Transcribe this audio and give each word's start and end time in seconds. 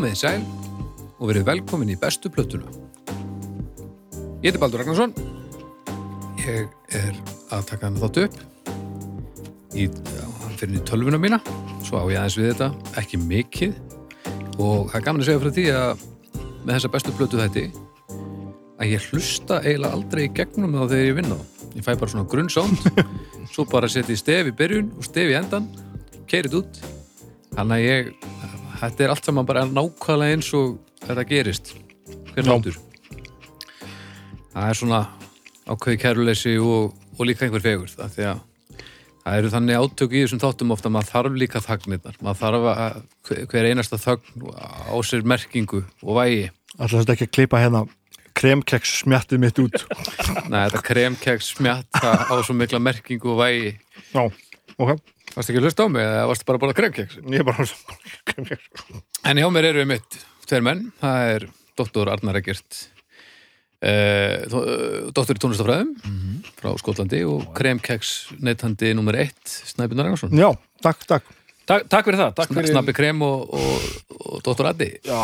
Komið 0.00 0.14
þið 0.14 0.20
sæl 0.22 0.44
og 1.20 1.26
verið 1.28 1.42
velkomin 1.44 1.90
í 1.92 1.94
bestu 2.00 2.30
plötuna. 2.32 2.70
Ég 4.40 4.46
heiti 4.46 4.60
Baldur 4.62 4.80
Ragnarsson. 4.80 5.10
Ég 6.40 6.70
er 6.96 7.18
að 7.52 7.66
taka 7.68 7.84
hann 7.84 7.98
þátt 8.00 8.20
upp. 8.22 8.38
Í, 9.76 9.90
hann 9.90 10.56
fyrir 10.56 10.78
í 10.78 10.80
tölvuna 10.88 11.20
mína. 11.20 11.36
Svo 11.84 12.00
á 12.00 12.08
ég 12.08 12.16
aðeins 12.16 12.38
við 12.40 12.48
þetta, 12.48 12.70
ekki 13.02 13.20
mikið. 13.26 13.76
Og 14.56 14.88
það 14.88 14.96
er 15.02 15.04
gaman 15.10 15.20
að 15.20 15.28
segja 15.28 15.44
frá 15.44 15.52
því 15.58 15.66
að 15.82 16.08
með 16.48 16.72
þessa 16.72 16.92
bestu 16.96 17.16
plötu 17.20 17.42
þetta 17.44 17.68
að 18.80 18.94
ég 18.94 19.12
hlusta 19.12 19.60
eiginlega 19.66 20.00
aldrei 20.00 20.24
í 20.24 20.34
gegnum 20.40 20.80
þá 20.80 20.82
þegar 20.86 21.06
ég 21.10 21.20
vinna 21.20 21.36
þá. 21.42 21.64
Ég 21.76 21.84
fæ 21.84 21.92
bara 21.92 22.14
svona 22.16 22.30
grunnsónd, 22.32 22.88
svo 23.52 23.68
bara 23.68 23.92
setja 23.92 24.16
í 24.16 24.24
stef 24.24 24.48
í 24.48 24.56
byrjun 24.64 24.94
og 24.96 25.12
stef 25.12 25.28
í 25.28 25.36
endan, 25.44 25.68
keirið 26.24 26.62
út. 26.64 26.84
Þannig 27.52 27.76
að 27.76 27.88
ég, 27.90 28.14
þetta 28.80 29.04
er 29.06 29.12
allt 29.14 29.26
saman 29.28 29.46
bara 29.48 29.64
nákvæmlega 29.68 30.36
eins 30.36 30.50
og 30.56 30.78
þetta 31.06 31.24
gerist. 31.28 31.74
Hver 32.34 32.46
náttúr. 32.48 32.78
Það 34.50 34.68
er 34.68 34.78
svona 34.78 35.00
ákveði 35.70 36.00
kæruleysi 36.02 36.54
og, 36.58 36.94
og 37.18 37.28
líka 37.28 37.46
einhver 37.46 37.62
fegur 37.62 37.90
það 37.92 38.16
að 38.26 38.40
það 39.20 39.36
eru 39.36 39.50
þannig 39.52 39.76
átök 39.78 40.14
í 40.16 40.22
þessum 40.24 40.40
þáttum 40.42 40.72
ofta 40.74 40.88
að 40.88 40.94
maður 40.96 41.10
þarf 41.12 41.36
líka 41.38 41.60
þagnirnar. 41.62 42.16
Maður 42.24 42.40
þarf 42.40 42.68
að 42.72 43.46
hver- 43.52 43.68
einasta 43.70 43.98
þögn 44.00 44.48
á 44.90 44.96
sér 45.06 45.26
merkingu 45.28 45.82
og 46.02 46.16
vægi. 46.18 46.46
Alltaf 46.78 47.02
þetta 47.04 47.14
ekki 47.16 47.28
að 47.28 47.34
klippa 47.36 47.60
hérna 47.60 47.84
kremkeks 48.40 48.94
smjattið 49.02 49.42
mitt 49.44 49.58
út. 49.60 49.76
Nei, 50.48 50.64
þetta 50.70 50.82
kremkeks 50.86 51.52
smjatta 51.54 52.14
á 52.26 52.34
svo 52.40 52.56
mikla 52.56 52.80
merkingu 52.82 53.34
og 53.36 53.42
vægi. 53.44 53.74
Já, 54.14 54.24
ok 54.80 54.96
Varstu 55.34 55.52
ekki 55.52 55.60
að 55.60 55.66
hlusta 55.68 55.86
á 55.86 55.88
mig 55.92 56.04
eða 56.04 56.28
varstu 56.30 56.46
bara 56.48 56.58
að 56.58 56.62
borða 56.64 56.78
kremkeks? 56.80 57.18
Ég 57.30 57.44
bara 57.46 57.66
kremkeks 58.30 58.64
En 59.30 59.40
hjá 59.40 59.46
mér 59.54 59.68
eru 59.70 59.84
mitt 59.86 60.18
tveir 60.50 60.64
menn. 60.66 60.88
Það 60.98 61.34
er 61.34 61.46
doktor 61.78 62.10
Arnar 62.10 62.38
Egert 62.40 62.80
eh, 63.80 64.42
eh, 64.42 64.96
doktor 65.14 65.38
í 65.38 65.42
tónlistafræðum 65.42 65.92
frá 66.58 66.72
Skotlandi 66.80 67.22
og 67.30 67.46
kremkeks 67.56 68.14
neytandi 68.42 68.90
nummer 68.98 69.16
eitt 69.22 69.54
Snæbjörn 69.70 70.02
Ragnarsson 70.02 70.34
Já, 70.36 70.50
takk, 70.84 71.06
takk. 71.08 71.36
Takk, 71.70 71.86
takk 71.86 72.08
fyrir 72.08 72.18
það, 72.18 72.30
takk 72.40 72.52
fyrir 72.56 72.72
Snabbi 72.72 72.92
krem 72.96 73.20
og, 73.22 73.52
og, 73.54 74.14
og 74.18 74.40
doktor 74.42 74.72
Addi. 74.72 74.88
Já, 75.06 75.20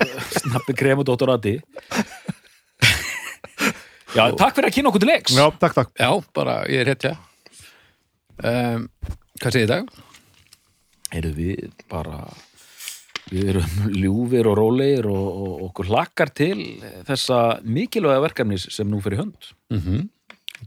snabbi 0.40 0.74
krem 0.78 1.02
og 1.02 1.04
dóttor 1.10 1.34
Addi. 1.34 1.58
Já, 4.16 4.24
takk 4.32 4.56
fyrir 4.56 4.70
að 4.70 4.76
kynna 4.78 4.90
okkur 4.90 5.02
til 5.04 5.10
leiks. 5.12 5.34
Já, 5.36 5.44
takk, 5.60 5.76
takk. 5.76 5.92
Já, 6.00 6.08
bara 6.34 6.62
ég 6.72 6.80
er 6.86 6.94
hétja 6.94 7.12
um, 8.40 8.86
Hvað 9.40 9.54
segir 9.56 9.68
dag? 9.70 9.86
Erum 11.16 11.32
við 11.32 11.70
bara 11.88 12.26
Við 13.30 13.50
erum 13.52 13.92
ljúfir 13.94 14.48
og 14.50 14.56
rólegir 14.58 15.06
og, 15.06 15.26
og 15.30 15.60
okkur 15.68 15.88
hlakkar 15.92 16.32
til 16.34 16.56
þessa 17.06 17.60
mikilvæga 17.62 18.24
verkefnis 18.24 18.66
sem 18.74 18.90
nú 18.90 19.00
fyrir 19.04 19.22
hönd. 19.24 19.52
Mm 19.72 20.08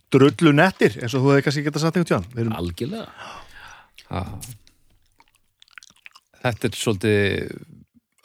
Drullu 0.10 0.50
nettir, 0.58 0.96
eins 1.04 1.14
og 1.14 1.22
þú 1.22 1.30
hefði 1.30 1.44
kannski 1.46 1.64
getað 1.68 1.84
sagt 1.84 1.98
einhvern 2.00 2.10
tján 2.10 2.32
Við 2.34 2.40
erum 2.42 2.56
Algjörlega. 2.58 3.06
Þetta 6.42 6.70
er 6.70 6.80
svolítið 6.80 7.54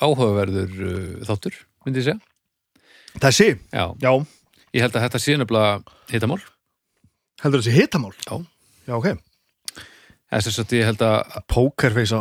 áhugaverður 0.00 0.72
uh, 0.80 1.26
þáttur, 1.28 1.60
myndi 1.84 2.00
ég 2.00 2.08
segja. 2.08 2.18
Þessi, 3.20 3.50
Já, 3.68 3.84
já, 4.00 4.12
ég 4.72 4.86
held 4.86 4.96
að 4.96 5.04
þetta 5.08 5.20
sé 5.26 5.36
nefnilega 5.36 5.98
hitamál. 6.08 6.40
Heldur 7.44 7.60
þessi 7.60 7.76
hitamál? 7.82 8.16
Já. 8.24 8.40
Já, 8.88 8.96
ok 8.96 9.27
Þess 10.28 10.60
að 10.60 10.74
ég 10.76 10.88
held 10.90 11.02
að 11.06 11.38
Pókerfeis 11.48 12.12
á 12.12 12.20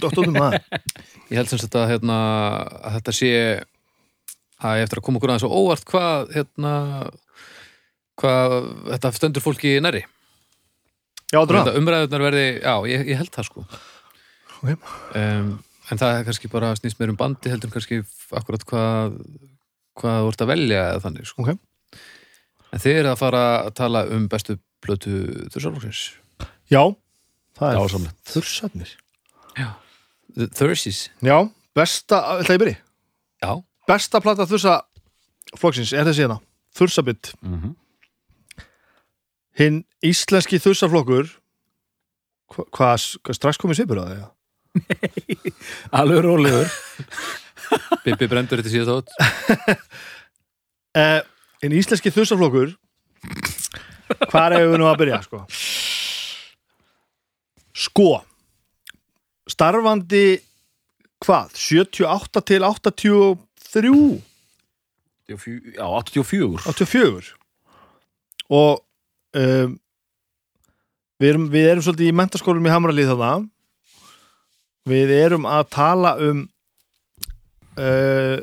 doktornum 0.00 0.38
maður 0.38 0.62
ég 1.32 1.36
held 1.36 1.50
sem 1.52 1.60
sagt 1.60 1.76
að, 1.76 1.90
hérna, 1.92 2.16
að 2.80 2.94
þetta 2.98 3.14
sé 3.18 3.32
að 4.62 4.78
ég 4.78 4.86
eftir 4.86 5.00
að 5.02 5.06
koma 5.08 5.20
okkur 5.20 5.32
aðeins 5.34 5.44
á 5.44 5.56
óvart 5.58 5.84
hvað 5.90 6.32
hérna 6.36 6.72
hvað 8.22 8.54
þetta 8.92 9.12
stendur 9.16 9.44
fólki 9.44 9.74
næri 9.84 10.04
Já, 11.32 11.40
og 11.40 11.48
drá 11.48 11.62
þetta 11.62 11.80
umræðunar 11.80 12.24
verði, 12.26 12.46
já, 12.60 12.74
ég, 12.92 13.04
ég 13.08 13.20
held 13.20 13.32
það 13.34 13.48
sko 13.48 13.64
Ok. 14.62 14.88
um, 15.18 15.52
en 15.90 15.98
það 16.00 16.16
er 16.18 16.26
kannski 16.28 16.50
bara 16.52 16.72
snýst 16.78 17.00
mér 17.00 17.10
um 17.12 17.18
bandi 17.18 17.50
heldur 17.52 17.72
kannski 17.74 18.02
akkurat 18.38 18.64
hvað 18.68 19.16
hvað 19.98 20.18
þú 20.24 20.28
ert 20.32 20.44
að 20.44 20.50
velja 20.52 20.82
eða 20.92 21.00
þannig 21.04 21.28
sko. 21.28 21.44
Ok. 21.44 21.98
en 22.72 22.80
þið 22.84 22.98
eru 23.00 23.10
að 23.12 23.18
fara 23.20 23.42
að 23.66 23.72
tala 23.80 24.04
um 24.14 24.28
bestu 24.32 24.56
plötu 24.84 25.16
þursálflokksins 25.52 26.04
Já, 26.72 26.84
það 27.58 27.68
er 27.72 27.78
Dásamlegt. 27.80 28.16
þursarnir 28.32 28.94
The 30.32 30.46
Thursies 30.56 31.10
Já, 31.20 31.36
besta, 31.76 32.22
ætla 32.40 32.54
ég 32.56 32.62
byrja 32.62 32.78
já, 33.42 33.52
Besta 33.88 34.20
plata 34.24 34.46
þursa 34.48 34.78
flokksins 35.58 35.92
er 35.92 36.06
þessi 36.08 36.24
hérna 36.24 36.38
Þursabitt 36.72 37.34
mm 37.42 37.56
-hmm. 37.58 37.74
Hinn 39.60 39.82
íslenski 40.02 40.58
þursaflokkur 40.62 41.28
Hva, 42.52 42.64
hvað, 42.72 43.04
hvað 43.24 43.36
strax 43.36 43.56
komið 43.60 43.76
svipur 43.82 44.00
á 44.00 44.04
það? 44.04 44.18
Já? 44.22 44.28
Alveg 46.00 46.24
rólegur 46.24 46.68
Bibi 48.04 48.28
brendur 48.28 48.62
þetta 48.62 48.72
síðan 48.72 48.88
þótt 48.94 49.10
Eh, 50.92 51.22
hinn 51.62 51.72
íslenski 51.72 52.10
þursaflokkur 52.12 52.74
Hvar 54.28 54.52
hefur 54.52 54.72
við 54.74 54.78
nú 54.82 54.88
að 54.90 54.98
byrja, 55.00 55.22
sko? 55.24 55.38
Sko 57.72 58.22
Starfandi 59.50 60.40
hvað? 61.22 61.54
78 61.56 62.42
til 62.46 62.66
83 62.66 64.22
Já, 65.30 65.36
84 65.86 66.66
84 66.66 67.32
og 68.52 68.82
um, 69.38 69.76
við, 71.16 71.28
erum, 71.30 71.44
við 71.48 71.68
erum 71.70 71.84
svolítið 71.86 72.10
í 72.10 72.16
mentaskólum 72.18 72.66
í 72.66 72.72
Hamralið 72.72 73.12
þarna. 73.14 73.30
Við 74.92 75.12
erum 75.14 75.46
að 75.48 75.68
tala 75.72 76.12
um 76.20 76.42
uh, 77.78 78.42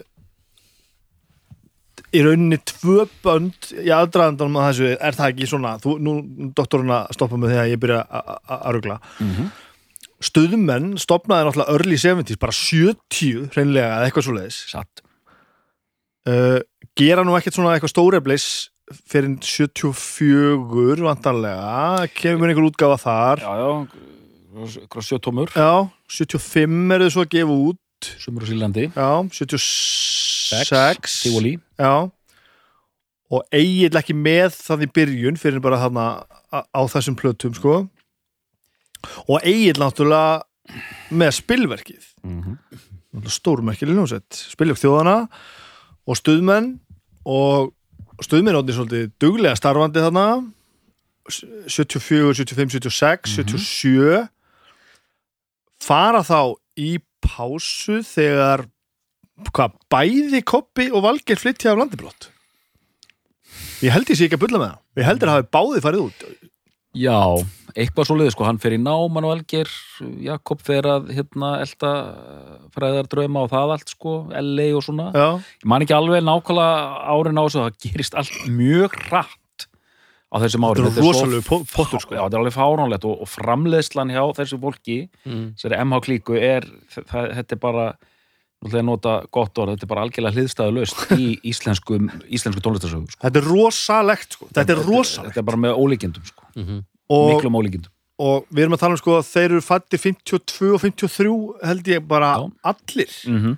í 2.15 2.21
rauninni 2.25 2.57
tvö 2.65 3.05
bönd 3.23 3.71
í 3.77 3.89
aðdraðandanum 3.93 4.59
að 4.59 4.67
þessu 4.69 4.87
er 4.95 5.17
það 5.17 5.33
ekki 5.33 5.49
svona, 5.49 5.73
þú, 5.83 5.95
nú 6.01 6.13
doktorinn 6.57 6.93
að 6.95 7.11
stoppa 7.17 7.37
með 7.37 7.53
þegar 7.53 7.69
ég 7.69 7.81
byrja 7.83 7.99
að- 8.09 8.63
rugla. 8.77 8.99
Mm 9.19 9.33
-hmm. 9.35 9.51
stuðmenn 10.19 10.97
stopnaði 10.99 11.45
náttúrulega 11.47 11.73
early 11.75 11.97
70s 11.97 12.39
bara 12.39 12.51
70 12.51 13.49
hreinlega 13.53 13.93
eða 13.95 14.05
eitthvað 14.09 14.25
svo 14.25 14.33
leiðis 14.35 14.57
uh, 16.27 16.59
gera 16.95 17.23
nú 17.23 17.37
ekkert 17.37 17.55
svona 17.55 17.75
eitthvað 17.75 17.93
stóreflis 17.93 18.69
fyrir 19.07 19.37
74 19.45 21.05
vantanlega, 21.05 22.07
kemur 22.17 22.49
einhver 22.49 22.69
útgáfa 22.71 22.97
þar. 22.97 23.37
Já, 23.45 23.53
já, 23.61 23.87
ykkur 24.83 25.05
sjötómur 25.05 25.49
já, 25.53 25.89
75 26.09 26.91
eru 26.95 27.05
þau 27.05 27.13
svo 27.13 27.21
að 27.21 27.33
gefa 27.35 27.53
út. 27.69 28.09
Sumur 28.17 28.43
á 28.43 28.47
Sílandi 28.49 28.85
já, 28.89 29.09
76 29.29 31.21
Tífóli 31.23 31.59
já. 31.79 31.93
Og 33.29 33.45
eigill 33.53 33.97
ekki 33.99 34.15
með 34.17 34.55
það 34.57 34.85
í 34.85 34.91
byrjun 34.97 35.39
fyrir 35.39 35.61
bara 35.61 35.79
þarna 35.83 36.05
á 36.49 36.81
þessum 36.89 37.17
plötum 37.19 37.53
sko. 37.57 37.83
Og 39.29 39.43
eigill 39.45 39.79
náttúrulega 39.79 40.45
með 41.09 41.35
spilverkið. 41.39 42.05
Mm 42.25 42.41
-hmm. 42.43 43.27
stórmerkileg 43.29 43.95
hljómsveit. 43.95 44.33
Spiljöf 44.33 44.81
þjóðana 44.81 45.29
og 46.05 46.17
stuðmenn 46.17 46.79
og 47.25 47.73
stuðmenn 48.21 48.57
átni 48.57 48.73
svolítið 48.73 49.11
duglega 49.21 49.55
starfandi 49.55 50.01
þarna. 50.01 50.27
74, 51.29 52.33
75, 52.33 52.71
76 52.73 53.35
77 53.37 54.29
fara 55.79 56.23
þá 56.25 56.57
í 56.79 56.97
pásu 57.21 58.01
þegar 58.05 58.65
hvað, 59.53 59.79
bæði 59.91 60.43
koppi 60.47 60.89
og 60.91 61.05
valgir 61.05 61.39
flytja 61.39 61.73
af 61.73 61.81
landiblott 61.81 62.31
ég 63.85 63.95
held 63.95 64.11
ég 64.11 64.19
sé 64.19 64.27
ekki 64.27 64.39
að 64.39 64.45
bulla 64.45 64.59
með 64.59 64.71
það. 64.71 64.83
Ég 64.99 65.07
heldur 65.07 65.31
að 65.31 65.37
hafi 65.37 65.49
báði 65.55 65.81
farið 65.85 66.05
út. 66.07 66.23
Já, 66.97 67.19
eitthvað 67.77 68.07
svo 68.09 68.15
leiði 68.17 68.33
sko, 68.33 68.45
hann 68.47 68.59
fer 68.61 68.73
í 68.75 68.79
náman 68.81 69.27
og 69.27 69.35
alger, 69.35 69.69
Jakob 70.25 70.63
fer 70.65 70.87
að 70.89 71.11
hérna 71.13 71.51
elda 71.61 71.91
fræðar 72.73 73.09
drauma 73.11 73.43
og 73.45 73.51
það 73.51 73.73
allt 73.75 73.93
sko, 73.93 74.15
LA 74.33 74.65
og 74.77 74.85
svona. 74.87 75.11
Já, 75.13 75.27
ég 75.61 75.69
man 75.69 75.85
ekki 75.85 75.95
alveg 75.95 76.25
nákvæmlega 76.25 77.13
árin 77.13 77.39
á 77.39 77.43
þessu 77.45 77.61
það 77.61 77.77
gerist 77.85 78.17
allt 78.19 78.39
mjög 78.49 78.97
hratt 79.05 79.67
á 80.29 80.35
þessum 80.41 80.65
árin 80.65 80.89
Þetta 80.89 81.03
er 81.03 81.07
rosalegu 81.07 81.45
po- 81.45 81.61
pottur, 81.69 82.01
sko. 82.01 82.17
Já, 82.17 82.23
þetta 82.25 82.39
er 82.39 82.41
alveg 82.41 82.57
fáránlegt 82.57 83.07
og, 83.09 83.21
og 83.21 83.31
framleiðslan 83.37 84.13
hjá 84.17 84.23
þessu 84.41 84.59
fólki 84.65 84.99
mm. 85.29 85.45
sem 85.61 85.69
er 85.69 85.85
MH 85.85 86.03
klíku 86.09 86.41
er 86.41 86.67
það, 86.97 87.35
þetta 87.37 87.55
er 87.55 87.61
bara, 87.69 87.85
að 88.59 88.81
nota 88.83 89.13
gott 89.31 89.55
orð, 89.61 89.75
þetta 89.75 89.85
er 89.87 89.91
bara 89.93 90.01
algjörlega 90.03 90.35
hliðstæðu 90.35 90.73
löst 90.75 91.13
í 91.15 91.27
íslensku, 91.47 91.95
íslensku 92.27 92.63
tónlistarsögu 92.63 93.07
sko. 93.07 93.21
þetta 93.23 93.39
er 93.39 93.47
rosalegt 93.47 94.35
sko. 94.35 94.49
þetta 94.51 94.75
er 94.75 94.81
rosalegt 94.83 95.31
Þetta 95.31 95.39
er 95.39 95.47
bara 95.47 95.61
með 95.63 95.79
ólíkindum 95.79 96.25
sko. 96.27 96.43
og, 96.59 97.29
miklum 97.31 97.55
ólíkindum 97.55 97.93
og 98.19 98.49
við 98.51 98.65
erum 98.65 98.75
að 98.75 98.81
tala 98.83 98.97
um 98.97 98.99
sko 98.99 99.15
að 99.15 99.29
þeir 99.29 99.45
eru 99.47 99.63
fættir 99.63 100.03
52 100.03 100.73
og 100.75 100.81
53 100.83 101.37
held 101.69 101.87
ég 101.87 102.07
bara 102.07 102.33
Já. 102.35 102.51
allir 102.73 103.13
mm 103.27 103.39
-hmm. 103.39 103.57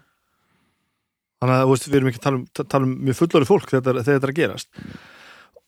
þannig 1.42 1.56
að 1.56 1.64
þú 1.66 1.72
veist, 1.74 1.88
við 1.90 1.96
erum 1.96 2.10
ekki 2.12 2.20
að 2.22 2.28
tala 2.28 2.38
um, 2.38 2.46
ta- 2.54 2.64
tala 2.64 2.86
um 2.86 2.94
mjög 3.02 3.16
fullori 3.18 3.46
fólk 3.50 3.70
þegar, 3.72 4.04
þetta 4.04 4.12
er 4.12 4.30
að 4.30 4.38
gerast 4.38 4.70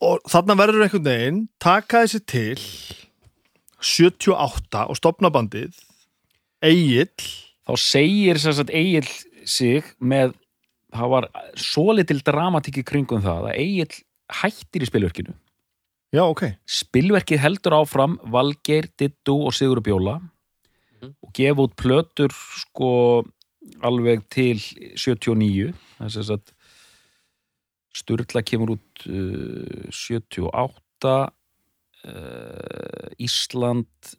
og 0.01 0.19
þarna 0.29 0.55
verður 0.59 0.83
einhvern 0.83 1.09
veginn 1.09 1.47
taka 1.59 2.03
þessi 2.05 2.19
til 2.25 2.59
78 3.81 4.85
og 4.89 4.95
stopna 4.97 5.29
bandið 5.33 5.73
Egil 6.63 7.09
þá 7.67 7.73
segir 7.79 8.39
sem 8.41 8.55
sagt 8.57 8.73
Egil 8.73 9.07
sig 9.47 9.87
með 9.99 10.35
það 10.93 11.13
var 11.15 11.29
svo 11.59 11.93
litil 11.97 12.19
dramatík 12.25 12.81
í 12.81 12.85
kringum 12.87 13.23
það 13.23 13.49
að 13.49 13.61
Egil 13.63 13.93
hættir 14.33 14.85
í 14.85 14.89
spilverkinu. 14.89 15.33
Já, 16.13 16.21
ok, 16.27 16.45
spilverkið 16.69 17.41
heldur 17.41 17.79
áfram 17.79 18.19
Valgeir, 18.29 18.85
Dittu 18.99 19.39
og 19.47 19.55
Sigur 19.57 19.81
Bjóla 19.83 20.19
og 21.03 21.31
gefa 21.35 21.65
út 21.65 21.73
plötur 21.79 22.31
sko 22.61 22.91
alveg 23.83 24.23
til 24.31 24.59
79 24.95 25.73
það 25.73 26.05
er 26.07 26.13
sem 26.13 26.27
sagt 26.29 26.53
Sturla 27.93 28.41
kemur 28.41 28.73
út 28.73 29.05
uh, 29.05 29.85
78 29.93 31.13
uh, 31.13 33.07
Ísland 33.21 34.15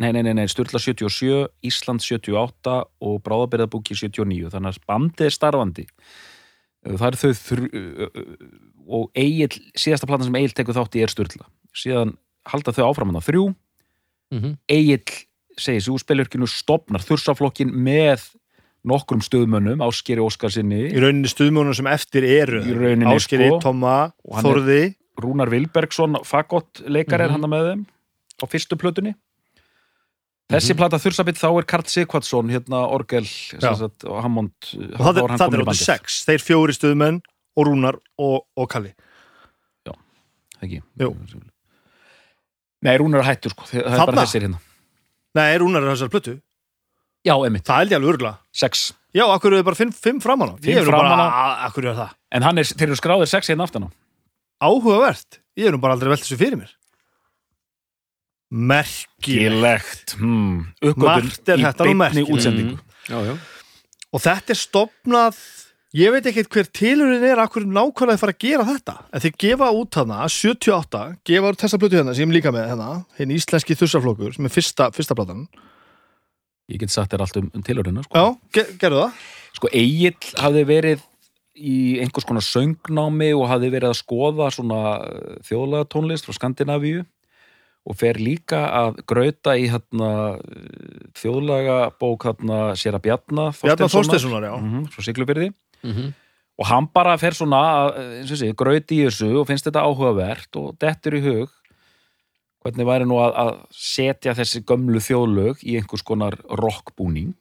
nei, 0.00 0.10
nei, 0.16 0.22
nei, 0.24 0.34
nei, 0.40 0.48
Sturla 0.50 0.80
77 0.80 1.48
Ísland 1.68 2.00
78 2.04 2.74
og 3.04 3.20
Bráðabirðabúki 3.26 3.94
79 3.98 4.50
þannig 4.54 4.74
að 4.78 4.84
bandið 4.88 5.26
er 5.28 5.34
starfandi. 5.36 5.86
Það 6.80 7.06
er 7.10 7.18
þau 7.20 7.32
þrjú 7.44 8.10
og 8.90 9.10
Egil, 9.20 9.50
síðasta 9.78 10.08
platan 10.08 10.26
sem 10.30 10.38
Egil 10.40 10.54
tekur 10.56 10.76
þátt 10.78 10.96
í 10.98 11.02
er 11.04 11.12
Sturla. 11.12 11.46
Síðan 11.76 12.14
halda 12.50 12.72
þau 12.74 12.86
áfram 12.88 13.12
hann 13.12 13.20
á 13.20 13.24
þrjú. 13.28 13.44
Mhm. 14.32 14.54
Egil 14.70 15.02
segir 15.60 15.82
sig 15.84 15.92
úr 15.92 16.00
spilurkinu 16.00 16.48
stopnar 16.48 17.04
þursaflokkin 17.04 17.70
með 17.74 18.30
nokkrum 18.88 19.20
stöðmönnum 19.20 19.82
Áskeri 19.84 20.22
Óskarsinni. 20.24 20.86
Í 20.88 21.00
rauninni 21.02 21.28
stuðmjónum 21.28 21.76
sem 21.76 21.86
eftir 21.90 22.24
eru. 22.24 22.62
Áskeri, 23.12 23.50
er- 23.50 23.60
Þorði 23.60 24.94
Rúnar 25.20 25.50
Vilbergsson, 25.52 26.16
fagott 26.24 26.80
leikar 26.88 27.20
er 27.20 27.28
Mhm. 27.28 27.32
hann 27.32 27.50
með 27.50 27.66
þeim 27.68 27.86
á 28.40 28.44
fyrstu 28.48 28.78
plötunni 28.80 29.14
þessi 30.50 30.74
plata 30.78 30.98
þursabitt 30.98 31.38
þá 31.40 31.46
er 31.60 31.66
Karl 31.70 31.86
Sigvatsson 31.90 32.50
hérna 32.50 32.82
Orgel 32.90 33.24
Já. 33.24 33.72
sagt, 33.78 34.04
og 34.04 34.18
Hammond 34.24 34.52
og 34.74 34.98
það, 34.98 35.20
er- 35.22 35.36
það 35.38 35.54
er 35.54 35.64
áttu 35.64 35.78
sex, 35.84 36.24
þeir 36.26 36.42
fjóri 36.44 36.74
stuðmenn 36.76 37.20
og 37.56 37.66
Rúnar 37.68 37.98
og, 38.18 38.44
og 38.56 38.68
Kalli. 38.70 38.92
Ekki. 40.60 40.82
Jú. 41.00 41.14
Nei, 42.84 42.94
Rúnar 43.00 43.22
er 43.22 43.28
hættur 43.30 43.52
sko, 43.54 43.64
það 43.70 43.80
er 43.80 43.86
bara 43.96 44.06
Þarna? 44.10 44.24
þessir 44.26 44.44
hérna. 44.44 44.58
Nei, 45.38 45.50
Rúnar 45.62 45.84
er 45.86 45.94
þessar 45.94 46.10
plötu, 46.12 46.34
Já, 47.24 47.34
emitt, 47.44 47.64
það 47.68 47.78
held 47.82 47.90
ég 47.92 47.98
alveg 47.98 48.10
örgla 48.14 48.30
sex. 48.56 48.82
Já, 49.12 49.24
akkur 49.28 49.52
eru 49.52 49.64
bara 49.66 49.76
fimm, 49.76 49.90
fimm 49.92 50.20
framan 50.24 50.52
á? 50.52 50.54
Fimm 50.56 50.72
Ég 50.72 50.78
er 50.80 50.86
nú 50.86 50.92
framan 50.92 51.10
bara, 51.12 51.24
á. 51.28 51.40
"A- 51.40 51.66
akkur 51.68 51.84
eru 51.84 51.94
það? 51.98 52.14
En 52.32 52.42
hann 52.42 52.58
er, 52.58 52.64
þeir 52.64 52.86
eru 52.88 52.96
skráðir 52.96 53.28
sex 53.28 53.48
hérna 53.52 53.64
aftan 53.68 53.84
á. 53.84 53.90
Áhugavert, 54.64 55.38
ég 55.56 55.66
er 55.68 55.72
nú 55.72 55.80
bara 55.80 55.92
aldrei 55.96 56.08
velt 56.08 56.22
þessu 56.24 56.38
fyrir 56.40 56.56
mér 56.56 56.72
Merkilegt 58.50 60.16
hmm. 60.18 60.66
Margt 60.98 61.50
er 61.52 61.62
þetta 61.62 61.86
nú 61.86 61.96
merkilegt. 62.00 62.84
já. 63.06 63.34
Og 64.10 64.22
þetta 64.24 64.54
er 64.54 64.58
stopnað 64.58 65.42
Ég 65.90 66.12
veit 66.14 66.26
ekkert 66.30 66.52
hver 66.54 66.68
tilurinn 66.70 67.24
er 67.26 67.40
Akkur 67.42 67.64
nákvæmlega 67.66 68.14
þið 68.14 68.22
fara 68.22 68.34
að 68.34 68.44
gera 68.44 68.66
þetta 68.68 68.94
En 69.10 69.22
þið 69.24 69.36
gefa 69.42 69.70
út 69.74 69.98
hana, 69.98 70.20
78 70.30 71.02
Gefa 71.26 71.50
út 71.50 71.64
þessa 71.64 71.80
plötu 71.82 71.98
hérna 71.98 72.14
sem 72.14 72.22
ég 72.26 72.30
er 72.30 72.38
líka 72.38 72.52
með 72.54 72.68
hérna 72.70 72.88
Hinn 73.18 73.34
íslenski 73.34 73.78
þursaflokkur 73.78 74.36
sem 74.36 74.46
er 74.46 74.54
fyrsta, 74.54 74.90
fyrsta 74.94 75.18
platan 75.18 75.48
Ég 76.70 76.78
get 76.78 76.94
sagt 76.94 77.10
þér 77.10 77.24
allt 77.24 77.38
um, 77.40 77.48
um 77.50 77.62
tilhöruna 77.66 78.04
sko. 78.06 78.14
Já, 78.14 78.26
ge 78.54 78.66
gerðu 78.78 79.00
það 79.02 79.22
sko 79.58 79.70
Egil 79.74 80.12
hafði 80.38 80.66
verið 80.68 81.06
í 81.60 81.78
einhvers 82.00 82.26
konar 82.28 82.46
söngnámi 82.46 83.32
og 83.34 83.48
hafði 83.50 83.72
verið 83.74 83.90
að 83.90 83.98
skoða 83.98 84.46
svona 84.54 84.82
þjóðlega 85.48 85.88
tónlist 85.90 86.28
frá 86.28 86.36
Skandinavíu 86.38 87.02
og 87.90 87.96
fer 87.98 88.18
líka 88.22 88.60
að 88.70 89.00
grauta 89.10 89.56
í 89.58 89.66
hérna 89.72 90.10
þjóðlega 91.18 91.78
bók 92.00 92.26
hérna 92.28 92.60
Sér 92.78 92.96
að 92.98 93.04
Bjarna 93.08 93.46
Bjarnar 93.56 93.90
Þorsteinssonar, 93.92 94.46
já. 94.46 94.54
Mm 94.60 94.86
frá 94.92 95.02
Siglufyrði 95.06 95.50
Mhm. 95.82 96.10
og 96.60 96.66
hann 96.68 96.86
bara 96.92 97.16
fer 97.16 97.32
svona 97.32 97.56
að, 97.56 97.94
eins 98.20 98.32
og 98.34 98.36
sé, 98.38 98.50
grauti 98.54 98.98
í 99.00 99.06
þessu 99.08 99.30
og 99.40 99.46
finnst 99.48 99.64
þetta 99.64 99.80
áhugavert 99.86 100.56
og 100.60 100.74
dettur 100.78 101.16
í 101.16 101.22
hug 101.24 101.48
hvernig 102.60 102.84
væri 102.84 103.06
nú 103.08 103.16
að, 103.16 103.32
að 103.40 103.52
setja 103.72 104.34
þessi 104.36 104.60
gömlu 104.68 105.00
þjóðlög 105.00 105.62
í 105.64 105.78
einhvers 105.80 106.02
konar 106.04 106.36
rockbúning 106.52 107.32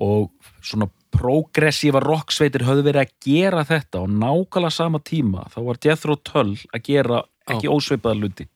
og 0.00 0.32
svona 0.60 0.88
progressífa 1.14 2.00
rocksveitir 2.02 2.64
höfðu 2.66 2.84
verið 2.88 3.04
að 3.04 3.14
gera 3.26 3.62
þetta 3.66 4.02
og 4.02 4.10
nákvæmlega 4.10 4.72
sama 4.74 4.98
tíma. 5.02 5.46
Þá 5.50 5.58
var 5.66 5.78
Jethro 5.82 6.16
Tull 6.16 6.56
að 6.74 6.82
gera 6.86 7.22
ekki 7.50 7.70
ósveipaða 7.70 8.18
hluti 8.20 8.46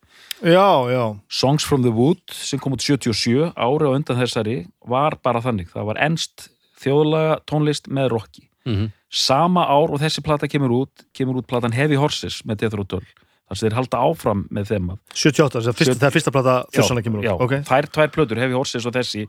Já, 0.42 0.90
já, 0.90 1.04
Songs 1.30 1.64
from 1.64 1.82
the 1.82 1.92
Wood 1.94 2.20
sem 2.32 2.58
kom 2.58 2.72
út 2.74 2.82
77 2.82 3.52
ári 3.54 3.86
á 3.86 3.90
undan 3.94 4.18
þessari 4.18 4.66
var 4.86 5.16
bara 5.22 5.40
þannig, 5.44 5.70
það 5.72 5.86
var 5.92 6.00
enst 6.04 6.48
þjóðlaga 6.82 7.38
tónlist 7.46 7.88
með 7.88 8.10
rocki 8.16 8.48
Mhm. 8.66 8.90
sama 9.10 9.60
ár 9.68 9.92
og 9.92 10.00
þessi 10.00 10.22
plata 10.24 10.48
kemur 10.48 10.70
út 10.72 11.04
kemur 11.14 11.36
út 11.36 11.46
platan 11.46 11.72
Heavy 11.72 11.94
Horses 12.00 12.42
með 12.48 12.62
Jethro 12.64 12.84
Tull 12.84 13.04
þar 13.04 13.56
sem 13.56 13.68
þeir 13.68 13.76
halda 13.76 13.98
áfram 14.00 14.46
með 14.50 14.64
þeim 14.72 14.86
að 14.94 14.98
78, 15.14 15.60
það 15.60 15.68
er 15.68 15.72
fyrsta, 15.78 15.94
það 16.00 16.08
er 16.08 16.14
fyrsta 16.16 16.32
plata 16.32 16.54
þursana 16.72 17.02
kemur 17.04 17.20
út. 17.20 17.24
já, 17.24 17.34
Ok, 17.40 17.52
þær 17.68 17.90
tvær 17.92 18.08
plötur, 18.10 18.38
Heavy 18.40 18.54
Horses 18.54 18.86
og 18.86 18.92
þessi 18.94 19.28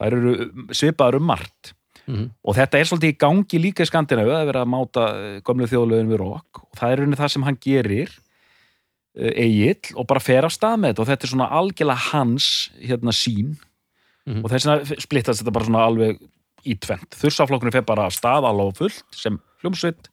þær 0.00 0.12
eru 0.12 0.50
svipaðar 0.70 1.16
um 1.16 1.26
margt. 1.26 1.72
Mhm. 2.06 2.30
og 2.46 2.54
þetta 2.54 2.78
er 2.78 2.84
svolítið 2.86 3.10
í 3.12 3.18
gangi 3.18 3.58
líka 3.58 3.82
í 3.82 3.86
Skandinavíu 3.90 4.30
að 4.30 4.46
vera 4.46 4.62
að 4.64 4.68
máta 4.70 5.04
eh, 5.10 5.40
gömlu 5.42 5.66
þjóðlögin 5.66 6.06
við 6.06 6.18
rock. 6.20 6.62
Og 6.62 6.70
það 6.78 6.92
er 6.92 6.96
rauninni 7.00 7.16
það 7.18 7.30
sem 7.32 7.42
hann 7.42 7.56
gerir 7.58 8.10
eigill 9.16 9.94
og 9.96 10.06
bara 10.10 10.20
fer 10.20 10.44
af 10.44 10.52
stað 10.52 10.80
með 10.82 10.92
þetta 10.94 11.02
og 11.04 11.08
þetta 11.10 11.24
er 11.28 11.32
svona 11.32 11.50
algjörlega 11.60 12.10
hans 12.12 12.48
hérna 12.82 13.14
sín 13.16 13.56
Mhm. 14.26 14.42
og 14.42 14.50
þess 14.50 14.66
vegna 14.66 14.96
splittast 15.00 15.38
þetta 15.44 15.52
bara 15.54 15.64
svona 15.68 15.84
alveg 15.86 16.16
í 16.66 16.74
tvent. 16.82 17.14
Þursaflokkurinn 17.14 17.72
fer 17.76 17.84
bara 17.86 18.06
af 18.08 18.12
stað 18.16 18.42
alveg 18.48 18.74
fullt 18.76 19.04
sem 19.14 19.36
hljómsveit 19.62 20.08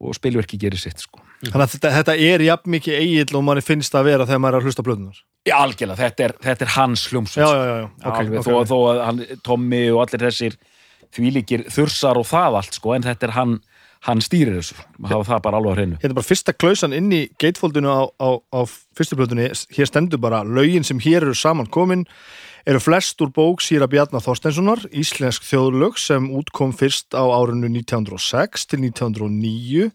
og 0.00 0.14
spilverki 0.16 0.56
gerir 0.58 0.80
sitt 0.80 0.98
sko. 0.98 1.20
þannig 1.44 1.66
að 1.66 1.72
þetta, 1.74 1.90
þetta 1.92 2.14
er 2.24 2.40
jafn 2.40 2.70
mikið 2.72 2.94
eigill 3.02 3.36
og 3.36 3.44
manni 3.44 3.60
finnst 3.60 3.92
að 3.94 4.04
vera 4.08 4.24
þegar 4.24 4.40
maður 4.40 4.54
er 4.56 4.60
að 4.62 4.64
hlusta 4.64 4.82
blöðunar 4.86 5.18
Já, 5.44 5.54
algjörlega, 5.60 5.96
þetta 6.00 6.24
er, 6.24 6.32
þetta 6.40 6.62
er 6.64 6.72
hans 6.78 7.02
hljómsveit 7.12 7.44
Já, 7.44 7.48
sko. 7.50 7.58
já, 7.60 7.64
já, 7.68 7.76
já, 7.76 8.08
ok, 8.08 8.16
alveg, 8.22 8.38
ok, 8.38 8.46
þó, 8.48 8.54
ok. 8.56 8.68
þó 8.72 8.76
að 8.88 9.04
hann, 9.04 9.20
Tommy 9.44 9.82
og 9.92 10.00
allir 10.06 10.24
þessir 10.24 10.56
þvílíkir 11.14 11.66
þursar 11.68 12.16
og 12.16 12.24
það 12.32 12.56
allt 12.62 12.72
sko, 12.80 12.94
en 12.96 13.02
þetta 13.02 13.28
er 13.28 13.34
hann, 13.36 13.60
hann 14.04 14.20
stýrir 14.24 14.58
þessu. 14.58 14.76
Maður 14.98 15.16
hafa 15.16 15.30
það 15.30 15.44
bara 15.46 15.60
alveg 15.60 15.72
á 15.72 15.76
hreinu. 15.78 15.98
Hérna 16.02 16.12
er 16.12 16.18
bara 16.18 16.28
fyrsta 16.28 16.54
klausan 16.56 16.96
inn 16.96 17.12
í 17.14 17.22
gatefoldinu 17.40 17.88
á, 17.88 18.02
á, 18.20 18.28
á 18.52 18.60
fyrstu 18.96 19.18
blöðunni, 19.18 19.50
hér 19.76 19.88
stendur 19.88 20.20
bara 20.20 20.42
lögin 20.44 20.84
sem 20.84 21.00
hér 21.00 21.24
eru 21.24 21.36
saman 21.38 21.70
komin 21.72 22.04
eru 22.68 22.80
flest 22.80 23.20
úr 23.20 23.32
bók 23.32 23.60
Sýra 23.64 23.88
Bjarnar 23.90 24.24
Þorsteinssonar, 24.24 24.86
íslensk 24.92 25.44
þjóðlög 25.44 25.98
sem 26.00 26.28
útkom 26.32 26.72
fyrst 26.76 27.16
á 27.16 27.24
árinu 27.24 27.68
1906 27.68 28.68
til 28.70 28.84
1909 28.86 29.90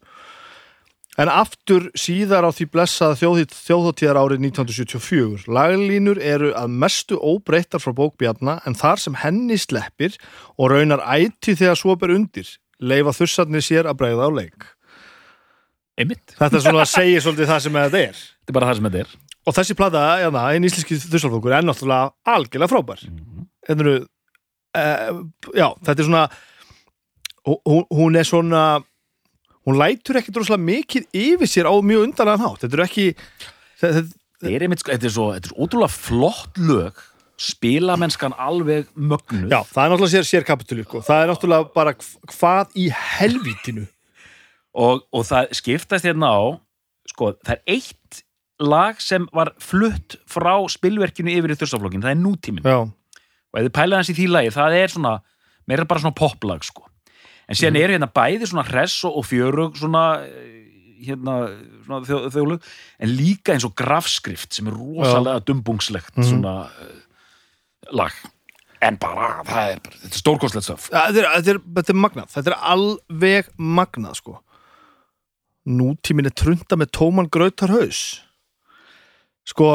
en 1.19 1.31
aftur 1.33 1.89
síðar 1.97 2.45
á 2.47 2.51
því 2.55 2.69
blessaða 2.71 3.17
þjóðhóttíðar 3.19 4.21
árið 4.21 4.45
1974. 4.53 5.49
Laglínur 5.51 6.21
eru 6.21 6.53
að 6.55 6.71
mestu 6.71 7.17
óbreyttar 7.19 7.81
frá 7.83 7.91
bók 7.97 8.15
Bjarnar 8.21 8.61
en 8.69 8.77
þar 8.77 9.01
sem 9.01 9.17
henni 9.19 9.57
sleppir 9.59 10.15
og 10.55 10.71
raunar 10.71 11.03
æti 11.03 11.57
þegar 11.57 11.81
svo 11.81 11.97
ber 11.99 12.15
undir 12.15 12.53
leifa 12.79 13.13
þursarnir 13.15 13.63
sér 13.65 13.89
að 13.89 13.97
breyða 14.01 14.27
á 14.27 14.31
leik. 14.31 14.67
einmitt, 15.99 16.35
Þetta 16.37 16.55
er 16.55 16.63
svona 16.63 16.83
að 16.85 16.93
segja 16.93 17.23
svolítið 17.25 17.49
það 17.51 17.63
sem 17.65 17.73
þetta 17.79 17.99
er. 18.05 18.21
þetta 18.21 18.53
er 18.53 18.57
bara 18.59 18.69
það 18.69 18.79
sem 18.79 18.87
þetta 18.89 19.01
er 19.03 19.17
Og 19.49 19.55
þessi 19.55 19.75
plata, 19.79 20.01
hérna, 20.19 20.41
einn 20.53 20.65
íslenski 20.67 20.97
þursalfókur 21.09 21.53
er 21.55 21.63
náttúrulega 21.65 22.11
algjörlega 22.27 22.69
frábær. 22.69 22.99
Þetta 23.65 23.85
eru, 23.85 23.93
uh, 24.77 25.21
já, 25.55 25.67
þetta 25.87 25.95
er 26.03 26.07
svona, 26.09 26.23
hún, 27.47 27.85
hún 27.97 28.19
er 28.19 28.27
svona, 28.27 28.63
hún 29.65 29.79
lætur 29.79 30.19
ekki 30.19 30.35
droslega 30.35 30.61
mikið 30.61 31.07
yfir 31.23 31.49
sér 31.49 31.71
á 31.71 31.73
mjög 31.81 32.05
undanlegan 32.09 32.43
hátt. 32.45 32.61
Þetta 32.65 32.77
eru 32.77 32.85
ekki, 32.85 33.07
þetta, 33.81 34.03
þetta 34.43 34.53
er 34.53 34.67
einmitt, 34.67 34.83
sko, 34.83 34.93
þetta 34.93 35.09
er 35.09 35.15
svo, 35.15 35.27
þetta 35.37 35.49
er 35.49 35.55
svo 35.55 35.65
ótrúlega 35.65 35.95
flott 35.95 36.61
lög 36.61 37.01
spilamennskan 37.39 38.33
alveg 38.35 38.89
mögnuð 38.99 39.51
já, 39.53 39.61
það 39.69 39.83
er 39.85 39.91
náttúrulega 39.93 40.13
sér, 40.17 40.27
sér 40.27 40.45
kapitúli, 40.47 40.83
sko. 40.87 41.01
Það 41.07 41.21
er 41.23 41.31
náttúrulega 41.31 41.69
bara 41.75 41.93
hv- 41.95 42.33
hvað 42.35 42.73
í 42.75 42.89
helvítinu. 42.91 43.85
og, 44.75 45.05
og 45.15 45.23
það 45.25 45.53
skiptast 45.57 46.05
hérna 46.05 46.29
á 46.35 46.41
sko, 47.09 47.31
það 47.45 47.55
er 47.55 47.63
eitt 47.79 48.19
lag 48.59 48.99
sem 49.01 49.25
var 49.33 49.53
flutt 49.63 50.17
frá 50.29 50.53
spilverkinu 50.69 51.31
yfir 51.31 51.55
í 51.55 51.59
þursaflokkin, 51.61 52.03
það 52.03 52.11
er 52.13 52.19
nútíminn 52.21 52.67
Já, 52.67 52.77
og 52.83 53.55
ef 53.59 53.65
þið 53.69 53.75
pælið 53.79 53.97
hans 54.01 54.11
í 54.11 54.17
því 54.19 54.27
lagi, 54.35 54.51
það 54.59 54.75
er 54.83 54.93
svona 54.93 55.13
meira 55.69 55.87
bara 55.89 56.03
svona 56.03 56.17
poplag 56.19 56.65
sko 56.67 56.85
en 57.49 57.57
síðan 57.57 57.79
eru 57.79 57.95
hérna 57.95 58.11
bæði 58.13 58.45
svona 58.51 58.67
hress 58.67 58.99
og, 59.07 59.23
fjörug 59.25 59.79
svona 59.79 60.03
eh, 60.27 60.57
hérna 61.07 61.37
svona 61.87 62.03
þjó, 62.05 62.17
þjóðlug, 62.35 62.67
en 62.99 63.13
líka 63.15 63.55
eins 63.55 63.65
og 63.65 63.73
grafskrift 63.79 64.53
sem 64.59 64.67
er 64.69 64.75
rosalega 64.77 65.39
dumbungslegt 65.47 66.19
Mhm. 66.19 66.27
svona 66.29 66.53
uh, 66.67 66.97
lag. 67.95 68.15
En 68.85 68.95
bara, 68.99 69.41
það 69.43 69.73
er, 69.73 69.81
þetta 69.99 70.13
er 70.13 70.21
stórkostlegt 70.21 70.65
stöf 70.65 70.85
þetta 70.87 71.19
er, 71.19 71.25
þetta, 71.33 71.51
er, 71.51 71.61
þetta 71.75 71.93
er 71.93 71.99
magnað. 71.99 72.31
Þetta 72.35 72.51
er 72.53 72.57
alveg 72.73 73.51
magnað 73.59 74.19
sko. 74.21 74.37
Nútímin 75.69 76.29
er 76.29 76.35
trunda 76.37 76.79
með 76.79 76.93
tóman 76.95 77.27
grautarhaus. 77.31 78.03
Sko 79.49 79.71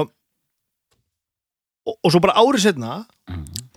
og, 1.84 1.96
og 2.00 2.12
svo 2.12 2.22
bara 2.22 2.38
árið 2.40 2.68
setna 2.68 3.02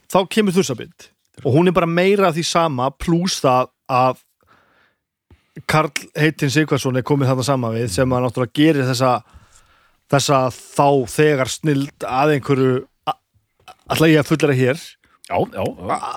þá 0.08 0.20
kemur 0.32 0.56
þursabind 0.56 1.10
og 1.44 1.52
hún 1.54 1.70
er 1.70 1.76
bara 1.76 1.90
meira 1.90 2.30
af 2.30 2.38
því 2.38 2.46
sama 2.48 2.90
pluss 2.96 3.42
það 3.44 3.72
að 3.92 4.24
Karl 5.68 5.90
heitin 6.14 6.54
Sigvarsson 6.54 7.00
er 7.00 7.06
komið 7.06 7.32
þarna 7.32 7.46
sama 7.46 7.72
við 7.74 7.90
sem 7.96 8.14
að 8.14 8.28
náttúrulega 8.28 8.58
gerir 8.60 8.88
þessa 8.88 9.14
þessa 10.12 10.42
þá 10.54 10.90
þegar 11.12 11.52
snild 11.52 12.06
að 12.08 12.36
einhverju 12.36 12.76
a- 13.88 13.96
ætla 13.96 14.10
ég 14.12 14.22
að 14.22 14.30
fullera 14.32 14.56
hér? 14.58 14.82
Já, 15.28 15.38
já, 15.52 15.64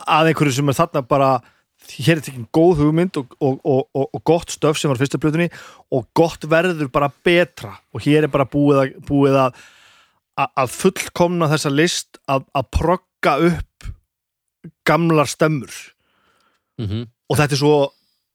að 0.06 0.30
einhverju 0.30 0.54
sem 0.54 0.68
er 0.70 0.78
þarna 0.78 1.02
bara 1.08 1.30
hér 1.90 2.18
er 2.18 2.22
tekin 2.22 2.46
góð 2.54 2.82
hugmynd 2.84 3.16
og, 3.18 3.32
og, 3.40 3.60
og, 3.64 3.86
og, 4.12 4.22
gott 4.24 4.52
stöf 4.52 4.78
sem 4.78 4.90
var 4.90 4.98
fyrsta 5.00 5.18
plötunni 5.18 5.48
og 5.90 6.06
gott 6.14 6.44
verður 6.46 6.90
bara 6.92 7.10
betra. 7.24 7.72
Og 7.94 8.04
hér 8.04 8.26
er 8.28 8.32
bara 8.32 8.46
búið 8.46 8.82
að, 8.84 8.92
búið 9.08 9.38
að, 9.46 9.62
að, 10.44 10.68
fullkomna 10.76 11.48
þessa 11.50 11.72
list 11.72 12.20
að, 12.30 12.44
að 12.54 12.68
progga 12.76 13.34
upp 13.50 13.88
gamlar 14.86 15.26
stemmur. 15.30 15.72
Mm 16.78 17.08
og 17.30 17.38
þetta 17.38 17.54
er 17.54 17.60
svo, 17.60 17.74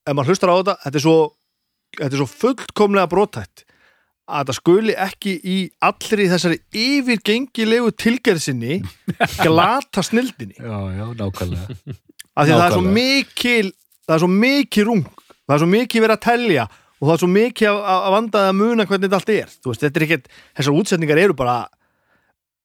ef 0.08 0.16
maður 0.16 0.32
hlustar 0.32 0.52
á 0.52 0.56
þetta 0.56 0.76
þetta 0.86 1.00
er 1.00 1.04
svo, 1.04 1.16
þetta 1.98 2.16
er 2.16 2.22
svo 2.22 2.28
fullkomlega 2.32 3.10
brotætt 3.12 3.65
að 4.26 4.40
þetta 4.42 4.56
skuli 4.58 4.94
ekki 4.98 5.34
í 5.46 5.58
allri 5.86 6.26
þessari 6.32 6.58
yfirgengilegu 6.82 7.92
tilgerðsinni 8.02 8.80
glata 9.44 10.04
snildinni. 10.06 10.58
Já, 10.58 10.78
já, 10.98 11.06
nákvæmlega. 11.20 11.78
Af 12.36 12.48
því 12.48 12.56
að 12.56 12.60
það 12.60 12.66
er 12.66 12.74
svo 12.74 12.82
Nákvæmlega. 12.82 12.96
mikil 12.98 13.70
það 14.06 14.16
er 14.18 14.24
svo 14.26 14.32
mikil 14.34 14.86
rung 14.90 15.06
það 15.46 15.56
er 15.56 15.62
svo 15.64 15.70
mikil 15.76 16.02
verið 16.04 16.16
að 16.18 16.24
telja 16.26 16.66
og 16.66 17.06
það 17.10 17.14
er 17.16 17.22
svo 17.22 17.30
mikil 17.36 17.68
að, 17.70 17.80
að 17.96 18.14
vandaði 18.16 18.50
að 18.52 18.58
muna 18.60 18.86
hvernig 18.90 19.06
þetta 19.10 19.20
allt 19.20 19.32
er. 19.36 19.50
Þú 19.62 19.72
veist, 19.72 19.82
þetta 19.84 20.00
er 20.00 20.06
ekkert, 20.08 20.30
þessar 20.58 20.78
útsetningar 20.80 21.22
eru 21.22 21.36
bara 21.38 21.56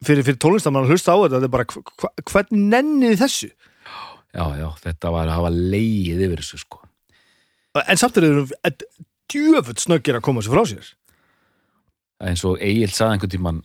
fyrir, 0.07 0.23
fyrir 0.25 0.39
tónlistamann 0.41 0.87
að 0.87 0.95
hlusta 0.95 1.13
á 1.13 1.19
þetta 1.21 1.35
þetta 1.41 1.49
er 1.51 1.55
bara, 1.57 1.67
hva- 1.75 1.97
hva- 2.01 2.25
hvernig 2.31 2.63
nennið 2.73 3.13
þið 3.17 3.23
þessu? 3.25 3.51
Já, 4.31 4.45
já, 4.63 4.67
þetta 4.87 5.11
var 5.13 5.27
að 5.29 5.35
hafa 5.41 5.51
leið 5.75 6.23
yfir 6.25 6.41
þessu 6.45 6.61
sko. 6.63 6.79
En 7.85 7.99
samt 8.01 8.17
er 8.23 8.29
þetta 8.55 8.89
djöfull 9.31 9.77
snöggir 9.83 10.17
að 10.19 10.25
koma 10.27 10.43
sér 10.47 10.55
frá 10.57 10.63
sér 10.71 10.89
eins 12.21 12.45
og 12.49 12.61
Egil 12.63 12.91
sagði 12.93 13.17
einhvern 13.17 13.35
tímann 13.35 13.61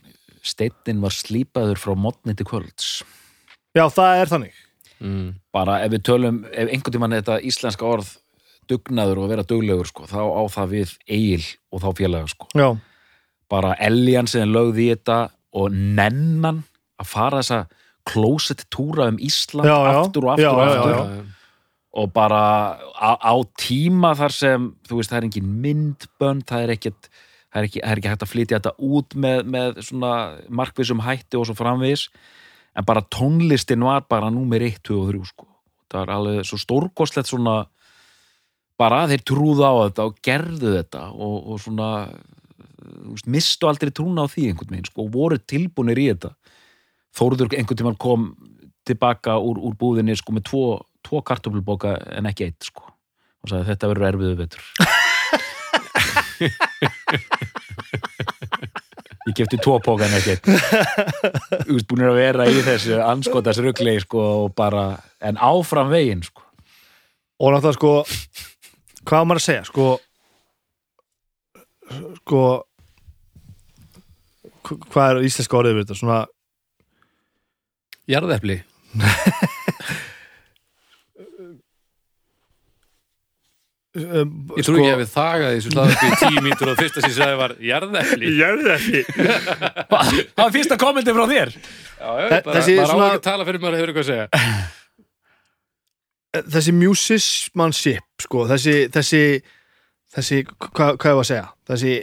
steinnin 0.46 1.02
var 1.02 1.14
slípaður 1.14 1.80
frá 1.82 1.94
modni 1.98 2.36
til 2.36 2.46
kvölds 2.48 3.00
já, 3.76 3.84
það 3.92 4.20
er 4.20 4.32
þannig 4.32 4.60
mm. 5.00 5.28
bara 5.54 5.80
ef 5.84 5.94
við 5.94 6.04
tölum, 6.10 6.44
ef 6.50 6.70
einhvern 6.70 6.96
tímann 6.96 7.16
þetta 7.18 7.40
íslenska 7.46 7.88
orð 7.88 8.12
dugnaður 8.66 9.22
og 9.22 9.30
vera 9.30 9.46
duglegur 9.46 9.88
sko, 9.88 10.08
þá 10.10 10.20
á 10.26 10.42
það 10.50 10.72
við 10.74 10.94
Egil 11.06 11.44
og 11.70 11.82
þá 11.84 11.88
félaga 12.00 12.30
sko 12.32 12.50
já, 12.58 12.68
bara 13.52 13.76
Eljan 13.86 14.30
sem 14.30 14.48
lögði 14.50 14.88
í 14.88 14.94
þetta 14.94 15.20
og 15.56 15.74
nennan 15.74 16.64
að 17.00 17.10
fara 17.10 17.42
þessa 17.42 17.66
closet 18.06 18.66
túra 18.72 19.08
um 19.10 19.18
Ísland 19.18 19.68
Já, 19.68 19.76
já. 19.76 20.00
aftur 20.00 20.26
og 20.26 20.34
aftur 20.34 20.46
Já, 20.46 20.50
og 20.52 20.60
já, 20.60 20.74
aftur 20.78 20.92
já. 20.94 21.24
og 21.96 22.12
bara 22.12 22.42
á, 22.94 23.10
á 23.18 23.34
tíma 23.58 24.12
þar 24.18 24.34
sem 24.36 24.68
þú 24.86 25.00
veist 25.00 25.12
það 25.12 25.18
er 25.18 25.28
engin 25.28 25.54
myndbönd 25.64 26.46
það 26.48 26.66
er 26.66 26.74
ekkert 26.76 27.10
það 27.52 27.60
er 27.60 27.68
ekki, 27.68 27.82
það 27.82 27.92
er 27.92 28.00
ekki 28.00 28.12
hægt 28.12 28.24
að 28.26 28.32
flytja 28.32 28.58
þetta 28.58 28.74
út 28.88 29.16
með, 29.26 29.42
með 29.54 29.80
svona 29.88 30.12
markvissum 30.60 31.04
hætti 31.04 31.38
og 31.38 31.46
svo 31.48 31.56
framvegis 31.58 32.08
en 32.76 32.86
bara 32.88 33.04
tónlistin 33.12 33.84
var 33.86 34.04
bara 34.10 34.30
númer 34.32 34.64
1, 34.66 34.82
2 34.84 34.98
og 35.00 35.12
3 35.14 35.30
sko. 35.30 35.48
það 35.90 36.02
var 36.02 36.14
alveg 36.16 36.48
svo 36.48 36.60
stórkostlegt 36.60 37.30
svona 37.30 37.56
bara 38.76 39.06
þeir 39.08 39.24
trúðu 39.24 39.64
á 39.64 39.72
þetta 39.86 40.08
og 40.10 40.18
gerðu 40.24 40.74
þetta 40.76 41.04
og, 41.14 41.36
og 41.52 41.62
svona 41.62 41.90
veist, 43.12 43.30
mistu 43.30 43.68
aldrei 43.68 43.92
trúna 43.94 44.26
á 44.26 44.30
því 44.30 44.50
einhvern 44.50 44.74
veginn 44.74 44.90
sko, 44.90 45.06
og 45.06 45.14
voru 45.14 45.40
tilbúnir 45.40 46.02
í 46.02 46.10
þetta 46.12 46.34
Þórður 47.16 47.54
einhvern 47.56 47.78
tímann 47.80 47.96
kom 47.96 48.24
tilbaka 48.84 49.38
úr, 49.40 49.56
úr 49.56 49.72
búðinni 49.80 50.12
sko, 50.18 50.34
með 50.36 50.50
tvo, 50.50 50.64
tvo 51.06 51.22
kartöflubóka 51.24 51.96
en 52.12 52.28
ekki 52.28 52.50
eitt 52.50 52.68
sko. 52.68 52.84
og 53.40 53.48
sagði 53.48 53.70
þetta 53.72 53.92
verður 53.94 54.08
erfiðu 54.10 54.38
vetur 54.42 54.70
ég 56.40 56.52
en 60.06 60.16
ekki 60.20 60.34
eitt 60.36 60.46
þú 60.46 61.74
veist 61.74 61.88
búinir 61.90 62.10
að 62.12 62.18
vera 62.20 62.46
í 62.50 62.60
þessu 62.66 62.98
anskotas 63.02 63.58
rugli 63.62 63.96
sko, 64.02 64.22
og 64.46 64.54
bara, 64.58 64.84
en 65.20 65.36
áfram 65.42 65.90
veginn 65.92 66.22
sko. 66.26 66.42
og 67.42 67.52
náttúrulega 67.52 67.78
sko 67.78 67.92
hvað 69.06 69.26
maður 69.26 69.40
að 69.42 69.46
segja 69.48 69.64
sko 69.68 69.88
sko 72.22 72.40
hv- 74.66 74.80
hvað 74.90 75.10
er 75.12 75.26
íslenska 75.28 75.58
orðið 75.60 75.76
við 75.78 75.84
þetta? 75.86 75.98
Svona 76.00 76.20
Jarðepli 78.10 78.56
um, 83.96 84.32
Ég 84.56 84.66
trú 84.66 84.76
ekki 84.78 84.92
að 84.92 85.00
við 85.02 85.10
þagaði 85.14 85.56
þessu 85.58 85.72
hlaðu 85.74 85.94
upp 85.96 86.04
í 86.06 86.10
tíu 86.22 86.42
mínútur 86.46 86.72
og 86.72 86.78
fyrsta 86.80 87.02
sem 87.04 87.10
ég 87.12 87.16
sagði 87.18 87.36
var 87.40 87.54
jarðepli 87.70 88.32
jarðepli 88.40 89.02
það 89.10 90.32
var 90.44 90.54
fyrsta 90.56 90.78
kommenti 90.80 91.14
frá 91.16 91.24
þér? 91.32 91.54
Já, 91.56 92.08
já, 92.20 92.26
bara, 92.32 92.56
þessi 92.58 92.76
á 92.76 92.84
svona- 92.86 93.06
ekki 93.12 93.20
að 93.20 93.26
tala 93.30 93.46
fyrir 93.48 93.62
maður 93.64 93.78
hefur 93.80 93.92
eitthvað 93.94 94.04
að 94.04 94.10
segja. 94.12 94.26
Þessi 96.56 96.72
musismanship 96.76 98.26
sko, 98.26 98.42
þessi 98.50 98.74
þessi, 98.92 99.20
þessi 100.12 100.42
hvað, 100.50 100.98
hvað 101.00 101.08
er 101.14 101.16
að 101.22 101.26
segja? 101.30 101.46
Þessi, 101.70 101.94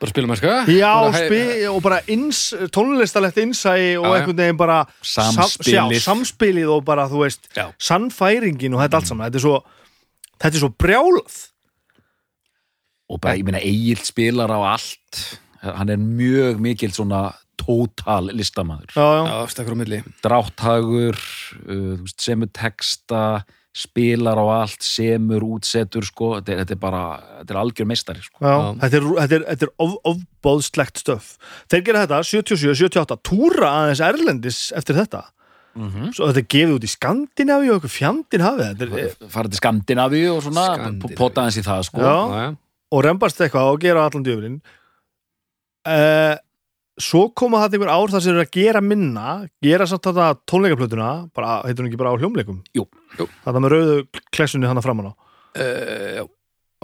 Bara 0.00 0.12
spilum 0.14 0.30
að 0.32 0.38
ska 0.40 0.52
já, 0.72 0.90
spi, 1.12 1.38
og 1.68 1.80
bara 1.84 1.98
ins, 2.08 2.38
tónlistalegt 2.72 3.36
innsæi 3.42 3.98
og 4.00 4.06
einhvern 4.14 4.38
veginn 4.38 4.56
bara 4.60 4.78
Samspilið. 5.04 5.74
sam, 5.76 5.90
já, 5.92 6.00
samspilið 6.06 6.70
og 6.72 6.86
bara, 6.88 7.04
þú 7.10 7.20
veist 7.26 7.50
Já. 7.52 7.66
sannfæringin 7.76 8.76
og 8.78 8.80
þetta 8.80 8.96
allt 9.00 9.10
saman. 9.10 9.26
Þetta 9.28 9.36
er 9.42 9.44
svo, 9.44 9.58
þetta 10.40 10.56
er 10.56 10.64
svo 10.64 10.72
brjálað. 10.80 11.38
Og 13.10 13.20
bara, 13.22 13.36
ég 13.38 13.46
meina, 13.46 13.62
Egil 13.62 14.00
spilar 14.06 14.52
á 14.54 14.60
allt. 14.76 15.22
Hann 15.60 15.92
er 15.92 16.00
mjög 16.00 16.60
mikil 16.62 16.92
svona 16.94 17.28
tótal 17.60 18.30
milli. 19.76 20.02
Drátthagur 20.24 21.18
uh, 21.18 22.12
semur 22.16 22.50
texta 22.56 23.42
spilar 23.76 24.38
á 24.40 24.46
allt, 24.64 24.82
semur 24.82 25.44
útsetur 25.46 26.02
sko, 26.06 26.32
þetta 26.38 26.52
er, 26.52 26.62
þetta 26.64 26.74
er 26.74 26.80
bara 26.82 27.02
þetta 27.40 27.54
er 27.54 27.60
algjör 27.60 27.86
meistari 27.86 28.24
sko. 28.24 28.40
já. 28.42 28.56
Þetta 28.82 28.98
er, 28.98 29.06
þetta 29.20 29.36
er, 29.36 29.44
þetta 29.52 29.68
er 29.68 29.74
of, 29.84 29.92
ofbóðslegt 30.10 31.02
stöf. 31.04 31.28
Þeir 31.70 31.84
gera 31.86 32.06
þetta 32.06 32.22
77, 32.32 32.74
78 32.80 33.20
túra 33.30 33.74
aðeins 33.82 34.02
erlendis 34.08 34.62
eftir 34.76 34.98
þetta 34.98 35.28
svo 36.16 36.28
þetta 36.30 36.42
er 36.42 36.48
gefið 36.56 36.74
út 36.76 36.84
í 36.86 36.90
Skandinavíu 36.94 37.70
og 37.72 37.78
eitthvað 37.78 37.94
fjandinn 37.96 38.44
hafið 38.44 38.66
þetta 38.82 39.00
er, 39.04 39.14
farið 39.36 39.54
til 39.54 39.60
Skandinavíu 39.62 40.28
og 40.34 40.42
svona 40.46 40.66
hans 41.40 41.58
í 41.60 41.64
það 41.66 41.82
sko. 41.88 42.04
Já. 42.04 42.50
Og 42.90 43.04
rembast 43.06 43.40
eitthvað 43.40 43.72
og 43.72 43.80
gera 43.84 44.04
allan 44.08 44.24
djöfulinn 44.26 44.60
uh, 45.88 46.34
svo 47.00 47.22
koma 47.38 47.62
þetta 47.64 47.78
einhver 47.78 47.92
ár 47.94 48.12
þar 48.12 48.24
sem 48.24 48.34
eru 48.34 48.42
að 48.44 48.50
gera 48.56 48.80
minna 48.84 49.26
gera 49.64 49.86
samt 49.88 50.04
þetta 50.08 50.26
tónleikaplötuna 50.50 51.10
bara, 51.36 51.60
heitur 51.64 51.84
hún 51.86 51.90
ekki 51.92 52.00
bara 52.02 52.12
á 52.12 52.18
hljómleikum 52.20 52.58
Jú. 52.76 52.84
Jú. 53.16 53.26
þetta 53.46 53.62
með 53.64 53.74
rauðu 53.76 53.96
klessunni 54.34 54.68
hana 54.70 54.84
framan 54.84 55.12
á 55.12 55.14
Eh, 55.58 56.20
já. 56.20 56.22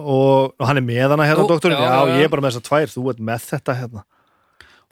og, 0.03 0.51
og 0.59 0.63
hann 0.67 0.75
er 0.81 0.83
með 0.83 1.13
hana 1.13 1.23
hérna 1.23 1.45
Jú, 1.45 1.51
doktorinn, 1.53 1.77
já, 1.79 1.85
já, 1.87 1.99
já, 2.01 2.07
já. 2.09 2.17
ég 2.19 2.25
er 2.27 2.31
bara 2.33 2.43
með 2.43 2.51
þessar 2.57 2.65
tvær 2.67 2.91
þú 2.91 3.03
ert 3.13 3.21
með 3.29 3.45
þetta 3.47 3.75
hérna 3.77 4.01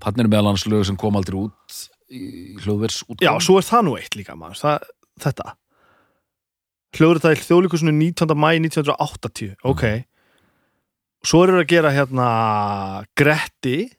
þannig 0.05 0.23
er 0.23 0.29
meðal 0.31 0.47
hans 0.53 0.63
lög 0.71 0.85
sem 0.87 0.95
kom 1.01 1.17
aldrei 1.19 1.35
út 1.41 1.79
út 3.09 3.21
já, 3.23 3.31
svo 3.41 3.59
er 3.59 3.67
það 3.67 3.85
nú 3.87 3.95
eitt 3.99 4.17
líka 4.17 4.35
maður. 4.37 4.59
Það, 4.61 4.89
þetta. 5.25 5.53
Í 6.95 6.99
þjóðlíkusinu 7.43 7.91
19. 7.91 8.35
mæ 8.39 8.49
1980, 8.63 9.55
ok. 9.67 9.85
Svo 11.25 11.43
eru 11.43 11.59
að 11.59 11.69
gera 11.73 11.91
hérna 11.91 12.27
Gretti. 13.17 13.89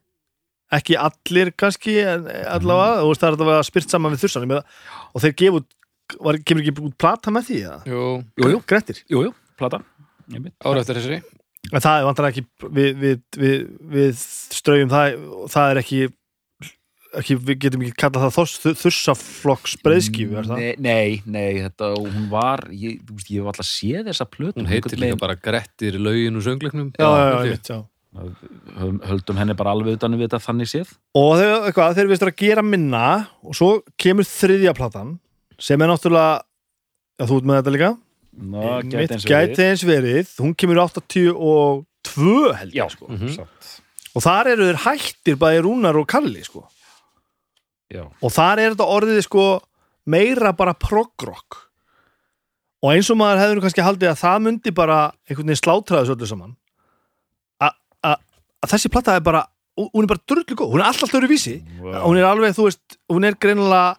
Ekki 0.76 0.96
allir 0.98 1.52
kannski 1.54 1.98
en 2.02 2.24
allavega, 2.26 3.02
þú 3.02 3.10
veist 3.12 3.22
það 3.22 3.42
er 3.44 3.50
að 3.54 3.66
spyrt 3.68 3.92
saman 3.92 4.14
við 4.16 4.24
þursan 4.24 4.54
og 4.56 5.22
þeir 5.22 5.34
gefa 5.38 5.60
út 5.60 5.68
var, 6.22 6.38
kemur 6.42 6.62
ekki 6.64 6.84
út 6.86 6.96
plata 6.98 7.32
með 7.34 7.48
því 7.50 7.58
eða? 7.62 7.78
Jú, 7.90 8.02
Jú, 8.40 8.50
jú. 8.52 8.60
Grettir. 8.68 9.00
Jú, 9.10 9.22
jú, 9.26 9.32
plata. 9.58 9.82
Ára 10.66 10.82
eftir 10.82 10.98
þessari. 10.98 11.20
En 11.72 11.82
það 11.82 11.98
er 11.98 12.06
vantar 12.06 12.28
ekki 12.30 12.44
við, 12.62 12.90
við, 13.02 13.22
við, 13.36 13.56
við 13.94 14.20
ströjum 14.54 14.90
það 14.92 15.16
það 15.50 15.70
er 15.72 15.80
ekki, 15.82 16.00
ekki 17.20 17.36
við 17.48 17.58
getum 17.64 17.82
ekki 17.86 17.96
kallað 18.02 18.24
það 18.26 18.34
þoss, 18.36 18.54
þursaflokks 18.82 19.74
breyðskífu 19.84 20.38
er 20.40 20.48
það? 20.50 20.62
Nei, 20.62 20.76
nei, 20.78 21.22
nei, 21.26 21.62
þetta, 21.66 21.90
hún 21.98 22.28
var 22.32 22.64
ég, 22.72 23.00
þú 23.08 23.16
veist, 23.18 23.30
ég 23.34 23.42
hef 23.42 23.50
alltaf 23.52 23.68
séð 23.68 24.08
þessa 24.10 24.26
plötu 24.30 24.60
Hún 24.60 24.70
heitir 24.70 24.98
líka 25.02 25.18
bara 25.20 25.36
Grettir 25.36 25.98
laugin 26.00 26.36
og 26.40 26.46
söngleiknum 26.46 26.90
Já, 26.98 27.04
já, 27.06 27.26
já, 27.26 27.36
ég. 27.36 27.44
einmitt, 27.46 27.70
já. 27.72 27.84
Höldum- 29.10 29.36
henni 29.36 29.54
bara 29.58 29.74
alveg 29.76 29.98
utan 29.98 30.14
við 30.16 30.28
þetta 30.30 30.38
þannig 30.46 30.70
séð 30.70 30.92
og 31.20 31.32
þeir, 31.36 31.50
eitthvað, 31.68 31.94
þeir 31.98 32.08
veist 32.12 32.22
að 32.24 32.36
gera 32.40 32.62
minna 32.64 33.02
og 33.44 33.56
svo 33.58 33.70
kemur 34.00 34.24
þriðja 34.24 34.72
platan 34.78 35.18
sem 35.60 35.80
er 35.84 35.90
náttúrulega 35.92 36.40
já, 37.20 37.24
þú 37.28 37.36
ert 37.42 37.48
með 37.50 37.58
þetta 37.60 37.74
líka 37.76 37.90
Ná, 38.36 38.64
gæti 38.84 39.12
eins 39.16 39.24
og 39.24 39.30
gæti 39.32 39.64
eins 39.64 39.84
verið, 39.88 40.32
hún 40.44 40.54
kemur 40.56 40.80
82 40.84 42.56
held 42.60 42.72
ég 42.72 42.80
Já, 42.80 42.88
sko. 42.92 43.06
Mhm. 43.08 43.30
satt. 43.36 43.68
og 44.16 44.22
þar 44.24 44.50
eru 44.52 44.66
þeir 44.70 44.80
hættir 44.84 45.36
bæði 45.40 45.62
Rúnar 45.64 45.96
og 46.00 46.06
Kalli 46.08 46.42
sko. 46.44 46.64
Já. 47.92 48.02
og 48.22 48.30
þar 48.34 48.58
er 48.58 48.74
þetta 48.74 48.86
orðið 48.96 49.22
sko 49.22 49.44
meira 50.06 50.52
bara 50.56 50.74
prog-rock. 50.74 51.62
Og 52.82 52.92
eins 52.92 53.08
og 53.10 53.16
maður 53.18 53.40
hefur 53.42 53.60
kannski 53.64 53.82
haldið 53.86 54.10
að 54.12 54.20
það 54.22 54.42
myndi 54.46 54.72
bara 54.74 54.98
einhvern 55.28 55.46
veginn 55.48 55.60
slátraði 55.62 56.06
svo 56.06 56.14
öllu 56.16 56.26
saman 56.28 56.56
a- 57.60 57.72
a- 58.04 58.18
að 58.62 58.72
þessi 58.74 58.90
platta 58.92 59.16
er 59.16 59.20
bara 59.20 59.46
hún 59.78 60.04
er 60.04 60.10
bara 60.12 60.22
drullu 60.28 60.54
góð, 60.56 60.70
hún 60.72 60.80
er 60.80 60.86
alltaf 60.90 61.14
öru 61.14 61.28
vísi 61.28 61.56
hún 61.80 62.16
er 62.18 62.24
alveg, 62.24 62.54
þú 62.56 62.64
veist, 62.68 62.98
hún 63.12 63.24
er 63.28 63.34
greinilega 63.34 63.96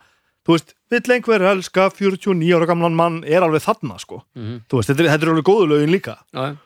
þú 0.47 0.55
veist, 0.55 0.73
vill 0.89 1.11
einhver 1.17 1.41
elska 1.51 1.89
49 1.91 2.55
ára 2.55 2.65
gamlan 2.69 2.95
mann 2.95 3.23
er 3.27 3.41
alveg 3.43 3.61
þarna 3.65 3.99
sko, 3.99 4.23
Mhm. 4.35 4.61
þú 4.69 4.79
veist, 4.79 4.89
þetta 4.89 5.03
er, 5.03 5.09
þetta 5.17 5.23
er 5.27 5.33
alveg 5.33 5.43
góðu 5.49 5.67
lögin 5.67 5.91
líka. 5.91 6.17
Já, 6.33 6.45
já. 6.53 6.57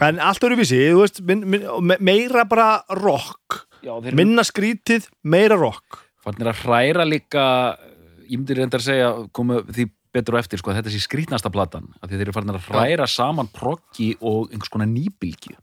en 0.00 0.18
allt 0.18 0.40
öru 0.42 0.56
vísi, 0.56 0.80
þú 0.90 1.00
veist 1.04 1.20
min, 1.22 1.48
min, 1.50 1.62
me- 1.86 1.98
meira 2.00 2.44
bara 2.48 2.82
rock. 2.90 3.66
Já, 3.82 4.00
minna 4.14 4.42
skrítið, 4.42 5.08
meira 5.24 5.56
rock 5.56 6.00
fannir 6.24 6.50
að 6.50 6.62
hræra 6.64 7.04
líka 7.08 7.44
ég 8.24 8.38
myndi 8.38 8.56
reyndar 8.56 8.82
að 8.82 8.88
segja 8.88 9.10
komu 9.36 9.60
því 9.68 9.88
betur 10.14 10.38
á 10.38 10.42
eftir 10.44 10.60
sko, 10.60 10.70
að 10.70 10.78
þetta 10.80 10.92
sé 10.94 11.02
skrítnasta 11.02 11.50
platan 11.52 11.88
af 12.00 12.08
því 12.08 12.18
þeir 12.18 12.26
eru 12.28 12.34
farin 12.36 12.54
að 12.54 12.68
hræra 12.70 13.06
saman 13.10 13.50
proggi 13.52 14.12
og 14.22 14.52
einhvers 14.52 14.70
konar 14.72 14.88
nýbylgi 14.90 15.56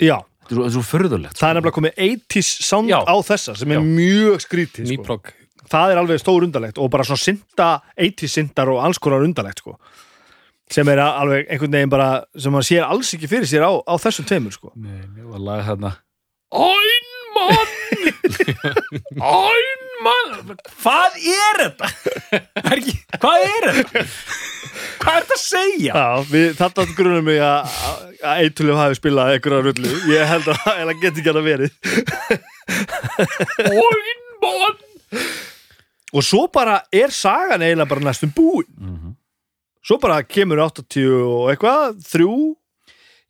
já, 0.00 0.16
þetta 0.46 0.54
er 0.54 0.56
svo, 0.60 0.68
svo 0.76 0.84
förðulegt 0.86 1.40
það 1.40 1.50
er 1.50 1.58
nefnilega 1.58 1.78
komið 1.80 1.98
80s 2.06 2.52
sound 2.68 2.92
Já. 2.92 3.00
á 3.02 3.16
þessa 3.26 3.56
sem 3.58 3.74
er 3.74 3.80
Já. 3.80 3.86
mjög 3.88 4.44
skrítið 4.46 4.86
sko. 4.86 4.94
Nýprogg 4.94 5.32
það 5.70 5.94
er 5.94 6.00
alveg 6.02 6.22
stór 6.22 6.46
undarlegt 6.46 6.78
og 6.82 6.92
bara 6.94 7.06
svona 7.06 7.24
synda 7.24 7.68
80s 7.98 8.38
syndar 8.38 8.70
og 8.72 8.80
alls 8.86 9.02
konar 9.02 9.26
undarlegt 9.26 9.64
sko. 9.64 9.76
sem 10.70 10.86
er 10.88 11.02
alveg 11.02 11.50
einhvern 11.50 11.74
veginn 11.74 11.90
bara 11.90 12.24
sem 12.38 12.54
maður 12.54 12.70
sér 12.70 12.86
alls 12.86 13.10
ekki 13.16 13.30
fyrir 13.30 13.50
sér 13.50 13.66
á, 13.66 13.72
á 13.82 13.94
þessum 13.98 14.26
tveimur 14.30 14.54
sko. 14.54 14.70
Nei, 14.78 15.02
var 15.26 15.40
að 15.40 15.46
laga 15.50 15.68
þarna 15.72 15.94
Einmann 19.20 19.80
Einmann 20.00 20.56
Hvað 20.80 21.16
er 21.30 21.58
þetta? 21.60 21.88
Er 22.62 22.76
ekki, 22.78 22.94
hvað 23.20 23.44
er 23.46 23.66
þetta? 23.68 24.04
Hvað 25.00 25.16
er 25.16 25.24
þetta 25.24 25.36
að 25.36 25.42
segja? 25.42 25.92
Já, 25.92 26.06
við, 26.30 26.46
þetta 26.60 26.86
grunum 26.96 27.26
mig 27.28 27.40
að 27.44 27.74
að 28.20 28.44
Eitulef 28.44 28.76
hafi 28.80 28.98
spilað 29.00 29.32
einhverja 29.34 29.64
rullu 29.66 29.92
ég 30.12 30.26
held 30.30 30.48
að 30.52 30.58
það 30.66 30.94
geti 31.02 31.22
ekki 31.22 31.32
að 31.32 31.42
verið 31.48 31.72
Einmann 33.70 34.76
og 36.10 36.24
svo 36.26 36.46
bara 36.50 36.80
er 36.94 37.12
sagan 37.14 37.62
eiginlega 37.62 37.90
bara 37.92 38.06
næstum 38.08 38.32
búin 38.34 38.66
Mhm. 38.80 39.12
svo 39.86 39.98
bara 40.02 40.22
kemur 40.26 40.58
80 40.64 41.06
og 41.22 41.50
eitthvað 41.52 42.00
þrjú, 42.08 42.32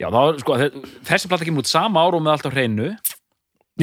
Já, 0.01 0.09
þá, 0.09 0.21
sko, 0.41 0.55
þe- 0.57 0.85
þessi 1.05 1.29
plata 1.29 1.45
kemur 1.45 1.61
út 1.61 1.69
sama 1.69 2.01
árum 2.01 2.23
með 2.25 2.33
allt 2.39 2.47
á 2.49 2.55
hreinu 2.55 2.87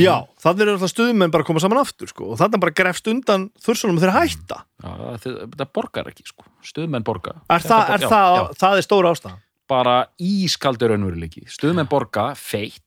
já, 0.02 0.14
þannig 0.44 0.64
er 0.68 0.80
það 0.82 0.94
stuðmenn 0.94 1.34
bara 1.34 1.46
að 1.46 1.50
koma 1.50 1.64
saman 1.64 1.82
aftur 1.82 2.12
sko, 2.12 2.32
og 2.34 2.40
þannig 2.42 2.64
bara 2.64 2.78
grefst 2.82 3.10
undan 3.12 3.48
þursunum 3.64 4.00
þeir 4.02 4.14
hætta. 4.16 4.62
Já, 4.84 4.92
það, 5.24 5.38
það 5.58 5.74
borgar 5.80 6.12
ekki, 6.12 6.28
sko 6.30 6.48
Stuðmenn 6.68 7.06
borga. 7.08 7.38
Er, 7.48 7.64
það, 7.64 7.94
er 7.96 8.04
já, 8.04 8.10
það, 8.12 8.38
já. 8.38 8.58
það 8.62 8.80
er 8.80 8.86
stóra 8.86 9.14
ástæðan? 9.16 9.44
Bara 9.68 9.96
ískaldur 10.24 10.94
raunveruleiki 10.94 11.48
Stuðmenn 11.52 11.90
borga, 11.92 12.30
feitt 12.40 12.84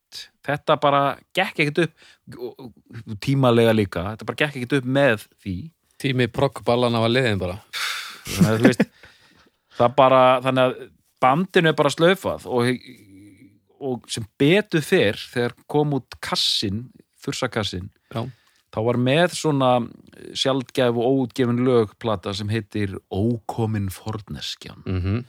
Þetta 0.46 0.76
bara 0.80 1.02
gekk 1.36 1.60
ekkert 1.64 1.82
upp 1.84 3.18
tímalega 3.22 3.74
líka 3.76 4.04
Þetta 4.12 4.28
bara 4.30 4.40
gekk 4.40 4.56
ekkert 4.56 4.78
upp 4.78 4.88
með 4.88 5.26
því. 5.42 5.56
Tími 6.00 6.30
proggballana 6.32 7.02
var 7.02 7.12
liðin 7.12 7.40
bara. 7.40 7.58
Þannig 8.24 8.50
að 8.50 8.64
veist 8.64 8.86
það 9.80 9.94
bara, 9.98 10.22
þannig 10.44 10.64
að 10.64 10.78
bandinu 11.20 11.70
er 11.70 11.76
bara 11.76 11.92
slaufað 11.92 12.46
og, 12.48 12.70
og 13.80 14.04
sem 14.12 14.26
betur 14.38 14.84
fyrr 14.84 15.18
þegar 15.32 15.56
kom 15.70 15.96
út 15.96 16.18
kassin, 16.22 16.86
þursakassin 17.24 17.88
Já. 18.12 18.22
þá 18.70 18.80
var 18.86 19.00
með 19.00 19.36
svona 19.38 19.72
sjaldgæf 20.36 20.94
og 20.94 21.24
óutgefin 21.24 21.64
lögplata 21.66 22.34
sem 22.36 22.50
heitir 22.52 22.98
Ókomin 23.08 23.90
Forneskjan. 23.92 24.84
Mm 24.86 25.20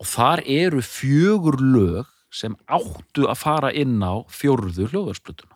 og 0.00 0.10
þar 0.10 0.42
eru 0.50 0.82
fjögur 0.84 1.60
lög 1.62 2.10
sem 2.34 2.56
áttu 2.66 3.28
að 3.30 3.38
fara 3.38 3.70
inn 3.70 4.00
á 4.02 4.26
fjórðu 4.26 4.88
hljóðarsplutuna 4.90 5.54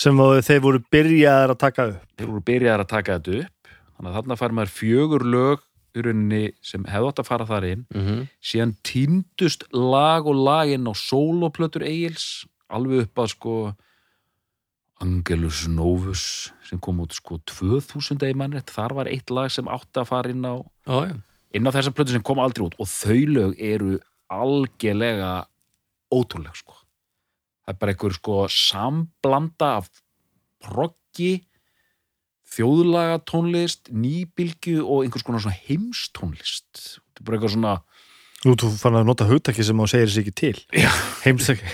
sem 0.00 0.20
að 0.22 0.40
þeir 0.46 0.62
voru 0.64 0.80
byrjaðar 0.92 1.52
að 1.52 1.60
taka 1.60 1.84
upp. 1.90 2.04
Þeir 2.16 2.28
voru 2.30 2.42
byrjaðar 2.48 2.82
að 2.82 2.88
taka 2.88 3.16
þetta 3.18 3.40
upp. 3.44 3.72
Þannig 3.90 4.08
að 4.08 4.14
þarna 4.16 4.36
fær 4.40 4.54
maður 4.56 4.70
fjögur 4.72 5.24
lög 5.28 5.64
í 5.96 6.02
rauninni 6.06 6.42
sem 6.62 6.84
hefði 6.88 7.08
átt 7.10 7.22
að 7.22 7.28
fara 7.30 7.46
þar 7.48 7.64
inn. 7.70 7.86
-hmm. 7.94 8.26
síðan 8.42 8.74
týndust 8.86 9.64
lag 9.72 10.26
og 10.26 10.34
laginn 10.36 10.86
á 10.88 10.94
sóloplötur 10.94 11.82
Egils 11.86 12.46
alveg 12.70 13.06
upp 13.08 13.18
að 13.24 13.28
sko 13.34 13.54
Angelus 15.00 15.64
Novus 15.68 16.52
sem 16.68 16.78
kom 16.78 17.00
út 17.00 17.14
sko 17.16 17.38
2000 17.48 18.20
eða 18.20 18.36
mannrétt, 18.36 18.70
þar 18.70 18.92
var 18.94 19.08
eitt 19.08 19.30
lag 19.32 19.48
sem 19.50 19.66
átti 19.66 20.00
að 20.02 20.10
fara 20.10 20.30
inn 20.30 20.44
á, 20.44 20.60
Já, 20.86 20.98
já. 21.08 21.14
inn 21.56 21.66
á 21.66 21.72
þessa 21.72 21.94
plötu 21.96 22.12
sem 22.12 22.22
kom 22.22 22.38
aldrei 22.38 22.66
út. 22.66 22.76
Og 22.78 22.86
þau 22.86 23.20
lög 23.32 23.54
eru 23.58 23.98
algjörlega 24.30 25.46
ótrúleg 26.12 26.54
sko. 26.54 26.76
Það 27.64 27.72
er 27.74 27.78
bara 27.80 27.92
einhver 27.94 28.12
sko 28.12 28.36
samblanda 28.52 29.70
af 29.80 29.88
proggi 30.60 31.32
þjóðlaga 32.60 33.20
tónlist 33.26 33.88
nýbylgju 33.88 34.84
og 34.84 35.06
einhvers 35.06 35.24
konar 35.26 35.42
svona 35.42 35.58
heimstónlist. 35.66 36.68
Þetta 36.84 37.22
er 37.22 37.26
bara 37.26 37.40
eitthvað 37.40 37.56
svona 37.56 37.78
Nú, 38.40 38.54
þú 38.56 38.70
fann 38.80 38.96
að 38.96 39.02
nota 39.04 39.26
hugtaki 39.28 39.60
sem 39.66 39.76
á 39.76 39.84
segir 39.90 40.08
sér 40.08 40.22
ekki 40.22 40.32
til. 40.32 40.60
Heimstaki, 41.26 41.72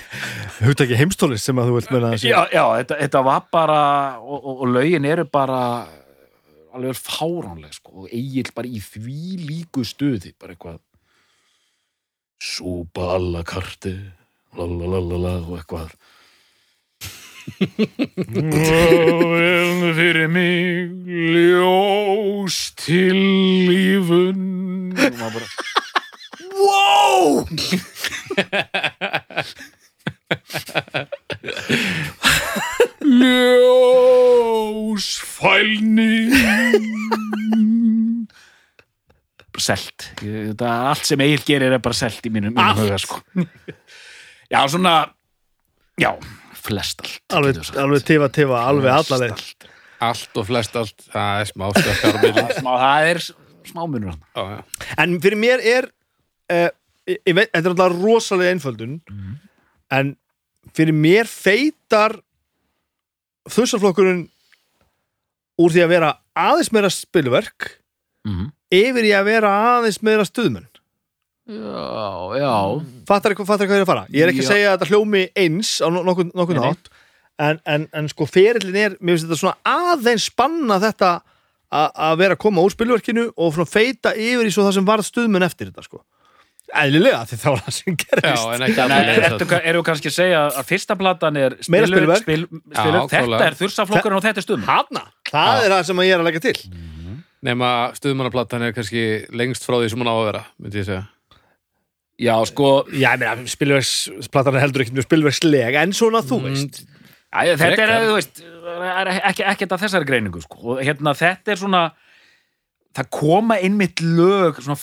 hugtaki 0.66 0.96
heimstólist 0.98 1.46
sem 1.46 1.60
að 1.62 1.68
þú 1.70 1.76
vilt 1.76 1.92
meina 1.94 2.08
að 2.10 2.16
sé 2.24 2.32
já, 2.32 2.40
já 2.50 2.64
þetta, 2.80 2.96
þetta 3.04 3.22
var 3.28 3.44
bara 3.54 3.82
og, 4.18 4.40
og, 4.40 4.64
og 4.64 4.72
lögin 4.74 5.06
eru 5.06 5.28
bara 5.30 5.60
alveg 6.74 6.98
fáránleg 6.98 7.76
sko 7.76 8.02
og 8.02 8.10
eigil 8.10 8.50
bara 8.56 8.66
í 8.66 8.82
því 8.82 9.20
líku 9.44 9.84
stuði 9.86 10.34
bara 10.34 10.56
eitthvað 10.56 10.82
súpa 12.42 13.12
alla 13.14 13.44
karti 13.46 13.94
lalalala 14.58 15.36
og 15.44 15.60
eitthvað 15.60 15.94
Vel 18.26 19.94
fyrir 19.96 20.28
mig 20.28 20.90
ljós 21.34 22.58
til 22.80 23.16
lífun. 23.70 24.42
Og 24.96 25.20
maður 25.20 25.40
bara 25.40 25.48
Wow! 26.56 27.44
Ljósfælni. 34.86 36.30
Selt. 39.56 40.10
Ég- 40.20 40.50
Þetta 40.52 40.68
allt 40.90 41.06
sem 41.08 41.20
Egil 41.24 41.42
gerir 41.48 41.72
er 41.72 41.78
bara 41.82 41.94
selt 41.96 42.20
í 42.26 42.30
mínum, 42.30 42.52
mínum 42.54 42.76
huga 42.76 42.98
sko. 43.00 43.22
Já, 44.52 44.60
svona 44.68 45.12
Já, 45.98 46.10
flest 46.66 47.02
allt 47.04 47.36
alveg, 47.38 47.62
alveg 47.78 48.06
tifa 48.06 48.28
tifa, 48.34 48.60
alveg 48.70 48.92
allaleg 48.92 49.34
allt. 49.36 49.68
Allt 50.06 50.36
og 50.36 50.44
flest 50.50 50.74
allt, 50.76 51.06
það 51.08 51.38
er 51.40 51.48
smá. 51.48 51.66
Smá, 52.58 52.72
það 52.82 53.10
er 53.14 53.22
smámunur 53.70 54.12
hann 54.12 54.22
Já, 54.36 54.42
já. 54.56 54.90
En 55.02 55.16
fyrir 55.22 55.40
mér 55.40 55.62
er 55.64 55.88
uh, 56.52 56.68
ég, 57.08 57.18
ég 57.20 57.36
veit, 57.36 57.50
þetta 57.50 57.62
er 57.64 57.72
alltaf 57.72 57.98
rosalega 57.98 58.54
einföldun 58.54 58.96
en 59.96 60.14
fyrir 60.76 60.96
mér 60.96 61.30
feitar 61.30 62.18
þussaflokkurinn 63.52 64.26
úr 65.62 65.72
því 65.72 65.84
að 65.84 65.92
vera 65.94 66.14
aðeins 66.36 66.72
meira 66.74 66.90
spilverk 66.92 67.70
mm. 68.26 68.50
yfir 68.74 69.08
í 69.08 69.12
að 69.16 69.30
vera 69.30 69.52
aðeins 69.76 70.02
meira 70.04 70.26
stuðmenn 70.28 70.68
Já, 71.46 72.38
já. 72.40 72.52
Fattar 73.06 73.32
ekki 73.34 73.44
hvað 73.46 73.62
ég 73.66 73.74
er 73.76 73.84
að 73.84 73.90
fara? 73.90 74.06
Ég 74.10 74.24
er 74.24 74.32
ekki 74.32 74.42
að 74.42 74.48
Já. 74.48 74.52
segja 74.52 74.70
að 74.72 74.80
þetta 74.80 74.88
hljómi 74.90 75.22
eins 75.38 75.76
á 75.78 75.86
nokkur 75.94 76.58
nátt 76.58 76.90
en, 77.38 77.60
en, 77.68 77.86
en 77.94 78.08
sko 78.10 78.26
ferillin 78.26 78.78
er 78.80 78.96
mér 78.98 79.14
finnst 79.14 79.28
þetta 79.28 79.38
svona 79.38 79.92
aðeins 79.92 80.26
spanna 80.32 80.80
þetta 80.82 81.12
að 81.76 82.18
vera 82.22 82.36
að 82.36 82.42
koma 82.42 82.64
úr 82.64 82.74
spilverkinu 82.74 83.28
og 83.34 83.54
svona 83.54 83.68
feita 83.70 84.12
yfir 84.16 84.48
í 84.48 84.52
svo 84.54 84.66
það 84.66 84.76
sem 84.78 84.86
varð 84.88 85.06
stuðmenn 85.08 85.46
eftir 85.46 85.70
þetta 85.70 85.86
sko. 85.86 86.02
Eðlilega 86.76 87.20
því 87.30 87.36
þá 87.38 87.46
var 87.46 87.60
það 87.62 87.74
sem 87.76 87.96
gerist 88.02 88.26
Já, 88.26 88.54
en 88.56 88.64
ekki 88.66 88.76
Nei, 88.90 88.96
alveg 88.96 89.26
ertu, 89.28 89.46
eru 89.70 89.82
kannski 89.86 90.10
að 90.10 90.16
segja 90.16 90.40
að 90.48 90.64
fyrsta 90.66 90.96
platan 90.98 91.36
er 91.38 91.54
spilur, 91.62 91.92
spilverk. 91.92 92.24
spil, 92.24 92.46
spilur, 92.50 92.96
Já, 92.98 93.06
þetta 93.12 93.42
er 93.46 93.58
þursaflokkurinn 93.60 94.18
og 94.18 94.24
þetta 94.26 94.42
er 94.42 94.46
stuðum 94.48 94.64
Hanna, 94.66 95.04
það 95.30 95.52
Já. 95.52 95.60
er 95.62 95.74
það 95.76 95.84
sem 95.90 96.02
ég 96.02 96.14
er 96.16 96.24
að 96.24 96.28
leggja 96.30 96.44
til. 96.48 96.56
Nema 97.46 97.70
stuðmannaplattan 97.94 98.66
er 98.66 98.74
kannski 98.74 99.04
lengst 99.38 99.66
frá 99.68 99.76
því 99.78 99.92
sem 99.92 100.02
hún 100.02 100.10
á 100.10 100.14
að 100.16 100.24
vera, 100.32 100.42
myndi 100.58 100.82
ég 100.82 100.88
segja. 100.88 101.04
Já, 102.16 102.32
sko, 102.48 102.68
Já, 102.96 103.10
ég 103.12 103.20
meina, 103.20 103.46
spilverksplatan 103.52 104.56
er 104.56 104.64
heldur 104.64 104.84
ekki 104.84 104.94
mjög 104.96 105.04
spilverksleg 105.10 105.76
en 105.82 105.92
svona 105.96 106.22
þú 106.24 106.38
veist 106.46 106.84
Æ, 107.36 107.52
þetta 107.60 107.82
er, 107.84 107.90
þú 108.06 108.14
veist, 108.16 108.38
er 108.86 109.08
ekki, 109.18 109.42
ekki 109.44 109.66
þetta 109.66 109.78
þessari 109.82 110.06
greiningu, 110.08 110.40
sko. 110.40 110.60
Og 110.72 110.78
hérna, 110.80 111.12
þetta 111.18 111.52
er 111.52 111.58
svona, 111.60 111.80
það 112.96 113.08
koma 113.12 113.58
einmitt 113.60 114.00
lög 114.00 114.62
svona, 114.62 114.78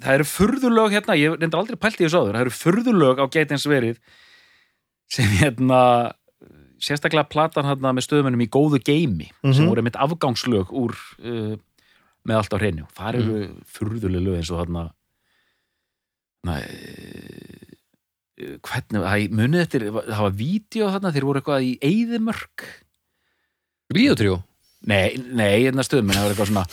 það 0.00 0.14
eru 0.14 0.28
furðulög 0.30 0.94
hérna 0.96 1.16
ég 1.18 1.34
reyndar 1.36 1.60
aldrei 1.60 1.76
pælt 1.82 2.00
í 2.00 2.06
þessu 2.06 2.22
áður, 2.22 2.38
það 2.38 2.46
eru 2.46 2.54
furðulög 2.56 3.20
á 3.20 3.24
geitins 3.34 3.66
verið 3.68 3.98
sem 5.12 5.28
hérna 5.42 5.82
sérstaklega 6.80 7.28
platan 7.28 7.66
hérna 7.66 7.92
með 7.96 8.06
stöðumennum 8.06 8.44
í 8.46 8.50
góðu 8.54 8.80
geimi 8.86 9.28
sem 9.42 9.64
Mhm. 9.64 9.68
voru 9.68 9.82
einmitt 9.82 9.98
afgangslög 10.00 10.70
úr 10.72 10.94
uh, 11.20 11.56
með 12.24 12.36
allt 12.38 12.54
á 12.54 12.58
hreinu 12.60 12.86
það 12.94 13.08
eru 13.14 13.36
mm. 13.36 13.56
furðuleg 13.76 14.22
lög 14.24 14.36
eins 14.38 14.50
og 14.54 14.60
hérna 14.62 14.84
na, 14.86 14.92
hvernig, 18.38 19.00
það 19.02 19.34
munið 19.34 19.64
eftir 19.64 19.88
það 19.90 20.22
var 20.26 20.36
vídeo 20.38 20.90
þarna, 20.92 21.14
þeir 21.14 21.26
voru 21.28 21.42
eitthvað 21.42 21.66
í 21.66 21.72
eyðimörk 21.82 22.68
Ríotríó 23.94 24.42
Nei, 24.88 25.18
nei, 25.18 25.64
hérna 25.64 25.82
stöðum 25.82 26.14
það 26.14 26.22
var 26.22 26.30
eitthvað 26.30 26.50
svona 26.52 26.64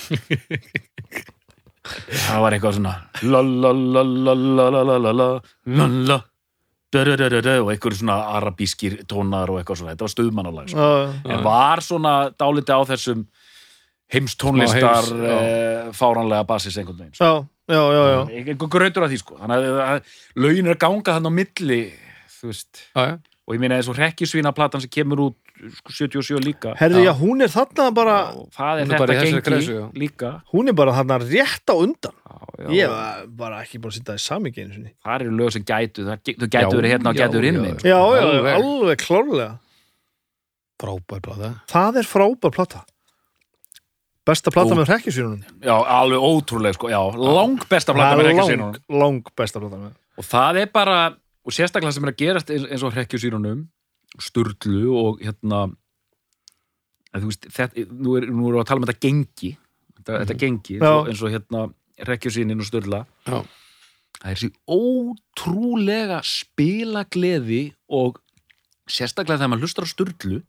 það 2.26 2.44
var 2.44 2.56
eitthvað 2.56 2.78
svona 2.78 2.94
la 3.26 3.42
la 3.42 3.72
la 3.74 4.04
la 4.06 4.34
la 4.36 4.36
la 4.36 4.70
la 4.70 4.84
la 4.86 4.98
la 5.00 5.14
la 5.18 5.88
la 6.12 6.20
da 6.94 7.04
da 7.04 7.16
da 7.18 7.30
da 7.30 7.42
da 7.44 7.56
og 7.64 7.72
eitthvað 7.74 7.98
svona 8.00 8.20
arabískir 8.38 9.00
tónar 9.10 9.50
og 9.52 9.60
eitthvað 9.60 9.82
svona, 9.82 9.96
þetta 9.96 10.06
var 10.06 10.14
stöðmannalag 10.14 10.70
sko. 10.72 10.86
Já, 10.86 11.34
en 11.34 11.44
var 11.44 11.84
svona 11.84 12.14
dálítið 12.38 12.78
á 12.78 12.82
þessum 12.94 13.26
heimstónlistar 14.14 15.10
heims, 15.10 15.26
eh, 15.34 15.90
fáranlega 15.98 16.46
basis 16.48 16.78
einhvern 16.78 17.02
veginn 17.02 17.18
sko. 17.18 17.48
Já, 17.68 17.76
já, 17.76 18.04
já, 18.06 18.26
já. 18.30 18.44
einhver 18.54 18.70
grötur 18.70 19.04
af 19.06 19.10
því 19.12 19.18
sko. 19.22 19.38
Þannig 19.42 19.70
að- 19.70 19.86
að 19.86 20.04
lögin 20.36 20.68
er 20.68 20.76
að 20.76 20.84
ganga 20.86 21.16
þannig 21.16 21.32
á 21.32 21.38
milli 21.40 21.82
þú 22.40 22.52
veist, 22.52 22.84
Já, 22.96 23.02
já. 23.10 23.18
Og 23.46 23.54
ég 23.54 23.60
meina 23.62 23.76
eins 23.78 23.88
og 23.88 23.96
hrekkjusvínaplatan 24.00 24.82
sem 24.82 24.90
kemur 24.90 25.20
út 25.22 25.36
sko, 25.78 25.92
77 25.94 26.40
líka. 26.42 26.72
Herði, 26.80 27.04
Já. 27.06 27.12
já, 27.12 27.14
hún 27.20 27.44
er 27.46 27.48
þarna 27.54 27.94
bara 27.94 28.16
það 28.50 28.80
er 28.82 28.86
Hún 28.86 28.94
er 28.96 28.98
bara 28.98 29.14
í 29.14 29.18
þetta 29.22 29.60
gengi 29.60 30.00
líka. 30.02 30.32
Hún 30.52 30.68
er 30.68 30.74
bara 30.74 30.92
þarna 30.98 31.20
rétt 31.22 31.70
á 31.70 31.76
undan. 31.78 32.16
Já, 32.26 32.66
já. 32.66 32.70
ég 32.74 32.90
var 32.90 33.28
bara 33.28 33.62
ekki 33.62 33.78
búin 33.78 33.94
að 33.94 34.00
sitja 34.00 34.16
í 34.18 34.24
samíki 34.26 34.64
einu 34.66 34.74
sinni. 34.74 34.92
Það 35.06 35.22
eru 35.22 35.36
lög 35.38 35.52
sem 35.54 35.62
gætu 35.64 36.06
það 36.10 36.18
þau 36.42 36.50
gætu 36.50 36.76
verið 36.80 36.92
hérna 36.96 37.10
og 37.14 37.16
gætu 37.22 37.38
verið 37.38 37.54
hinn 37.54 37.78
já, 37.78 37.94
já, 37.94 38.02
já, 38.02 38.26
Alveg. 38.26 38.56
alveg 38.56 38.98
klárlega. 39.06 39.60
Frábær 40.82 41.22
blada 41.24 41.50
það 41.72 42.02
er 42.02 42.08
frábær 42.10 42.52
plata 42.52 42.82
besta 44.26 44.54
plata 44.54 44.74
Ó. 44.74 44.78
með 44.80 44.90
hrekkjusýrunum 44.92 45.42
já, 45.62 45.76
alveg 45.76 46.26
ótrúlega 46.26 46.78
sko, 46.78 46.90
já, 46.92 47.00
lang 47.16 47.66
besta 47.70 47.96
plata 47.96 48.18
með 48.20 48.32
hrekkjusvínunum 48.32 48.76
lang, 48.76 49.02
lang 49.02 49.32
besta 49.38 49.62
plata 49.62 49.80
með 49.82 49.94
og 50.16 50.28
það 50.28 50.62
er 50.64 50.70
bara, 50.74 51.00
og 51.46 51.56
sérstaklega 51.56 51.96
sem 51.96 52.08
er 52.08 52.14
að 52.14 52.22
gerast 52.24 52.54
eins 52.56 52.86
og 52.86 52.96
hrekkjusvínunum 52.96 53.66
sturlu 54.24 54.96
og 54.96 55.24
hérna 55.24 55.66
þú 57.16 57.30
veist, 57.30 57.48
þetta, 57.52 57.86
nú, 57.92 58.18
er, 58.20 58.28
nú 58.30 58.50
erum 58.50 58.60
við 58.60 58.64
að 58.64 58.70
tala 58.72 58.82
um 58.82 58.88
þetta 58.88 59.06
gengi 59.08 59.52
þetta, 60.00 60.18
þetta 60.24 60.40
gengi, 60.42 60.80
Já. 60.80 60.92
eins 61.06 61.24
og 61.24 61.34
hérna 61.34 61.66
hrekkjusvínin 62.06 62.64
og 62.64 62.70
sturla 62.70 63.04
Já. 63.28 63.40
það 64.20 64.30
er 64.32 64.42
sér 64.42 64.54
ótrúlega 64.76 66.20
spilagleði 66.28 67.64
og 67.88 68.20
sérstaklega 68.86 69.40
þegar 69.40 69.54
maður 69.54 69.68
hlustar 69.68 69.88
á 69.88 69.90
sturlu 69.90 70.42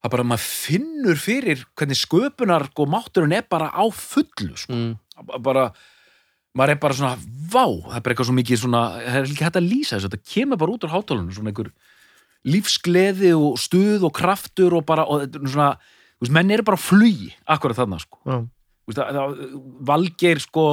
það 0.00 0.12
bara 0.14 0.26
maður 0.32 0.48
finnur 0.48 1.20
fyrir 1.20 1.64
hvernig 1.76 2.00
sköpunar 2.00 2.66
og 2.70 2.90
mátturinn 2.90 3.36
er 3.36 3.46
bara 3.48 3.70
á 3.72 3.84
fullu 3.92 4.56
sko. 4.56 4.72
mm. 4.72 4.92
bara 5.44 5.70
maður 6.56 6.74
er 6.74 6.80
bara 6.82 6.96
svona, 6.98 7.14
vá, 7.52 7.66
það 7.68 7.96
er 7.96 8.04
bara 8.04 8.14
eitthvað 8.14 8.30
svo 8.30 8.36
mikið 8.38 8.62
svona, 8.64 8.82
það 9.04 9.18
er 9.20 9.28
ekki 9.28 9.46
hægt 9.46 9.58
að 9.60 9.70
lýsa 9.70 9.96
þessu 9.96 10.10
þetta 10.10 10.32
kemur 10.34 10.60
bara 10.60 10.74
út 10.74 10.86
úr 10.86 10.94
hátálunum, 10.94 11.34
svona 11.36 11.52
einhver 11.52 11.72
lífsgleði 12.50 13.34
og 13.36 13.58
stuð 13.60 14.06
og 14.08 14.14
kraftur 14.16 14.78
og 14.78 14.86
bara, 14.88 15.04
og 15.04 15.26
þetta 15.26 15.42
er 15.42 15.52
svona 15.52 15.68
veist, 16.20 16.32
menn 16.36 16.54
eru 16.54 16.66
bara 16.66 16.80
flugi, 16.80 17.28
akkurat 17.50 17.78
þarna 17.78 18.00
sko. 18.00 18.20
Þú 18.24 18.90
veist, 18.92 19.00
það, 19.00 19.18
það, 19.18 19.60
valgeir 19.90 20.42
sko 20.42 20.64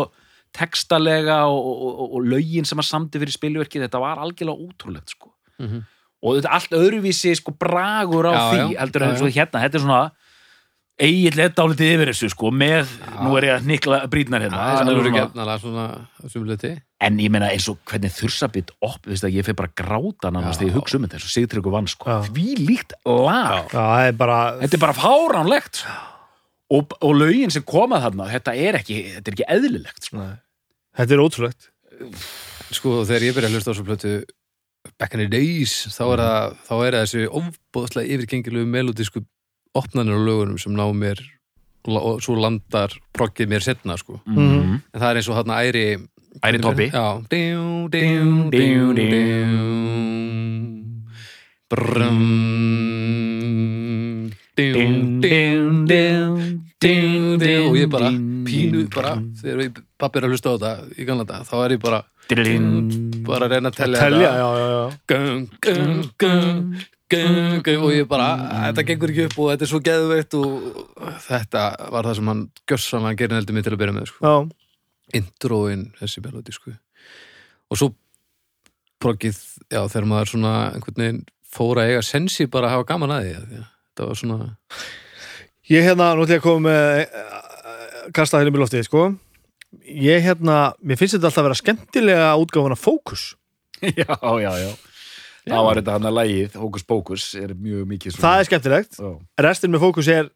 textalega 0.58 1.42
og, 1.52 1.60
og, 1.60 1.92
og, 1.92 2.16
og 2.18 2.28
lögin 2.32 2.68
sem 2.68 2.80
að 2.82 2.90
samdi 2.90 3.22
fyrir 3.22 3.36
spilverkið, 3.36 3.86
þetta 3.86 4.02
var 4.02 4.24
algjörlega 4.24 4.68
ótrúlegt 4.68 5.14
sko. 5.14 5.34
Mhm. 5.62 5.86
Og 6.24 6.38
þetta 6.38 6.48
er 6.50 6.56
allt 6.58 6.78
öðruvísi 6.80 7.36
sko 7.38 7.54
bragur 7.60 8.30
á 8.30 8.34
Já, 8.34 8.42
því, 8.50 8.64
já, 8.74 8.80
heldur 8.82 9.04
já, 9.06 9.10
en 9.12 9.20
svo 9.22 9.30
hérna, 9.30 9.62
þetta 9.66 9.78
er 9.78 9.84
svona 9.86 10.02
eigill 10.98 11.36
leta 11.38 11.62
álítið 11.62 11.92
yfir 11.94 12.10
þessu 12.10 12.28
sko, 12.34 12.50
með, 12.50 12.90
nú 13.22 13.36
er 13.38 13.46
ég 13.46 13.56
að 13.60 13.68
nikla 13.70 14.00
brýtnar 14.10 14.42
hérna, 14.48 14.58
Það 14.58 14.80
er 14.80 14.88
alveg 14.88 15.04
svona- 15.12 15.20
getnalega 15.28 15.62
svona 15.62 16.32
sumluti 16.34 16.72
En 17.06 17.20
ég 17.22 17.30
meina 17.30 17.52
eins 17.54 17.68
og 17.70 17.78
hvernig 17.86 18.10
þursabitt 18.16 18.72
opp, 18.82 19.04
veist 19.06 19.22
að 19.28 19.36
ég 19.38 19.46
fyrir 19.46 19.60
bara 19.60 19.70
gráta 19.78 20.32
Já. 20.34 20.42
þegar 20.58 20.66
ég 20.66 20.74
hugsa 20.80 20.98
um 20.98 21.04
þetta 21.06 21.20
eins 21.20 21.28
og 21.28 21.34
Sigtryggur 21.36 21.72
vann 21.76 21.86
sko. 21.92 22.10
Já. 22.10 22.26
Því 22.26 22.56
líkt 22.66 22.96
lag. 23.06 23.68
Já, 23.70 23.78
það 23.78 24.08
er 24.08 24.16
bara 24.18 24.40
Þetta 24.64 24.74
er 24.74 24.82
bara 24.82 24.98
fáránlegt. 24.98 25.84
Og, 26.74 26.98
og 27.00 27.14
lögin 27.16 27.54
sem 27.54 27.62
komað 27.62 28.08
þarna, 28.08 28.32
þetta 28.34 28.56
er 28.58 28.80
ekki, 28.82 28.98
þetta 29.14 29.30
er 29.30 29.38
ekki 29.38 29.48
eðlilegt. 29.54 30.10
Sko. 30.10 30.26
Þetta 30.98 31.14
er 31.14 31.22
ótrúlegt 31.22 31.70
Sko 32.74 33.06
þegar 33.08 33.24
ég 33.30 33.38
byrja 33.38 33.48
að 33.52 33.54
hlusta 33.56 33.72
á 33.72 33.78
svo 33.78 33.86
plötu 33.88 34.12
back 35.00 35.16
in 35.16 35.24
the 35.24 35.30
days 35.32 35.88
þá 35.94 36.04
er 36.06 36.22
það, 36.24 36.60
þá 36.68 36.76
er 36.76 36.98
það 36.98 37.02
þessi 37.06 37.26
ofbóðslega 37.42 38.14
yfirgengilegu 38.16 38.70
melodísku 38.74 39.24
opnanir 39.78 40.18
á 40.18 40.22
lögunum 40.22 40.60
sem 40.62 40.76
ná 40.76 40.86
mér 40.96 41.22
og 41.88 42.20
svo 42.24 42.36
landar 42.36 42.92
proggið 43.16 43.48
mér 43.48 43.64
setna 43.64 43.96
sko. 44.00 44.20
Mm. 44.28 44.82
en 44.92 45.00
það 45.00 45.10
er 45.10 45.20
eins 45.22 45.30
og 45.32 45.38
þarna 45.40 45.62
æri 45.64 45.86
Æri 46.44 46.60
Tobbi. 46.62 46.92
Já 46.94 47.24
Djú, 56.78 57.38
djú 57.42 57.62
og 57.72 57.76
ég 57.80 57.88
bara 57.90 58.12
pínu 58.46 58.84
bara 58.94 59.16
þegar 59.40 59.64
ég 59.64 59.80
pappi 59.98 60.20
er 60.20 60.28
að 60.28 60.36
hlusta 60.36 60.52
á 60.54 60.56
þetta 60.56 60.72
í 60.94 61.08
gamla 61.08 61.26
dag 61.26 61.48
þá 61.48 61.56
er 61.64 61.74
ég 61.74 61.82
bara 61.82 62.04
bara 63.26 63.48
að 63.48 63.54
reyna 63.56 63.72
að 63.72 63.78
Telja, 63.80 64.02
þetta. 64.04 64.18
og 67.82 67.94
ég 67.96 68.08
bara, 68.10 68.28
þetta 68.68 68.86
gengur 68.92 69.14
ekki 69.14 69.26
upp 69.30 69.38
og 69.40 69.50
þetta 69.54 69.66
er 69.66 69.72
svo 69.72 69.80
geðveitt 69.88 70.38
og 70.38 70.50
þetta 71.26 71.64
var 71.96 72.10
það 72.10 72.20
sem 72.20 72.32
hann 72.34 72.44
gjössanlega 72.68 73.20
gerir 73.24 73.40
heldur 73.40 73.58
mig 73.58 73.66
til 73.66 73.74
að 73.74 73.82
byrja 73.82 73.96
með 73.96 74.10
sko. 74.12 74.20
Já, 74.22 74.36
introin 75.22 75.88
þessi 76.02 76.24
melodi 76.26 76.56
sko. 76.56 76.76
og 77.72 77.82
svo 77.82 77.90
progið, 79.02 79.40
já, 79.72 79.82
þegar 79.88 80.10
maður 80.12 80.34
svona 80.34 80.54
einhvern 80.76 81.02
veginn 81.02 81.26
fór 81.58 81.82
að 81.82 81.94
eiga 81.94 82.06
sensi 82.06 82.46
bara 82.52 82.70
að 82.70 82.78
hafa 82.78 82.90
gaman 82.94 83.18
að 83.18 83.26
því, 83.26 83.36
að 83.40 83.52
þetta 83.58 84.10
var 84.12 84.22
svona 84.22 84.52
ég 85.72 85.88
hérna, 85.88 86.14
nú 86.16 86.26
ætlum 86.26 86.38
ég 86.38 86.42
að 86.42 86.46
koma 86.48 86.70
með 86.70 87.02
uh, 87.06 88.12
kasta 88.16 88.42
hérna 88.42 88.54
í 88.54 88.62
loftið, 88.64 88.88
sko 88.90 89.08
Ég 89.88 90.24
hérna, 90.24 90.58
mér 90.80 91.00
finnst 91.00 91.18
þetta 91.18 91.28
alltaf 91.28 91.42
að 91.44 91.48
vera 91.50 91.60
skemmtilega 91.60 92.28
útgáfana 92.40 92.78
fókus 92.80 93.34
Já, 94.00 94.16
já, 94.16 94.52
já. 94.64 94.72
Það 95.48 95.66
var 95.68 95.80
þetta 95.80 95.96
hann 95.96 96.08
að 96.10 96.16
lægið, 96.18 96.56
Hókus 96.60 96.86
Pókus, 96.88 97.26
er 97.40 97.54
mjög 97.56 97.84
mikið 97.88 98.14
svona. 98.16 98.24
Það 98.26 98.40
er 98.40 98.48
skemmtilegt, 98.50 98.98
Já. 99.00 99.12
restin 99.46 99.72
með 99.74 99.84
fókus 99.86 100.10
er 100.12 100.32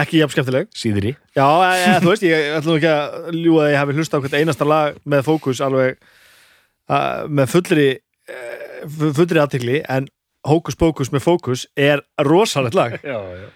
ekki 0.00 0.20
jafn 0.20 0.34
skemmtileg 0.34 0.70
Síðri. 0.76 1.12
Já, 1.36 1.46
e, 1.46 1.76
e, 1.84 1.92
þú 2.02 2.12
veist, 2.12 2.26
ég 2.26 2.48
ætlum 2.58 2.78
ekki 2.78 2.90
að 2.90 3.28
ljúga 3.36 3.66
að 3.66 3.70
ég 3.72 3.80
hafi 3.80 3.96
hlusta 3.98 4.18
á 4.18 4.22
hvert 4.24 4.38
einasta 4.40 4.68
lag 4.68 4.98
með 5.14 5.24
fókus 5.28 5.62
alveg 5.64 6.00
uh, 6.00 7.22
með 7.30 7.52
fullri 7.54 7.88
uh, 8.34 9.14
fullri 9.18 9.42
aðtikli, 9.42 9.80
en 9.86 10.10
Hókus 10.48 10.78
Pókus 10.80 11.12
með 11.12 11.26
fókus 11.26 11.66
er 11.78 12.02
rosalegt 12.24 12.78
lag 12.78 12.96
Já, 13.04 13.18
já. 13.18 13.48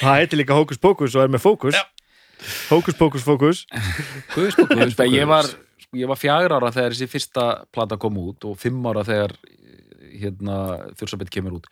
Það 0.00 0.18
heitir 0.18 0.40
líka 0.42 0.58
Hókus 0.58 0.80
Pókus 0.80 1.16
og 1.16 1.24
er 1.24 1.32
með 1.32 1.44
fókus. 1.44 1.78
Hókus 2.70 2.98
Pókus 2.98 3.24
Fókus. 3.26 3.64
Guðs, 4.34 4.56
guðs, 4.58 4.94
Þetta, 4.94 5.08
ég 5.12 5.28
var, 5.28 5.48
var 6.10 6.20
fjagur 6.20 6.56
ára 6.58 6.72
þegar 6.74 6.96
þessi 6.96 7.10
fyrsta 7.10 7.48
plata 7.72 7.98
kom 8.00 8.18
út 8.22 8.46
og 8.48 8.58
fimm 8.60 8.84
ára 8.88 9.04
þegar 9.06 9.36
hérna, 10.20 10.60
Þursabett 10.98 11.32
kemur 11.32 11.60
út. 11.60 11.68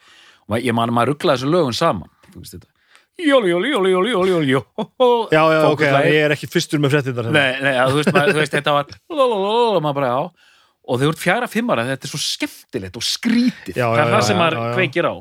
Og 0.48 0.60
ég 0.62 0.76
man 0.76 0.90
að 0.90 0.98
maður 0.98 1.14
rugglaði 1.14 1.42
þessu 1.42 1.52
lögun 1.52 1.76
saman. 1.76 2.10
Þú 2.32 2.42
veist 2.42 2.56
þetta. 2.58 2.70
Jóli, 3.18 3.48
jóli, 3.50 3.70
jóli, 3.72 3.90
jóli, 3.90 4.10
jóli, 4.12 4.30
jóli, 4.30 4.50
jóli 4.52 5.32
Já, 5.34 5.40
já, 5.50 5.62
ok, 5.66 5.80
ég 6.06 6.20
er 6.22 6.34
ekki 6.36 6.46
fyrstur 6.46 6.78
með 6.78 6.92
fréttinnar 6.94 7.26
hérna. 7.26 7.40
Nei, 7.40 7.64
nei, 7.64 7.72
já, 7.74 7.82
þú 7.90 7.96
veist, 7.98 8.10
maður, 8.14 8.30
þú 8.36 8.42
veist, 8.44 8.52
þetta 8.54 8.74
var 8.76 8.92
lalalala, 9.10 9.80
maður 9.82 9.96
bara, 9.98 10.10
já. 10.12 10.52
Og 10.86 11.00
þegar 11.00 11.08
þú 11.08 11.16
ert 11.16 11.24
fjagra 11.24 11.48
fimm 11.50 11.72
ára, 11.74 11.86
þetta 11.88 12.06
er 12.06 12.12
svo 12.12 12.20
skemmtilegt 12.22 13.00
og 13.00 13.04
skrítið, 13.08 13.74
það 13.74 14.02
er 14.04 14.12
það 14.14 14.22
sem 14.28 14.38
maður 14.38 14.60
kveikir 14.78 15.08
á. 15.10 15.14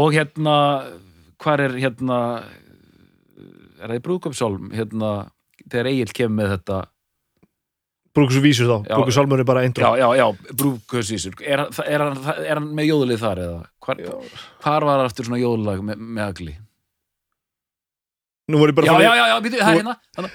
Og 0.00 0.16
hérna 0.16 0.56
hvar 1.40 1.64
er 1.64 1.76
hérna 1.80 2.20
er 3.80 3.88
það 3.88 3.98
í 3.98 4.06
brúðköpsálm 4.06 4.72
hérna, 4.76 5.10
þegar 5.66 5.90
Egil 5.92 6.16
kemur 6.16 6.36
með 6.40 6.54
þetta? 6.56 6.80
Brúkus 8.10 8.40
vísur 8.42 8.66
þá, 8.66 9.10
Salmur 9.14 9.38
er 9.38 9.46
bara 9.46 9.62
intro. 9.62 9.86
Já, 9.94 10.02
já, 10.02 10.08
já, 10.18 10.54
brúðköpsvísur 10.58 11.36
er, 11.46 11.62
er, 11.84 12.02
er 12.42 12.58
hann 12.58 12.72
með 12.74 12.90
jóðlið 12.90 13.22
þar 13.22 13.42
eða? 13.44 13.60
Hvar, 13.86 14.00
hvar 14.64 14.86
var 14.88 15.04
aftur 15.04 15.28
svona 15.28 15.38
jóðlag 15.40 15.84
með, 15.86 16.02
með 16.18 16.24
agli? 16.26 16.56
Nú 18.50 18.58
voru 18.58 18.74
ég 18.74 18.80
bara 18.80 18.90
já, 18.90 19.04
já, 19.06 19.12
já, 19.14 19.26
já, 19.30 19.36
býtu, 19.44 19.60
það 19.60 19.70
er 19.70 19.78
hérna. 19.78 19.94
La, 20.18 20.32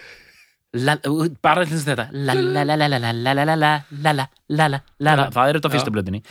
bara 1.45 1.63
eins 1.63 1.73
og 1.75 1.87
þetta 1.87 2.05
það 5.35 5.49
er 5.49 5.59
þetta 5.59 5.69
á 5.71 5.73
fyrsta 5.75 5.93
blöðinni 5.95 6.21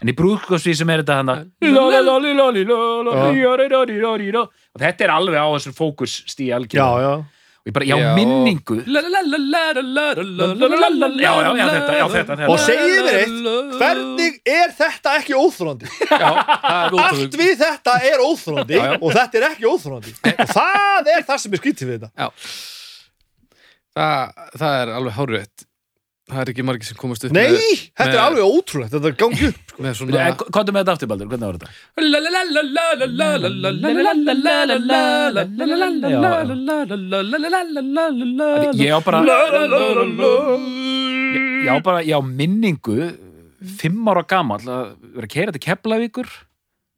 en 0.00 0.12
í 0.12 0.16
brúkosvi 0.18 0.74
sem 0.76 0.90
er 0.94 1.04
þetta 1.04 1.18
og 4.74 4.82
þetta 4.84 5.08
er 5.08 5.14
alveg 5.18 5.40
á 5.40 5.48
þessum 5.56 5.78
fókusstíi 5.80 6.50
algjörðu 6.58 7.24
og 7.64 7.70
ég 7.70 7.72
bara, 7.72 7.86
já, 7.88 7.96
minningu 8.12 8.74
já, 11.24 11.30
já, 11.32 11.52
já, 11.56 11.68
þetta, 11.72 11.94
já, 11.96 12.04
þetta, 12.12 12.48
Og 12.52 12.58
segið 12.60 12.98
mér 13.06 13.16
eitt, 13.22 13.38
hvernig 13.80 14.34
er 14.52 14.74
þetta 14.76 15.14
ekki 15.22 15.36
er 15.38 15.86
Allt 17.06 17.38
við 17.40 17.54
þetta 17.62 17.94
er 18.10 18.24
já. 18.76 18.98
og 19.00 19.16
þetta 19.16 19.40
er 19.40 19.46
ekki 19.48 19.64
óþrólandi 19.70 20.12
og 20.34 20.52
það 20.52 21.08
er 21.14 21.24
það 21.30 21.40
sem 21.46 21.56
er 21.56 21.62
skrítið 21.62 21.88
við 21.88 22.04
þetta 22.04 22.28
það, 23.96 24.44
það 24.60 24.76
er 24.82 24.92
alveg 24.98 25.16
hárétt 25.22 25.66
Það 26.24 26.40
er 26.40 26.50
ekki 26.54 26.64
margir 26.64 26.86
sem 26.88 26.96
komast 26.96 27.24
upp 27.26 27.34
Nei, 27.36 27.50
með, 27.52 27.80
þetta 28.00 28.04
er 28.06 28.14
með- 28.14 28.22
alveg 28.24 28.44
ótrúlegt 28.48 28.92
þetta 28.94 29.08
er 29.10 29.16
gangi 29.20 29.44
upp 29.50 29.58
sko. 29.68 29.78
með 29.84 29.92
svona 29.98 30.10
er 30.24 30.32
með 30.72 30.80
þetta 30.80 30.94
aftur, 30.94 31.08
Baldur? 31.10 31.28
Hvernig 31.28 31.46
var 31.50 31.56
þetta? 31.58 31.68
Ég 38.80 38.92
á 38.94 38.98
bara 39.04 39.20
Ég 41.64 41.70
á 41.70 41.76
bara, 41.84 42.00
ég 42.04 42.16
á 42.16 42.20
minningu 42.24 42.98
fimm 43.80 44.08
ára 44.08 44.24
gamall 44.28 44.64
að 44.64 44.96
vera 45.14 45.28
að 45.28 45.32
keira 45.32 45.54
til 45.54 45.62
Keflavíkur 45.64 46.28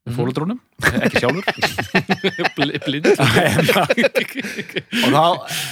með 0.06 0.14
fóruldrúnum, 0.16 0.60
ekki 1.06 1.20
sjálfur. 1.22 1.44
Blind. 2.86 3.06
Og 5.02 5.10
þá, 5.10 5.24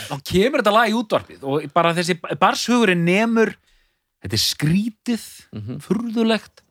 þá 0.08 0.14
kemur 0.26 0.60
þetta 0.62 0.74
lag 0.74 0.90
í 0.90 0.96
útvarpið 0.98 1.44
og 1.48 1.68
bara 1.74 1.92
þessi 1.96 2.16
barshugurinn 2.40 3.04
nemur 3.06 3.54
þetta 4.24 4.34
er 4.38 4.42
skrítið 4.44 5.24
Mhm. 5.54 5.76
furðulegt 5.84 6.62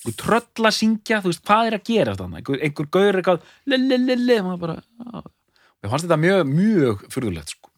einhver 0.00 0.14
tröll 0.16 0.64
að 0.64 0.72
syngja, 0.72 1.18
þú 1.20 1.28
veist, 1.28 1.42
hvað 1.44 1.66
er 1.68 1.74
að 1.76 1.82
gera 1.90 2.14
þannig, 2.16 2.38
einhver, 2.40 2.60
einhver 2.64 2.86
gaur 2.96 3.18
eitthvað 3.18 3.42
lelelele, 3.68 4.38
maður 4.46 4.62
bara 4.62 4.76
mér 5.20 5.90
fannst 5.92 6.06
þetta 6.06 6.16
mjög, 6.22 6.40
mjög 6.48 7.02
furðulegt 7.12 7.52
sko. 7.52 7.68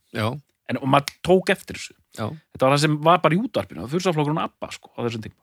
En 0.71 0.79
og 0.79 0.87
maður 0.93 1.17
tók 1.27 1.51
eftir 1.51 1.75
þessu. 1.81 1.97
Já, 2.15 2.29
þetta 2.55 2.63
var 2.69 2.77
það 2.77 2.83
sem 2.85 2.95
var 3.09 3.19
bara 3.25 3.35
í 3.35 3.41
útvarpinu 3.43 3.89
fyrsaflokkurinn 3.91 4.39
Abba 4.45 4.71
sko, 4.71 4.93
á 4.95 5.03
þessum 5.03 5.25
tíma. 5.27 5.39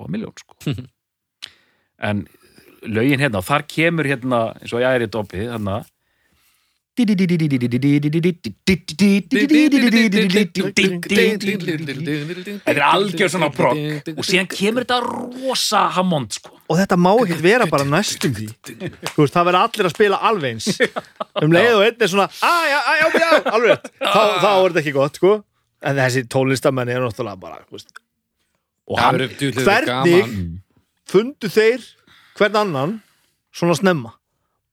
Og 0.00 0.08
miljón 0.14 0.32
sko. 0.40 0.56
En 2.00 2.24
lögin 2.88 3.20
hérna, 3.20 3.38
og 3.40 3.44
þar 3.46 3.62
kemur 3.68 4.04
hérna 4.08 4.38
eins 4.60 4.72
og 4.74 4.80
ég 4.84 4.94
er 4.96 5.02
í 5.06 5.10
dopi 5.10 5.46
þarna. 5.48 5.80
Þetta 7.00 7.14
er 12.74 12.80
algjör 12.84 13.30
svona 13.32 13.48
brogg 13.54 14.10
og 14.16 14.24
síðan 14.26 14.48
kemur 14.50 14.84
þetta 14.84 14.98
rosa 15.06 15.80
hammond 15.96 16.30
sko. 16.36 16.50
Og 16.68 16.74
þetta 16.80 16.96
má 17.00 17.10
ekkert 17.14 17.42
vera 17.44 17.66
bara 17.70 17.86
næstum 17.88 18.32
því. 18.36 18.48
Þú 18.66 19.18
veist, 19.22 19.34
það 19.36 19.46
verða 19.48 19.62
allir 19.68 19.86
að 19.88 19.94
spila 19.94 20.16
alveg 20.30 20.50
eins. 20.56 20.68
Um 21.40 21.50
leið 21.54 21.74
og 21.78 21.82
einn 21.86 22.02
er 22.04 22.10
svona 22.10 22.26
að 22.44 22.64
já, 22.68 22.78
að, 22.80 22.96
já, 22.98 23.06
já, 23.22 23.30
alveg 23.54 23.76
þá, 24.02 24.50
er 24.50 24.66
þetta 24.66 24.80
ekki 24.82 24.94
gott, 24.96 25.14
sko. 25.20 25.30
En 25.80 25.94
þessi 25.96 26.20
tólistamenni 26.28 26.92
er 26.92 27.02
náttúrulega 27.06 27.40
bara 27.40 27.56
og 28.90 28.96
hann, 28.98 29.14
verður 29.20 29.52
hvernig- 29.62 30.32
fundu 31.10 31.48
þeir 31.50 31.80
hvern 32.40 32.58
annan 32.62 32.96
svona 33.54 33.76
snemma? 33.78 34.14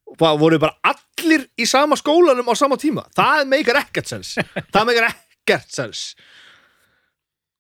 Og 0.08 0.16
bara, 0.20 0.38
voru 0.40 0.60
bara 0.62 0.78
allir 0.88 1.48
í 1.60 1.68
sama 1.68 1.98
skólanum 2.00 2.48
á 2.48 2.54
sama 2.56 2.78
tíma? 2.80 3.04
Það 3.18 3.48
meikar 3.52 3.82
ekkert 3.84 4.08
sens. 4.10 4.36
Það 4.74 4.90
meikar 4.90 5.10
ekkert 5.12 5.74
sens. 5.74 6.04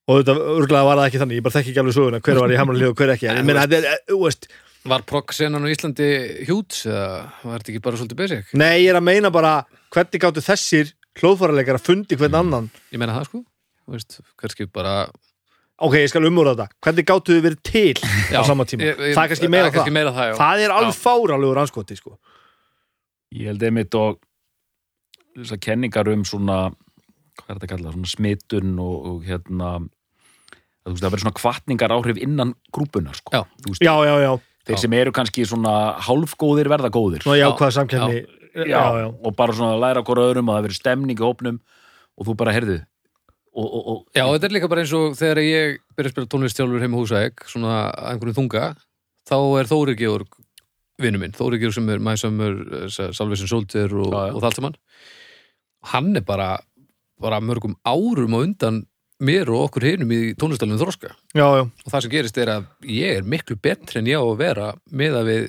Og 0.08 0.22
þetta 0.22 0.38
örglega 0.54 0.88
var 0.88 1.02
það 1.02 1.10
ekki 1.10 1.20
þannig. 1.20 1.40
Ég 1.40 1.44
bara 1.44 1.56
þekki 1.58 1.72
ekki 1.74 1.82
alveg 1.82 1.96
söguna 1.98 2.20
hver 2.24 2.40
var 2.40 2.54
í 2.54 2.60
hamralið 2.62 2.94
og 2.94 3.02
hver 3.02 3.12
ekki. 3.12 3.28
En 3.28 3.42
ég 3.42 3.48
meina 3.50 3.66
þetta 3.66 3.92
er, 3.92 4.04
þú 4.08 4.20
veist. 4.22 4.48
Var 4.88 5.04
progg-senan 5.10 5.66
á 5.68 5.74
Íslandi 5.74 6.08
hjúts 6.48 6.86
eða 6.88 7.08
var 7.44 7.60
þetta 7.60 7.74
ekki 7.74 7.82
bara 7.84 8.00
svolítið 8.00 8.20
basic? 8.22 8.54
nei, 8.56 8.86
ég 8.86 8.94
er 8.94 9.00
að 9.02 9.08
meina 9.10 9.32
bara 9.36 9.52
hvernig 9.92 10.22
gáttu 10.24 10.44
þessir 10.46 10.94
hljóðfæraleikar 11.20 11.80
að 11.82 11.90
fundi 11.90 12.16
hvern 12.22 12.38
annan? 12.40 12.70
Ég 12.94 13.02
meina 13.02 13.18
það 13.18 13.28
sko. 13.28 13.42
Veist, 13.92 14.20
kannski 14.40 14.70
bara 14.72 14.94
ok, 15.80 15.94
ég 16.02 16.10
skal 16.12 16.26
umúra 16.26 16.54
þetta, 16.56 16.68
hvernig 16.86 17.06
gáttu 17.10 17.36
þið 17.36 17.44
verið 17.48 17.62
til 17.64 17.94
Já, 18.34 18.40
á 18.42 18.44
sama 18.48 18.66
tíma, 18.66 18.84
ég- 18.88 18.98
ég- 18.98 19.14
það 19.18 19.24
er 19.24 19.32
kannski 19.34 19.50
meira 19.54 19.72
það, 19.76 19.92
meira 19.94 20.14
það, 20.16 20.34
það 20.40 20.64
er 20.66 20.74
alveg 20.78 20.98
fáralegur 20.98 21.62
anskoti 21.62 21.98
sko. 22.00 22.18
ég 23.36 23.46
held 23.52 23.64
einmitt 23.68 23.96
og 24.00 24.20
þessar 25.38 25.60
kenningar 25.62 26.08
um 26.14 26.24
svona 26.26 26.58
hvað 27.38 27.50
er 27.52 27.56
þetta 27.60 27.68
að 27.68 27.72
kalla, 27.76 27.92
svona 27.94 28.10
smitun 28.10 28.80
og, 28.82 28.96
og 29.12 29.24
hérna 29.28 29.72
að 29.78 29.88
þú 30.88 30.94
veist, 30.96 31.04
það 31.04 31.12
verður 31.12 31.24
svona 31.26 31.38
kvartningar 31.42 31.94
áhrif 31.94 32.18
innan 32.24 32.54
grúpuna 32.74 33.14
sko. 33.14 33.34
Já. 33.36 33.44
Já, 33.84 33.94
já, 34.08 34.16
já, 34.24 34.32
þeir 34.66 34.80
sem 34.82 34.94
eru 34.98 35.12
kannski 35.12 35.46
svona 35.46 35.74
hálfgóðir 36.08 36.70
verða 36.72 36.90
góðir. 36.96 37.22
Svona 37.28 37.42
jákvæða 37.44 37.76
samkenni 37.76 38.22
já, 38.24 38.66
já, 38.72 38.82
já. 39.04 39.08
og 39.22 39.36
bara 39.38 39.54
svona 39.54 39.76
að 39.76 39.84
læra 39.84 40.04
hvora 40.08 40.24
öðrum 40.32 40.48
og 40.50 40.56
það 40.58 40.66
verður 40.70 40.80
stemning 40.80 41.20
í 41.20 41.26
hópnum 41.28 41.60
og 42.18 42.26
þú 42.26 42.36
bara 42.40 42.56
heyrðu 42.56 42.80
og, 43.58 43.68
og, 43.68 43.88
og, 43.92 44.02
Já, 44.14 44.24
þetta 44.24 44.48
er 44.48 44.54
líka 44.54 44.70
bara 44.72 44.84
eins 44.84 44.94
og 44.96 45.16
þegar 45.18 45.42
ég 45.44 45.80
byrja 45.98 46.12
að 46.12 46.16
spila 46.16 46.32
tónlistjálfur 46.34 46.84
heim 46.84 46.98
á 46.98 47.00
húsæk 47.02 47.48
svona 47.50 47.78
að 47.90 48.12
einhverjum 48.12 48.38
þunga 48.42 48.66
þá 49.28 49.38
er 49.60 49.72
Þóri 49.72 49.96
Georg 50.00 50.38
vinnu 51.02 51.22
minn, 51.22 51.36
Þóri 51.36 51.60
Georg 51.62 51.76
sem 51.78 51.90
er 51.94 52.04
My 52.04 52.16
Summer, 52.20 52.58
Salvation 52.90 53.50
Soldier 53.50 53.92
og, 53.94 54.14
og 54.14 54.40
það 54.40 54.50
allt 54.50 54.60
saman. 54.60 54.78
Hann 55.94 56.14
er 56.18 56.26
bara, 56.26 56.52
bara 57.22 57.42
mörgum 57.44 57.76
árum 57.86 58.38
á 58.38 58.40
undan 58.42 58.86
mér 59.24 59.50
og 59.50 59.68
okkur 59.68 59.86
hinum 59.88 60.14
í 60.14 60.22
tónlistalunum 60.38 60.82
þroska. 60.82 61.14
Já, 61.34 61.48
já. 61.58 61.64
og 61.66 61.92
það 61.92 62.04
sem 62.06 62.14
gerist 62.14 62.42
er 62.42 62.54
að 62.54 62.68
ég 62.94 63.20
er 63.20 63.30
miklu 63.30 63.58
betri 63.58 64.02
en 64.02 64.10
ég 64.10 64.22
á 64.22 64.26
að 64.26 64.42
vera 64.42 64.68
með 64.94 65.22
að 65.22 65.32
við 65.32 65.48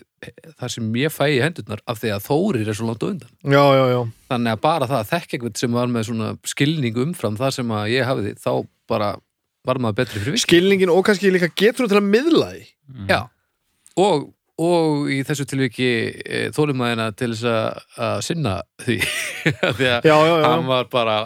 það 0.58 0.72
sem 0.74 0.88
ég 0.98 1.14
fæ 1.14 1.24
í 1.30 1.38
hendurnar 1.42 1.82
af 1.88 2.00
því 2.00 2.12
að 2.14 2.24
Þórir 2.26 2.70
er 2.70 2.76
svo 2.76 2.88
langt 2.88 3.06
undan. 3.06 3.30
Já, 3.44 3.62
já, 3.76 3.84
já. 3.92 4.00
þannig 4.32 4.56
að 4.56 4.62
bara 4.64 4.88
það 4.90 5.02
að 5.02 5.10
þekka 5.12 5.36
eitthvað 5.36 5.60
sem 5.62 5.78
var 5.78 5.92
með 5.94 6.08
svona 6.08 6.30
skilning 6.52 7.00
umfram 7.04 7.38
það 7.38 7.54
sem 7.58 7.74
að 7.78 7.92
ég 7.94 8.08
hafiði 8.08 8.34
þá 8.42 8.52
bara 8.90 9.12
var 9.68 9.80
maður 9.82 10.00
betri 10.00 10.22
fyrir 10.22 10.36
vikið. 10.36 10.46
Skilningin 10.46 10.92
og 10.92 11.04
kannski 11.06 11.32
líka 11.34 11.50
getur 11.58 11.88
til 11.90 12.00
að 12.00 12.08
miðla 12.08 12.50
því? 12.54 12.64
Já, 13.10 13.20
og, 14.00 14.28
og 14.64 15.10
í 15.12 15.20
þessu 15.28 15.46
tilviki 15.48 15.90
e, 16.24 16.42
þólumæðina 16.56 17.10
til 17.18 17.30
þess 17.34 17.48
að, 17.52 17.82
að 18.08 18.22
sinna 18.26 18.54
því. 18.84 18.98
Því 19.78 19.88
að 19.88 20.08
já, 20.08 20.14
já, 20.14 20.34
já. 20.34 20.46
hann 20.48 20.66
var 20.68 20.88
bara 20.92 21.18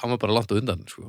hann 0.00 0.14
var 0.14 0.18
bara 0.20 0.34
langt 0.36 0.52
undan 0.52 0.82
sko. 0.90 1.06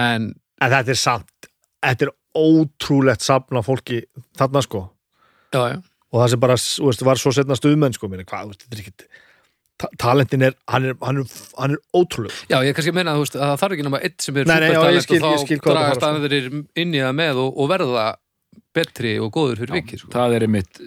en 0.00 0.32
en 0.62 0.72
þetta 0.72 0.94
er 0.94 0.98
samt 0.98 1.48
þetta 1.82 2.08
er 2.08 2.12
ótrúlegt 2.38 3.24
safna 3.24 3.62
fólki 3.64 4.02
þarna 4.38 4.62
sko. 4.64 4.86
Já, 5.52 5.74
já, 5.74 5.78
og 6.12 6.20
það 6.20 6.32
sem 6.34 6.42
bara 6.42 6.56
þú 6.60 6.88
veist, 6.90 7.04
var 7.08 7.20
svo 7.20 7.32
setna 7.34 7.58
stuðmenn 7.58 7.96
sko 7.96 8.10
minni, 8.12 8.26
hvað, 8.28 8.48
þú 8.48 8.52
veist, 8.52 8.66
þetta 8.66 8.78
er 8.78 8.82
ekki 8.84 9.12
ta 9.82 9.88
talentin 9.98 10.44
er, 10.46 10.56
hann 10.70 10.88
er, 10.90 10.96
hann 11.02 11.22
er, 11.22 11.36
hann 11.58 11.76
er 11.76 11.80
ótrúleg 11.96 12.34
já, 12.50 12.58
ég 12.62 12.76
kannski 12.76 12.94
meina 12.94 13.16
þú 13.16 13.24
veist, 13.24 13.38
að 13.38 13.52
það 13.52 13.62
þarf 13.62 13.76
ekki 13.76 13.86
nema 13.86 14.00
eitt 14.06 14.24
sem 14.26 14.36
er 14.36 14.48
supertalent 14.48 14.82
og 14.82 14.96
ég 14.96 15.06
skil 15.46 15.60
þá 15.62 15.70
dragast 15.70 16.06
aðeins 16.08 16.58
inn 16.84 16.94
í 16.94 17.02
það 17.02 17.16
með 17.18 17.40
og, 17.42 17.56
og 17.56 17.70
verða 17.72 18.04
betri 18.76 19.14
og 19.22 19.32
góður 19.34 19.62
fyrir 19.62 19.78
vikið 19.80 20.02
sko. 20.02 20.12
það 20.12 20.36
er 20.36 20.46
einmitt, 20.46 20.82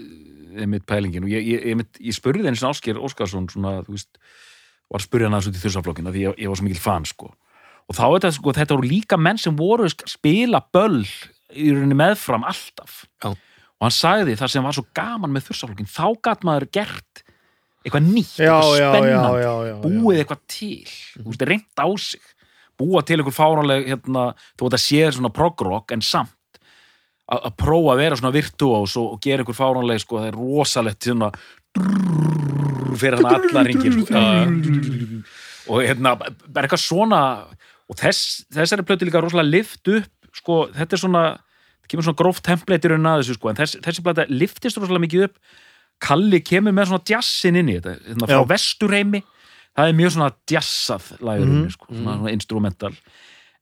einmitt 0.56 0.86
pælingin 0.90 1.26
og 1.26 1.34
ég, 1.34 1.48
ég, 1.50 1.66
einmitt, 1.72 2.02
ég 2.02 2.18
spurði 2.18 2.46
eins 2.50 2.64
og 2.64 2.76
Ásker 2.76 3.02
Óskarsson 3.02 3.50
svona, 3.52 3.80
þú 3.88 3.98
veist, 3.98 4.22
var 4.92 5.02
að 5.02 5.08
spurja 5.08 5.30
hann 5.30 5.38
aðeins 5.38 5.52
út 5.52 5.60
í 5.60 5.64
þursaflokkina 5.66 6.14
því 6.14 6.28
ég, 6.28 6.38
ég 6.46 6.52
var 6.54 6.62
svo 6.62 6.68
mikil 6.70 6.84
fan 6.84 7.10
sko. 7.10 7.32
og 7.90 7.98
þá 7.98 8.06
er 8.06 8.16
þetta, 8.20 8.34
sko, 8.38 8.56
þetta 8.62 8.78
voru 8.78 8.92
líka 8.94 9.20
menn 9.20 9.42
sem 9.42 9.58
voru 9.58 9.90
að 9.90 10.06
spila 10.14 10.62
böll 10.74 11.04
í 11.56 11.72
rauninni 11.74 11.98
meðfram 11.98 12.46
alltaf 12.48 13.04
Já. 13.24 13.34
Og 13.80 13.88
hann 13.88 13.96
sagði 13.96 14.38
það 14.40 14.54
sem 14.54 14.68
var 14.68 14.78
svo 14.78 14.86
gaman 14.96 15.34
með 15.36 15.50
þursaflokkin, 15.50 15.90
þá 15.92 16.06
gat 16.24 16.46
maður 16.48 16.68
gert 16.78 17.26
eitthvað 17.86 18.08
nýtt, 18.08 18.38
já, 18.42 18.56
eitthvað 18.56 19.10
já, 19.12 19.20
já, 19.44 19.52
já, 19.70 19.76
búið 19.84 20.22
eitthvað 20.22 20.42
til, 20.50 20.94
þú 21.20 21.28
veist, 21.30 21.46
reynt 21.52 21.84
á 21.84 21.88
sig. 22.02 22.32
Búa 22.76 23.04
til 23.08 23.20
einhver 23.22 23.36
fáranleg 23.36 23.86
hérna, 23.88 24.24
þú 24.58 24.68
veit 24.68 24.76
að 24.76 24.84
sé 24.84 25.04
svona 25.16 25.32
prog-rock 25.32 25.94
en 25.96 26.02
samt 26.04 26.34
að 27.26 27.54
prófa 27.58 27.94
að 27.94 28.02
vera 28.04 28.18
svona 28.20 28.34
virtuós 28.36 28.96
og, 29.02 29.14
og 29.16 29.22
gera 29.24 29.42
einhver 29.42 29.58
fáranleg 29.58 30.02
sko, 30.04 30.20
það 30.22 30.28
er 30.30 30.36
rosalegt 30.38 31.08
svona 31.08 31.30
fyrir 32.96 33.18
hann 33.20 33.30
allar 33.32 33.70
ringir 33.70 33.96
sko. 33.96 34.26
og 35.72 35.82
hérna 35.82 36.14
bara 36.20 36.68
eitthvað 36.68 36.84
svona 36.84 37.22
og 37.86 37.98
þess, 38.00 38.46
þessari 38.54 38.86
plötu 38.86 39.08
líka 39.08 39.24
rosalega 39.24 39.52
lift 39.52 39.90
upp 39.94 40.36
sko, 40.36 40.60
þetta 40.76 40.98
er 40.98 41.02
svona 41.02 41.26
það 41.86 41.92
kemur 41.94 42.08
svona 42.10 42.20
gróft 42.24 42.44
template 42.44 42.90
í 42.90 42.92
raunin 42.92 43.06
að 43.14 43.22
þessu 43.24 43.38
sko, 43.38 43.50
en 43.54 43.60
þess, 43.62 43.78
þessi 43.86 44.04
plata 44.04 44.26
liftist 44.30 44.78
rosalega 44.82 45.06
mikið 45.06 45.24
upp. 45.30 45.38
Kalli 46.02 46.42
kemur 46.44 46.74
með 46.76 46.90
svona 46.90 47.06
jazzin 47.08 47.56
inn 47.62 47.70
í 47.72 47.78
þetta 47.80 47.94
hérna, 48.10 48.28
frá 48.28 48.42
Já. 48.42 48.48
vesturheimi. 48.50 49.22
Það 49.76 49.90
er 49.92 49.96
mjög 50.02 50.12
svona 50.16 50.32
jazzað 50.50 51.06
lagurinn, 51.22 51.62
Mhm. 51.66 51.72
sko, 51.72 51.86
svona, 51.94 52.18
svona 52.18 52.32
instrumental. 52.36 52.92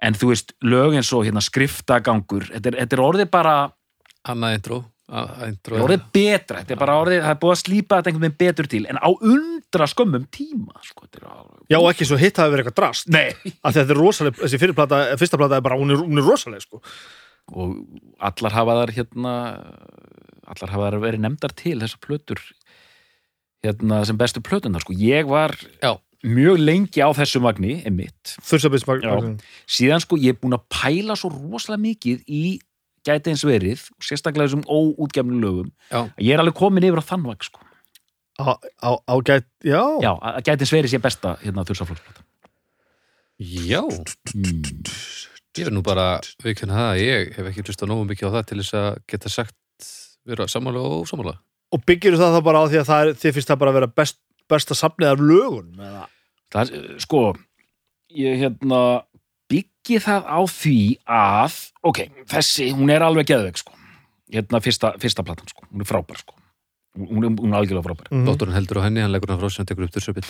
En 0.02 0.14
þú 0.14 0.28
veist, 0.34 0.54
lög 0.64 0.96
eins 0.98 1.14
og 1.14 1.26
hérna, 1.26 1.42
skriftagangur, 1.42 2.50
þetta 2.54 2.68
er, 2.68 2.80
þetta 2.86 2.94
er 2.98 3.04
orðið 3.04 3.30
bara 3.32 3.72
annað 4.28 4.56
intro, 4.56 4.86
að, 5.10 5.30
er 5.48 5.84
orðið 5.84 6.04
betra, 6.14 6.60
þetta 6.64 6.72
er 6.72 6.80
bara 6.80 6.98
orðið 7.04 7.22
það 7.24 7.30
er 7.34 7.40
búið 7.42 7.54
að 7.54 7.62
slípa 7.64 7.98
þetta 8.00 8.10
einhvern 8.12 8.24
veginn 8.24 8.38
betur 8.40 8.68
til 8.72 8.86
en 8.90 8.98
á 8.98 9.10
undra 9.22 9.88
skömmum 9.88 10.28
tíma 10.32 10.74
sko, 10.84 11.08
er 11.14 11.26
já, 11.70 11.78
og 11.80 11.90
ekki 11.94 12.06
svo 12.08 12.18
hitt 12.18 12.38
hafi 12.38 12.52
verið 12.56 12.66
eitthvað 12.66 12.80
drast. 12.82 13.10
Nei, 13.10 13.34
að 13.64 13.74
þetta 13.78 13.90
er 13.96 14.00
rosaleg, 14.00 14.34
þessi 14.40 14.60
fyrirplata, 14.60 15.02
fyrsta 15.20 15.38
plata 15.38 15.56
er 15.58 15.62
bara, 15.62 15.76
hún 15.78 15.92
er, 15.92 15.98
hún 15.98 16.18
er 16.18 16.24
rosaleg 16.30 16.62
sko 16.62 16.82
og 17.52 17.76
allar 18.24 18.56
hafa 18.56 18.78
þar 18.80 18.94
hérna 18.96 19.34
allar 20.48 20.72
hafa 20.72 20.88
þar 20.88 21.00
verið 21.04 21.24
nefndar 21.26 21.54
til 21.58 21.78
þessar 21.82 22.02
plötur 22.04 22.42
hérna 23.64 24.04
sem 24.08 24.20
bestu 24.20 24.44
plötunar 24.44 24.84
sko. 24.84 24.96
ég 24.96 25.28
var 25.28 25.56
Já. 25.82 26.00
mjög 26.24 26.60
lengi 26.60 27.04
á 27.04 27.10
þessu 27.16 27.42
magni 27.44 27.82
einmitt, 27.84 28.36
Þursabitsmagn 28.44 29.04
Já. 29.04 29.16
síðan 29.68 30.04
sko 30.04 30.20
ég 30.20 30.36
er 30.36 30.40
búin 30.40 30.58
að 30.58 30.68
pæla 30.72 31.18
svo 31.20 31.32
rosalega 31.34 31.84
mikið 31.84 32.24
í 32.28 32.60
gæti 33.04 33.34
eins 33.34 33.44
verið, 33.44 33.88
sérstaklega 34.00 34.48
þessum 34.48 34.64
óútgefnu 34.64 35.40
lögum, 35.40 35.72
Já. 35.92 36.08
ég 36.20 36.36
er 36.36 36.44
alveg 36.44 36.56
komin 36.60 36.84
yfir 36.88 37.04
á 37.04 37.10
þann 37.12 37.28
vag 37.28 37.44
sko. 37.44 37.60
á, 38.40 38.56
á, 38.82 38.92
á 39.04 39.16
gæt, 39.22 39.48
já, 39.64 39.84
já, 40.02 40.12
að 40.16 40.44
gæti 40.44 40.64
eins 40.64 40.76
verið 40.76 40.94
sé 40.96 41.00
besta 41.04 41.36
hérna 41.44 41.68
þursaflóksplata 41.68 42.24
Já, 43.44 43.82
mm. 43.82 44.84
Ég 45.60 45.70
er 45.70 45.74
nú 45.76 45.84
bara 45.86 46.08
vikuna 46.44 46.78
það 46.78 46.90
að 46.92 47.02
ég 47.04 47.34
hef 47.38 47.50
ekki 47.50 47.66
hlust 47.68 47.84
á 47.84 47.90
nógu 47.90 48.08
mikið 48.10 48.30
á 48.30 48.36
það 48.38 48.46
til 48.50 48.60
þess 48.62 48.78
að 48.80 48.90
geta 49.14 49.32
sagt 49.32 49.90
vera 50.26 50.48
sammála 50.50 50.82
og 50.82 51.04
ósammála. 51.04 51.38
Og 51.74 51.82
byggir 51.88 52.18
það 52.20 52.38
þá 52.38 52.42
bara 52.46 52.62
á 52.62 52.66
því 52.70 52.80
að 52.82 52.90
það 52.90 53.06
er, 53.06 53.16
þið 53.22 53.36
finnst 53.38 53.52
það 53.52 53.62
bara 53.64 53.74
að 53.74 53.80
vera 53.80 53.92
best, 54.02 54.20
besta 54.50 54.78
safnið 54.78 55.12
af 55.12 55.24
lögun 55.24 55.82
það 56.54 56.76
sko 57.02 57.24
ég 58.14 58.44
hérna 58.44 58.82
byggi 59.50 60.00
það 60.04 60.30
á 60.30 60.40
því 60.50 60.78
að 61.10 61.58
ok, 61.86 62.06
þessi, 62.30 62.70
hún 62.78 62.94
er 62.94 63.06
alveg 63.06 63.30
geðveik 63.30 63.60
sko. 63.60 63.76
Hérna 64.34 64.62
fyrsta, 64.64 64.94
fyrsta 65.02 65.26
platan 65.26 65.50
sko, 65.50 65.66
hún 65.70 65.84
er 65.84 65.90
frábær 65.90 66.22
sko 66.22 66.38
hún 66.94 67.26
er, 67.26 67.58
algjörlega 67.58 67.82
frábær 67.88 68.10
Mhm. 68.12 68.26
Dótturinn 68.28 68.54
heldur 68.54 68.78
á 68.78 68.86
henni, 68.86 69.02
hann 69.02 69.12
leggur 69.12 69.30
hann 69.34 69.40
frá 69.42 69.50
sem 69.50 69.64
hann 69.64 69.70
tekur 69.72 69.86
upp 69.88 69.96
þursöpinn 69.96 70.28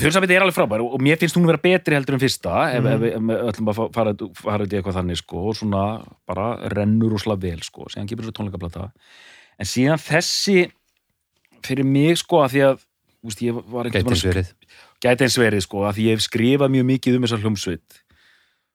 Þursabit 0.00 0.30
er 0.32 0.40
alveg 0.42 0.56
frábær 0.56 0.80
og 0.80 1.00
mér 1.02 1.18
finnst 1.20 1.36
hún 1.36 1.44
vera 1.46 1.58
betri 1.60 1.94
heldur 1.94 2.14
en 2.16 2.20
fyrsta 2.22 2.54
ef, 2.72 2.82
Mhm. 2.82 2.86
ef, 2.86 3.02
ef 3.02 3.20
við 3.20 3.42
ætlum 3.52 3.68
að 3.68 3.74
fa- 3.74 3.90
fara, 3.92 4.14
fara 4.34 4.64
út 4.64 4.72
í 4.72 4.76
eitthvað 4.80 4.96
þannig 4.98 5.16
sko 5.20 5.48
og 5.50 5.54
svona 5.56 6.06
bara 6.26 6.46
rennur 6.72 7.12
og 7.12 7.20
slá 7.20 7.36
vel 7.38 7.60
sko, 7.60 7.84
síðan 7.92 8.08
kemur 8.08 8.24
þessu 8.24 8.32
tónleikaplata 8.32 8.90
en 9.58 9.66
síðan 9.66 10.00
þessi 10.00 10.70
fyrir 11.62 11.84
mig 11.84 12.16
sko 12.18 12.36
að 12.44 12.50
því 12.54 12.60
að 12.64 12.78
úst, 13.24 13.40
ég 13.42 13.52
var 13.68 13.84
Gæti 13.84 13.98
einhvern 14.00 14.12
eins 14.14 14.24
verið 14.24 14.48
gæti 15.04 15.20
eins 15.24 15.36
verið 15.38 15.62
sko 15.62 15.78
að 15.84 15.94
því 15.96 16.02
ég 16.08 16.10
hef 16.16 16.24
skrifað 16.24 16.72
mjög 16.72 16.86
mikið 16.92 17.16
um 17.16 17.22
þessar 17.24 17.42
hljómsveit 17.44 18.00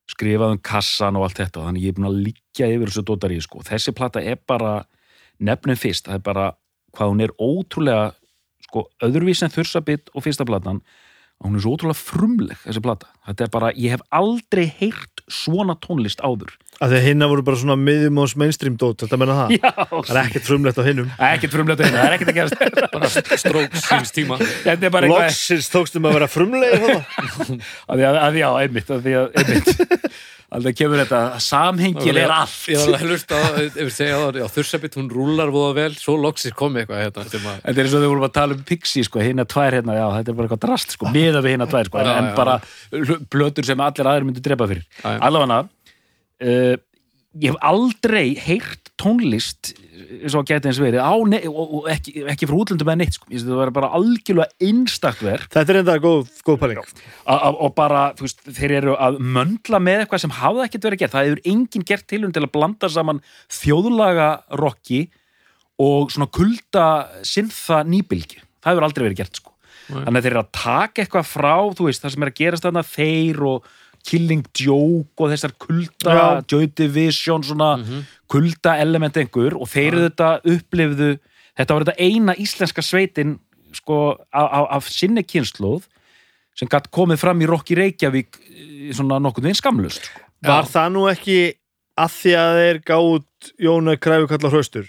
skrifað 0.10 0.52
um 0.52 0.58
kassan 0.58 1.16
og 1.18 1.24
allt 1.28 1.38
þetta 1.38 1.66
þannig 1.66 1.84
ég 1.84 1.90
er 1.90 1.98
búin 2.00 2.10
að 2.10 2.24
liggja 2.26 2.70
yfir 2.70 2.88
þessu 2.90 3.04
dótari 3.06 3.42
sko. 3.42 3.60
þessi 3.62 3.94
plata 3.94 4.22
er 4.22 4.38
bara 4.48 4.86
nefnum 5.40 5.76
fyrst, 5.78 6.06
það 6.10 6.16
er 6.16 6.20
bara 6.20 6.48
hvað 7.00 7.14
hún 7.14 7.24
er 7.24 7.36
ótrúlega 7.40 8.10
sko, 8.68 8.90
öðruvís 9.06 9.46
en 9.46 9.54
þursabit 9.54 10.12
og 10.14 10.26
fyrsta 10.26 10.48
platan 10.48 10.84
að 11.40 11.48
hún 11.48 11.56
er 11.56 11.64
svo 11.64 11.76
ótrúlega 11.78 11.96
frumleg 11.96 12.64
þessi 12.66 12.82
plata, 12.84 13.08
þetta 13.30 13.46
er 13.46 13.52
bara, 13.54 13.70
ég 13.80 13.94
hef 13.96 14.02
aldrei 14.12 14.66
heyrt 14.82 15.22
svona 15.32 15.78
tónlist 15.80 16.20
áður. 16.20 16.52
Að 16.84 16.92
því 16.92 16.98
að 16.98 17.06
hinna 17.06 17.30
voru 17.32 17.46
bara 17.48 17.60
svona 17.62 17.78
miðjum 17.80 18.20
og 18.20 18.34
mainstream 18.42 18.76
dót, 18.80 19.06
þetta 19.06 19.20
menna 19.22 19.38
það? 19.38 19.54
Já, 19.56 19.72
það 19.78 20.12
er 20.12 20.20
ekkert 20.26 20.48
frumlegt 20.50 20.80
á 20.80 20.84
hinnum 20.84 21.14
ekkert 21.30 21.56
frumlegt 21.56 21.84
að 21.84 21.88
hérna, 21.88 22.02
það 22.02 22.10
er 22.10 22.16
ekkert 22.18 22.32
að 22.34 22.40
gerast. 22.40 22.58
Bara 22.96 23.40
strók 23.44 23.78
síns 23.86 24.14
tíma. 24.16 24.40
Loksins 25.08 25.72
tókstum 25.72 26.10
að 26.10 26.18
vera 26.18 26.30
frumlegir 26.32 26.84
þarna. 26.84 27.60
Að 27.88 28.02
því 28.02 28.10
að, 28.10 28.20
að 28.26 28.42
já, 28.42 28.50
einmitt, 28.66 28.92
að 28.96 29.08
því 29.08 29.16
að 29.22 29.40
einmitt 29.44 30.10
Alltaf 30.50 30.74
kemur 30.74 30.98
þetta, 31.04 31.20
samhengil 31.46 32.18
er 32.18 32.32
allt 32.34 32.70
Ég 32.72 32.80
var 32.82 32.96
að 32.98 33.04
hlusta 33.06 33.38
á, 33.38 33.48
ef 33.68 33.76
við 33.78 33.92
segja 33.94 34.18
á 34.18 34.22
það, 34.34 34.40
þursöpinn, 34.56 34.96
hún 34.98 35.10
rúlar 35.14 35.52
voða 35.54 35.76
vel, 35.78 35.92
svo 36.00 36.16
loksir 36.18 36.56
komi 36.58 36.82
eitthvað 36.82 37.04
hérna 37.04 37.26
Þetta 37.30 37.76
er 37.76 37.82
eins 37.84 37.94
og 37.94 38.02
þau 38.02 38.10
vorum 38.10 38.26
að 38.26 38.34
tala 38.40 38.58
um 38.58 38.64
Pixie 38.66 39.06
sko, 39.06 39.22
hérna 39.22 39.46
tvær 39.46 39.78
hérna, 39.78 39.98
já, 40.00 40.06
þetta 40.18 40.34
er 40.34 40.40
bara 40.40 40.50
eitthvað 40.50 40.64
drast 40.66 40.96
sko, 40.98 41.12
miða 41.14 41.44
við 41.46 41.54
hérna 41.54 41.70
tvær 41.70 41.92
sko, 41.92 42.02
en, 42.02 42.10
Já, 42.10 42.16
en 42.18 42.32
já. 42.32 42.36
bara 42.40 42.58
plötur 43.30 43.70
sem 43.70 43.86
allir 43.86 44.10
aðrir 44.10 44.26
myndu 44.32 44.44
drepa 44.50 44.70
fyrir. 44.72 44.90
Allavega 45.06 45.60
uh, 45.62 46.76
ég 47.38 47.52
hef 47.52 47.60
aldrei 47.62 48.34
heyrt 48.42 48.90
tónlist 49.00 49.76
og 50.00 50.40
að 50.40 50.48
geta 50.50 50.70
eins 50.72 50.80
verið 50.82 51.04
á, 51.04 51.14
ne 51.30 51.40
og, 51.50 51.74
og 51.80 51.90
ekki, 51.92 52.14
ekki 52.32 52.48
frá 52.50 52.56
útlöndum 52.58 52.90
eða 52.90 53.00
neitt 53.02 53.16
sko, 53.16 53.28
Ég 53.28 53.36
finnst 53.36 53.46
þetta 53.46 53.60
var 53.60 53.72
bara 53.76 53.92
algjörlega 54.00 54.70
einstakt 54.70 55.22
verk. 55.24 55.52
Þetta 55.54 55.74
er 55.74 55.80
enda 55.82 55.98
góð, 56.02 56.32
góð 56.48 56.58
pæling. 56.64 56.82
Og 57.30 57.76
bara, 57.78 58.02
veist, 58.20 58.42
þeir 58.58 58.76
eru 58.80 58.96
að 58.98 59.20
möndla 59.22 59.82
með 59.84 60.04
eitthvað 60.04 60.24
sem 60.26 60.36
hafði 60.40 60.66
ekkert 60.66 60.88
verið 60.90 61.04
gert. 61.04 61.14
Það 61.14 61.30
hefur 61.30 61.44
enginn 61.54 61.88
gert 61.92 62.08
tilhörn 62.10 62.36
til 62.36 62.46
að 62.46 62.52
blanda 62.56 62.90
saman 62.92 63.22
þjóðlaga 63.60 64.32
rocki 64.60 65.04
og 65.80 66.12
svona 66.12 66.32
kulda 66.34 66.88
sinfa 67.28 67.84
nýbylgi, 67.88 68.42
það 68.60 68.74
hefur 68.74 68.90
aldrei 68.90 69.08
verið 69.10 69.22
gert 69.22 69.40
sko. 69.40 69.54
Nei. 69.90 70.04
þannig 70.06 70.20
að 70.20 70.26
þeir 70.26 70.34
eru 70.36 70.42
að 70.44 70.50
taka 70.54 71.04
eitthvað 71.04 71.30
frá, 71.30 71.54
veist, 71.80 72.04
það 72.04 72.12
sem 72.14 72.24
er 72.26 72.30
að 72.30 72.40
gerast 72.40 72.66
þarna 72.66 72.84
þeir 72.86 73.40
og 73.50 73.70
Killing 74.10 74.46
Joke 74.58 75.22
og 75.22 75.34
þessar 75.34 75.54
kulda, 75.62 76.16
Já. 76.16 76.24
Joy 76.50 76.70
Division 76.78 77.46
svona 77.46 77.76
kulda 78.32 78.78
element 78.82 79.18
einhver 79.22 79.58
og 79.58 79.70
þeir 79.70 79.92
eru 79.92 80.08
þetta 80.08 80.32
upplifðu 80.56 81.12
þetta 81.60 81.76
var 81.76 81.86
þetta 81.86 82.10
eina 82.10 82.36
íslenska 82.40 82.84
sveitin 82.86 83.38
sko, 83.76 84.18
af, 84.34 84.48
af, 84.48 84.68
af 84.80 84.92
sinni 84.92 85.24
kynnslóð 85.28 85.88
sem 86.58 86.70
gætt 86.72 86.90
komið 86.94 87.22
fram 87.22 87.42
í 87.44 87.48
Rocky 87.50 87.78
Reykjavík 87.80 88.40
eh, 88.40 88.92
svona 88.96 89.20
nokkuð 89.24 89.48
veginn 89.48 89.60
skamlust 89.60 90.10
sko. 90.10 90.24
var 90.48 90.70
það 90.70 90.96
nú 90.96 91.08
ekki 91.12 91.40
að 92.00 92.16
því 92.16 92.38
að 92.40 92.62
þeir 92.62 92.80
gátt 92.88 93.52
Jónu 93.60 93.96
Kræfu 94.00 94.30
kallar 94.32 94.56
hraustur? 94.56 94.88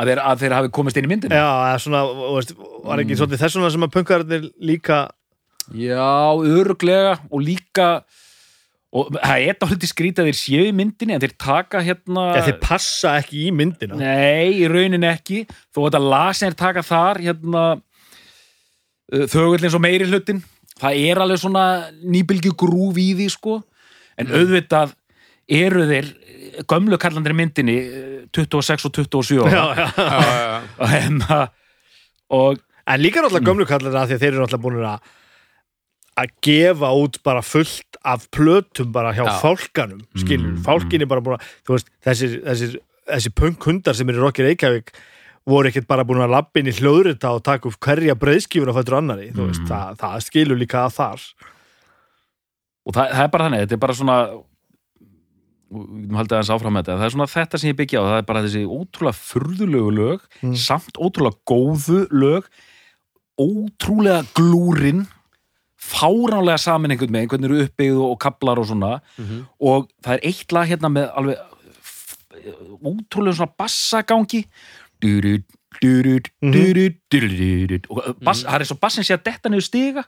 Að 0.00 0.10
þeir, 0.12 0.20
að 0.24 0.42
þeir 0.42 0.54
hafi 0.56 0.70
komist 0.72 0.96
inn 0.96 1.06
í 1.06 1.10
myndinu 1.10 1.36
já, 1.36 1.76
svona, 1.82 2.02
þú 2.08 2.34
veist, 2.38 2.52
var 2.86 3.02
ekki 3.02 3.16
svolítið 3.18 3.42
þess 3.42 3.56
vegna 3.58 3.72
sem 3.74 3.84
að 3.84 3.94
punkarnir 3.96 4.46
líka 4.64 5.00
Já, 5.76 6.34
öruglega 6.34 7.18
og 7.30 7.44
líka 7.44 7.90
og 8.90 9.12
það 9.14 9.44
er 9.46 9.58
dálítið 9.60 9.90
skrítið 9.92 10.24
að 10.24 10.30
þeir 10.30 10.38
séu 10.40 10.62
í 10.66 10.72
myndinni 10.74 11.14
en 11.14 11.22
þeir 11.22 11.34
taka 11.38 11.82
hérna 11.86 12.24
eða 12.32 12.46
þeir 12.48 12.56
passa 12.64 13.12
ekki 13.20 13.44
í 13.46 13.52
myndina. 13.54 13.98
Nei, 14.00 14.56
í 14.58 14.64
rauninni 14.70 15.06
ekki. 15.06 15.44
Þó 15.70 15.84
lag 16.02 16.32
sem 16.34 16.50
þeir 16.50 16.58
taka 16.58 16.82
þar 16.86 17.20
hérna 17.22 17.66
uh, 17.76 19.26
þögullins 19.30 19.76
og 19.78 19.84
meiri 19.84 20.08
hlutin 20.10 20.42
það 20.80 21.04
er 21.10 21.20
alveg 21.22 21.42
svona 21.42 21.66
nýbylgju 22.00 22.56
grúf 22.58 22.98
í 23.00 23.12
því 23.18 23.28
sko. 23.32 23.60
En 24.20 24.32
auðvitað 24.34 24.96
eru 25.50 25.86
þeir 25.88 26.10
gömlu 26.68 26.98
kallandir 27.00 27.34
í 27.34 27.38
myndinni 27.38 27.76
eh, 27.78 28.26
26 28.36 28.88
og 28.88 28.96
27 28.98 29.40
ára. 29.46 29.54
Já, 29.54 29.64
já. 29.78 29.86
Já, 29.96 30.60
og, 30.80 30.90
hérna, 30.90 31.40
og 32.36 32.60
en 32.86 33.02
líka 33.02 33.22
náttúrulega 33.22 33.48
gömlu 33.48 33.66
kallar 33.68 34.02
að 34.02 34.10
því 34.12 34.18
að 34.18 34.24
þeir 34.24 34.32
eru 34.32 34.44
náttúrulega 34.44 34.64
búin 34.66 34.90
að 34.90 35.16
að 36.18 36.32
gefa 36.42 36.90
út 36.96 37.20
bara 37.22 37.42
fullt 37.42 37.96
af 38.04 38.26
plötum 38.30 38.90
bara 38.92 39.12
hjá 39.12 39.24
Já. 39.26 39.38
fálkanum 39.40 40.00
skilur, 40.16 40.50
Mm, 40.56 40.62
fálkin 40.64 41.02
er 41.02 41.06
bara 41.06 41.20
búin 41.20 41.38
að 41.38 41.46
þú 41.66 41.76
veist, 41.76 41.88
þessir, 42.04 42.42
þessir, 42.44 42.76
þessir 43.08 43.34
punkhundar 43.34 43.94
sem 43.94 44.08
eru 44.08 44.20
Rocky 44.24 44.42
Reykjavík 44.42 44.92
voru 45.46 45.68
ekkert 45.70 45.86
bara 45.88 46.04
búin 46.04 46.20
að 46.20 46.30
lappin 46.30 46.66
í 46.68 46.72
hljóðrita 46.72 47.30
og 47.34 47.42
taka 47.42 47.68
upp 47.68 47.78
hverja 47.80 48.14
breyðskífur 48.14 48.68
á 48.70 48.74
fættur 48.76 48.98
annari, 48.98 49.30
þú 49.32 49.46
veist, 49.48 49.60
Mm. 49.62 49.68
það, 49.68 49.96
það 49.98 50.20
skilur 50.26 50.58
líka 50.58 50.84
að 50.86 50.94
þar 50.98 51.20
og 52.86 52.94
það, 52.94 53.10
það 53.12 53.24
er 53.24 53.28
bara 53.28 53.44
þannig, 53.48 53.60
þetta 53.66 53.72
er 53.72 53.84
bara 53.86 53.94
svona 53.94 54.16
og 55.70 55.86
við 55.86 56.02
getum 56.02 56.16
haldið 56.18 56.34
aðeins 56.34 56.50
áfram 56.50 56.72
með 56.74 56.82
þetta 56.82 56.98
það 56.98 57.06
er 57.06 57.14
svona 57.14 57.30
þetta 57.30 57.58
sem 57.60 57.70
ég 57.70 57.76
byggja 57.78 58.00
á, 58.02 58.04
það 58.10 58.18
er 58.18 58.26
bara 58.26 58.42
þessi 58.42 58.62
ótrúlega 58.66 59.20
furðulegu 59.30 59.90
lög, 59.94 60.20
Mm. 60.42 60.54
samt 60.56 60.94
ótrúlega 60.98 61.38
góðu 61.46 62.00
lög 62.10 62.44
ótrúlega 63.38 64.24
glúrin 64.34 65.06
fáránlega 65.80 66.58
saman 66.60 66.92
einhvern 66.92 67.12
veginn, 67.16 67.28
hvernig 67.32 67.48
eru 67.50 67.62
uppbyggðu 67.66 68.02
og 68.10 68.18
kaplar 68.20 68.58
og 68.60 68.66
svona. 68.68 69.00
Mhm. 69.18 69.46
og 69.60 69.88
það 70.04 70.12
er 70.18 70.26
eitt 70.28 70.52
lag 70.52 70.68
hérna 70.68 70.90
með 70.92 71.08
alveg 71.16 71.38
ótrúlega 72.84 73.36
svona 73.40 73.54
bassagangi. 73.58 74.44
Durut, 75.00 75.44
durut, 75.80 76.28
durut, 76.44 76.96
durut, 77.10 77.86
og 77.90 78.16
bass, 78.20 78.42
það 78.44 78.60
er 78.60 78.68
svo 78.68 78.76
bassin 78.80 79.06
sé 79.06 79.16
að 79.16 79.24
detta 79.30 79.48
niður 79.52 79.64
stiga. 79.64 80.04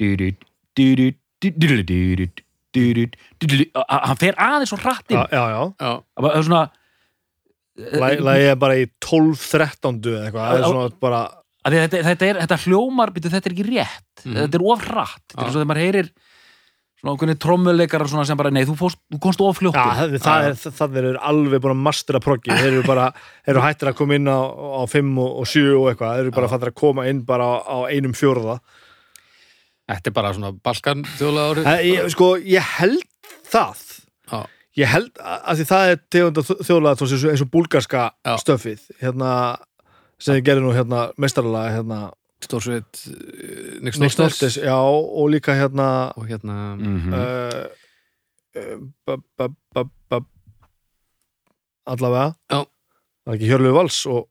Durut, 0.00 0.44
durut, 0.78 1.18
durut, 1.42 1.84
durut, 1.90 2.40
durut, 2.72 3.16
durut 3.42 3.76
og 3.76 3.84
hann 4.08 4.16
fer 4.20 4.38
aðeins 4.40 4.72
svo 4.72 4.78
hratt 4.80 5.10
inn. 5.12 5.18
Já, 5.20 5.26
já, 5.28 5.42
já. 5.52 5.64
Já, 5.82 5.92
það 6.22 6.36
er 6.38 6.46
svona 6.48 6.62
Læ- 7.72 8.20
Lagið 8.20 8.50
er 8.52 8.56
bara 8.60 8.74
í 8.76 8.82
12-13 9.00 10.00
eða 10.04 10.24
eitthvað, 10.26 10.42
það 10.48 10.58
er 10.58 10.64
svona 10.68 10.90
bara 11.00 11.20
þetta, 11.64 12.02
þetta, 12.10 12.28
er, 12.28 12.42
þetta 12.42 12.60
hljómar, 12.66 13.14
byrju, 13.14 13.32
þetta 13.32 13.48
er 13.50 13.56
ekki 13.56 13.68
rétt. 13.70 14.12
Mhm. 14.24 14.36
þetta 14.42 14.58
er 14.60 14.68
of 14.74 14.86
hratt, 14.88 15.24
þetta 15.30 15.46
er 15.46 15.52
svo 15.52 15.60
þegar 15.62 15.70
maður 15.72 15.84
heyrir 15.86 16.12
svona 17.02 17.16
okkur 17.16 17.32
trommuleikarar 17.42 18.06
svona 18.06 18.24
sem 18.26 18.38
bara, 18.38 18.50
nei, 18.54 18.62
þú, 18.62 18.76
fórst, 18.78 19.00
þú 19.10 19.18
komst 19.24 19.40
of 19.42 19.58
fljóttur 19.58 19.82
Já, 19.82 19.96
það, 19.98 20.12
það, 20.22 20.44
er, 20.46 20.74
það 20.78 20.98
er 21.00 21.16
alveg 21.18 21.62
búin 21.64 21.74
að 21.74 21.80
mastera 21.82 22.20
proggi, 22.22 22.54
þeir 22.54 22.68
eru 22.76 22.84
bara 22.86 23.08
þeir 23.42 23.56
eru 23.56 23.64
hættir 23.64 23.90
að 23.90 23.96
koma 23.98 24.14
inn 24.14 24.30
á, 24.30 24.38
á 24.38 24.82
5 24.86 25.18
og, 25.18 25.32
og 25.42 25.50
7 25.50 25.64
og 25.80 25.88
eitthvað, 25.90 26.14
þeir 26.14 26.22
eru 26.28 26.34
bara 26.36 26.50
fattir 26.52 26.70
að 26.70 26.76
koma 26.78 27.06
inn 27.10 27.24
bara 27.26 27.48
á, 27.50 27.54
á 27.66 27.76
einum 27.90 28.14
fjórða. 28.14 28.60
Þetta 29.90 30.12
er 30.12 30.14
bara 30.14 30.30
svona 30.36 30.52
Balkan 30.62 31.02
þjóðlega 31.18 31.50
árið 31.50 31.70
Eh, 31.72 31.82
ég, 31.90 32.10
sko, 32.14 32.28
ég 32.38 32.70
held 32.78 33.02
það. 33.50 33.82
Já, 34.30 34.38
ég 34.78 34.92
held 34.94 35.10
að 35.18 35.42
að 35.42 35.58
því 35.58 35.66
það 35.72 35.90
er 35.90 36.00
tegunda 36.14 36.46
þjóðlega 36.52 36.94
eins 36.94 37.16
og, 37.18 37.26
eins 37.34 37.42
og 37.44 37.50
búlgarska 37.52 38.04
stöfið 38.46 38.86
hérna, 39.02 39.32
sem 40.22 40.36
þið 40.38 40.44
gerir 40.46 40.62
nú 40.64 40.72
hérna 40.76 41.06
mestarlega 41.20 41.72
hérna, 41.76 42.00
Stórsveit 42.42 43.00
uh, 43.10 43.78
Nick 43.82 43.94
Snortes, 43.98 44.56
já, 44.58 44.74
og 44.78 45.28
líka 45.30 45.54
hérna 45.58 45.88
og 46.18 46.26
hérna 46.30 46.56
Mhm. 46.78 47.12
uh, 47.14 47.66
uh, 48.58 49.16
ba, 49.38 49.48
ba, 50.10 50.20
allavega 51.86 52.28
það 52.50 52.66
er 53.26 53.36
ekki 53.36 53.48
Hjörlu 53.50 53.72
Vals 53.74 54.00
og, 54.10 54.26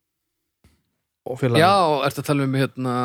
og 1.28 1.40
félag 1.40 1.60
Já, 1.64 1.72
ertu 2.08 2.22
að 2.24 2.28
tala 2.32 2.48
um 2.48 2.56
hérna 2.60 2.96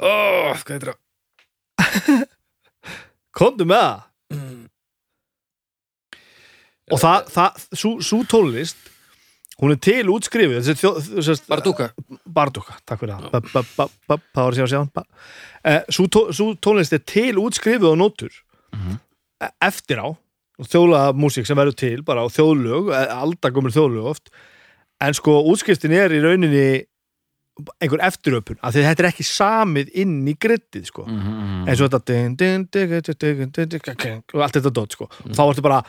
Ó, 0.00 0.12
hvað 0.56 0.72
heitir 0.76 0.92
það? 0.92 2.28
komdu 3.40 3.66
með 3.68 3.82
það 3.84 4.06
Mm. 4.30 4.68
og 6.94 7.00
það, 7.02 7.24
það 7.34 7.62
svo, 7.80 8.20
tónlist 8.30 8.78
Hún 9.60 9.74
er 9.74 9.80
til 9.84 10.08
útskrifuð 10.08 10.70
Barduka 11.50 11.90
Barduka, 12.24 12.78
takk 12.88 13.02
fyrir 13.02 13.14
það 14.94 15.04
Svo 15.92 16.06
tónlist 16.64 16.96
er 16.96 17.04
til 17.04 17.36
útskrifuð 17.42 17.92
á 17.92 17.96
nótur 18.00 18.32
mm 18.72 18.80
-hmm. 18.80 18.98
eftir 19.60 19.98
á 20.00 20.08
þjóla 20.68 21.12
músík 21.16 21.46
sem 21.46 21.56
verður 21.56 21.76
til 21.76 22.02
bara 22.02 22.24
á 22.24 22.28
þjóðlög, 22.28 22.92
alltaf 22.92 23.52
komur 23.52 23.72
þjóðlög 23.72 24.04
oft 24.12 24.30
en 25.00 25.14
sko 25.14 25.40
útskriftin 25.48 25.92
er 25.92 26.12
í 26.12 26.20
rauninni 26.20 26.84
einhver 27.80 28.00
eftiröpun, 28.06 28.58
af 28.62 28.74
því 28.74 28.84
þetta 28.86 29.02
er 29.02 29.08
ekki 29.10 29.26
samið 29.26 29.90
inn 30.02 30.28
í 30.28 30.36
grittið 30.40 30.86
sko 30.88 31.04
mm 31.06 31.18
-hmm. 31.20 31.68
eins 31.68 31.80
og 31.80 31.90
þetta 31.90 32.14
og 34.34 34.40
allt 34.42 34.56
þetta 34.56 34.72
dot 34.72 34.92
sko 34.92 35.04
mm 35.04 35.32
-hmm. 35.32 35.34
þá, 35.36 35.60
bara, 35.62 35.82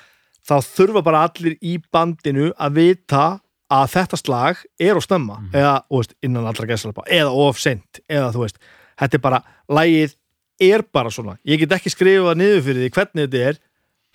þá 0.47 0.55
þurfa 0.61 1.01
bara 1.03 1.23
allir 1.27 1.57
í 1.61 1.77
bandinu 1.91 2.51
að 2.59 2.73
vita 2.73 3.39
að 3.71 3.89
þetta 3.95 4.19
slag 4.19 4.61
er 4.81 4.99
á 4.99 5.01
stemma 5.03 5.39
eða, 5.53 5.73
þú 5.87 6.01
veist, 6.01 6.15
innan 6.27 6.47
allra 6.49 6.69
gæslalpa 6.69 7.05
eða 7.07 7.33
of 7.45 7.59
sent, 7.61 8.01
eða 8.11 8.31
þú 8.35 8.45
veist 8.45 8.59
þetta 9.01 9.17
er 9.17 9.23
bara, 9.23 9.41
lagið 9.71 10.15
er 10.61 10.85
bara 10.93 11.11
svona. 11.13 11.37
Ég 11.47 11.61
get 11.63 11.73
ekki 11.77 11.91
skrifað 11.93 12.37
niður 12.39 12.63
fyrir 12.67 12.85
því 12.85 12.93
hvernig 12.95 13.27
þetta 13.27 13.51
er. 13.51 13.59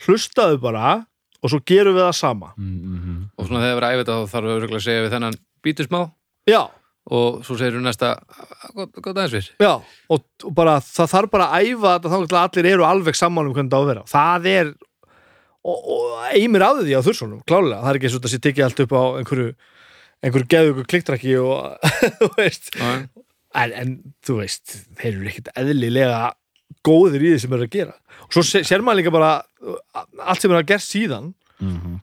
Hlustaðu 0.06 0.58
bara 0.62 0.96
og 1.42 1.52
svo 1.52 1.60
gerum 1.66 1.96
við 1.96 2.06
það 2.06 2.16
sama. 2.20 2.52
Mhm. 2.56 3.16
Og 3.36 3.48
svona 3.48 3.64
þegar 3.64 3.80
við 3.80 3.88
æfið 3.88 4.02
þetta 4.04 4.16
þá 4.16 4.34
þarf 4.34 4.46
við 4.46 4.56
örugglega 4.56 4.82
að 4.82 4.86
segja 4.86 5.04
við 5.04 5.14
þennan 5.16 5.38
bítur 5.66 5.88
smá. 5.88 6.00
Já, 6.46 6.62
og 7.10 7.44
svo 7.46 7.56
segir 7.58 7.78
við 7.78 7.86
næsta 7.86 8.12
gott, 8.74 8.92
gott 9.02 9.14
aðeins 9.16 9.34
við 9.34 9.50
já, 9.62 9.72
og, 10.10 10.24
og 10.44 10.54
bara 10.54 10.78
það 10.82 11.12
þarf 11.14 11.30
bara 11.30 11.48
að 11.54 11.70
æfa 11.70 11.92
þetta 11.96 12.10
þá 12.12 12.38
allir 12.42 12.68
eru 12.72 12.86
alveg 12.86 13.18
saman 13.18 13.46
um 13.50 13.54
hvernig 13.54 13.70
það 13.72 13.78
á 13.78 13.82
að 13.82 13.90
vera. 13.90 14.04
Það 14.10 14.48
er 14.52 14.72
og, 15.66 15.88
og 15.96 16.26
eimir 16.36 16.62
af 16.66 16.78
því 16.82 16.94
á 16.94 17.02
þurrsónum, 17.06 17.40
klálega. 17.48 17.80
Það 17.82 17.90
er 17.92 17.98
ekki 17.98 18.08
eins 18.08 18.16
og 18.16 18.22
þetta 18.22 18.32
sé 18.34 18.40
tekið 18.46 18.66
allt 18.68 18.82
upp 18.86 18.94
á 18.94 19.02
einhverju 19.20 19.48
einhverju 20.26 20.48
geðu 20.54 20.72
ykkur 20.72 20.88
kliktrakki 20.92 21.34
og 21.42 21.86
þú 22.20 22.28
veist. 22.38 22.70
En, 23.56 23.72
en 23.82 23.92
þú 24.26 24.38
veist, 24.42 24.76
þeir 25.00 25.12
eru 25.14 25.30
ekkert 25.30 25.50
eðlilega 25.56 26.20
góðir 26.86 27.22
í 27.24 27.32
því 27.34 27.40
sem 27.42 27.54
eru 27.56 27.66
að 27.66 27.74
gera. 27.76 27.94
Og 28.26 28.34
svo 28.36 28.42
sé- 28.46 28.62
sér 28.66 28.82
maður 28.84 29.00
líka 29.02 29.12
bara 29.14 29.30
allt 30.26 30.42
sem 30.44 30.52
er 30.54 30.62
að 30.62 30.70
gera 30.72 30.84
síðan 30.86 31.32
Mhm, 31.56 31.94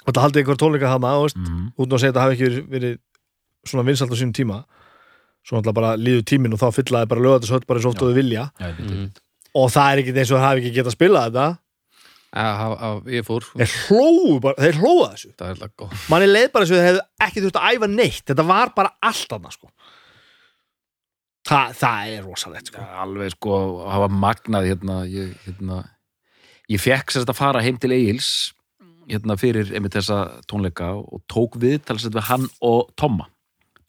og 0.00 0.06
þetta 0.08 0.22
haldið 0.24 0.40
einhver 0.40 0.56
tónleika 0.56 0.88
hana 0.88 1.08
þú 1.18 1.24
veist, 1.26 1.36
mhm. 1.36 1.64
út 1.76 1.92
og 1.92 1.98
segja 2.00 2.08
að 2.08 2.14
þetta 2.14 2.22
hafi 2.24 2.36
ekki 2.38 2.62
verið- 2.72 3.00
svona 3.68 3.84
vinsalt 3.84 4.14
á 4.14 4.16
sínum 4.16 4.32
tíma. 4.38 4.56
Svo 5.44 5.58
náttúrulega 5.58 5.76
bara 5.76 5.90
líður 6.00 6.24
tíminn 6.30 6.54
og 6.56 6.60
þá 6.62 6.70
fyllaði 6.78 7.08
bara 7.10 7.20
lögða 7.26 7.42
þessu 7.44 7.54
höll 7.58 7.66
bara 7.68 7.78
eins 7.80 7.84
og 7.88 7.92
oft 7.92 8.02
og 8.06 8.08
þau 8.08 8.16
vilja. 8.16 8.46
Mm. 8.56 8.78
veit. 8.80 9.20
og 9.60 9.68
það 9.74 9.90
er 9.92 10.00
ekki 10.00 10.14
eins 10.16 10.30
og 10.32 10.38
það 10.40 10.46
hafi 10.46 10.60
ekki 10.64 10.72
getað 10.78 10.94
spilað 10.96 11.26
þetta 11.28 11.46
ég 13.10 13.26
fór. 13.26 13.46
Þeir 13.58 13.72
hlóðu 13.86 14.36
bara, 14.44 14.66
þeir 14.66 14.78
hlóða 14.78 15.08
þessu. 15.14 15.32
Er 15.46 16.04
manni 16.12 16.28
leið 16.30 16.52
bara 16.54 16.66
og 16.66 16.70
þeir 16.70 16.86
hefðu 16.88 17.06
ekki 17.26 17.44
þurft 17.44 17.58
að 17.60 17.74
æfa 17.74 17.90
neitt. 17.90 18.22
Þetta 18.30 18.46
var 18.50 18.74
bara 18.76 18.92
allt 19.10 19.34
annað 19.36 19.56
sko. 19.56 19.72
Þa, 21.50 21.60
það 21.80 22.12
er 22.14 22.22
rosalegt 22.28 22.70
sko. 22.70 22.84
Já, 22.84 23.00
alveg 23.02 23.34
sko, 23.34 23.58
hafa 23.90 24.08
magnað 24.12 24.70
hérna, 24.70 25.00
ég, 25.10 25.34
hérna, 25.46 25.82
ég 26.70 26.82
fekk 26.82 27.16
sérst 27.16 27.32
að 27.32 27.40
fara 27.40 27.64
heim 27.64 27.80
til 27.80 27.94
Egils 27.96 28.30
hérna 29.10 29.34
fyrir 29.40 29.72
einmitt 29.74 29.96
þessa 29.96 30.20
tónleika 30.46 30.92
og 31.00 31.24
tók 31.30 31.56
við 31.58 31.80
talsett 31.88 32.14
við 32.14 32.28
hann 32.28 32.46
og 32.62 32.92
Tomma 33.00 33.26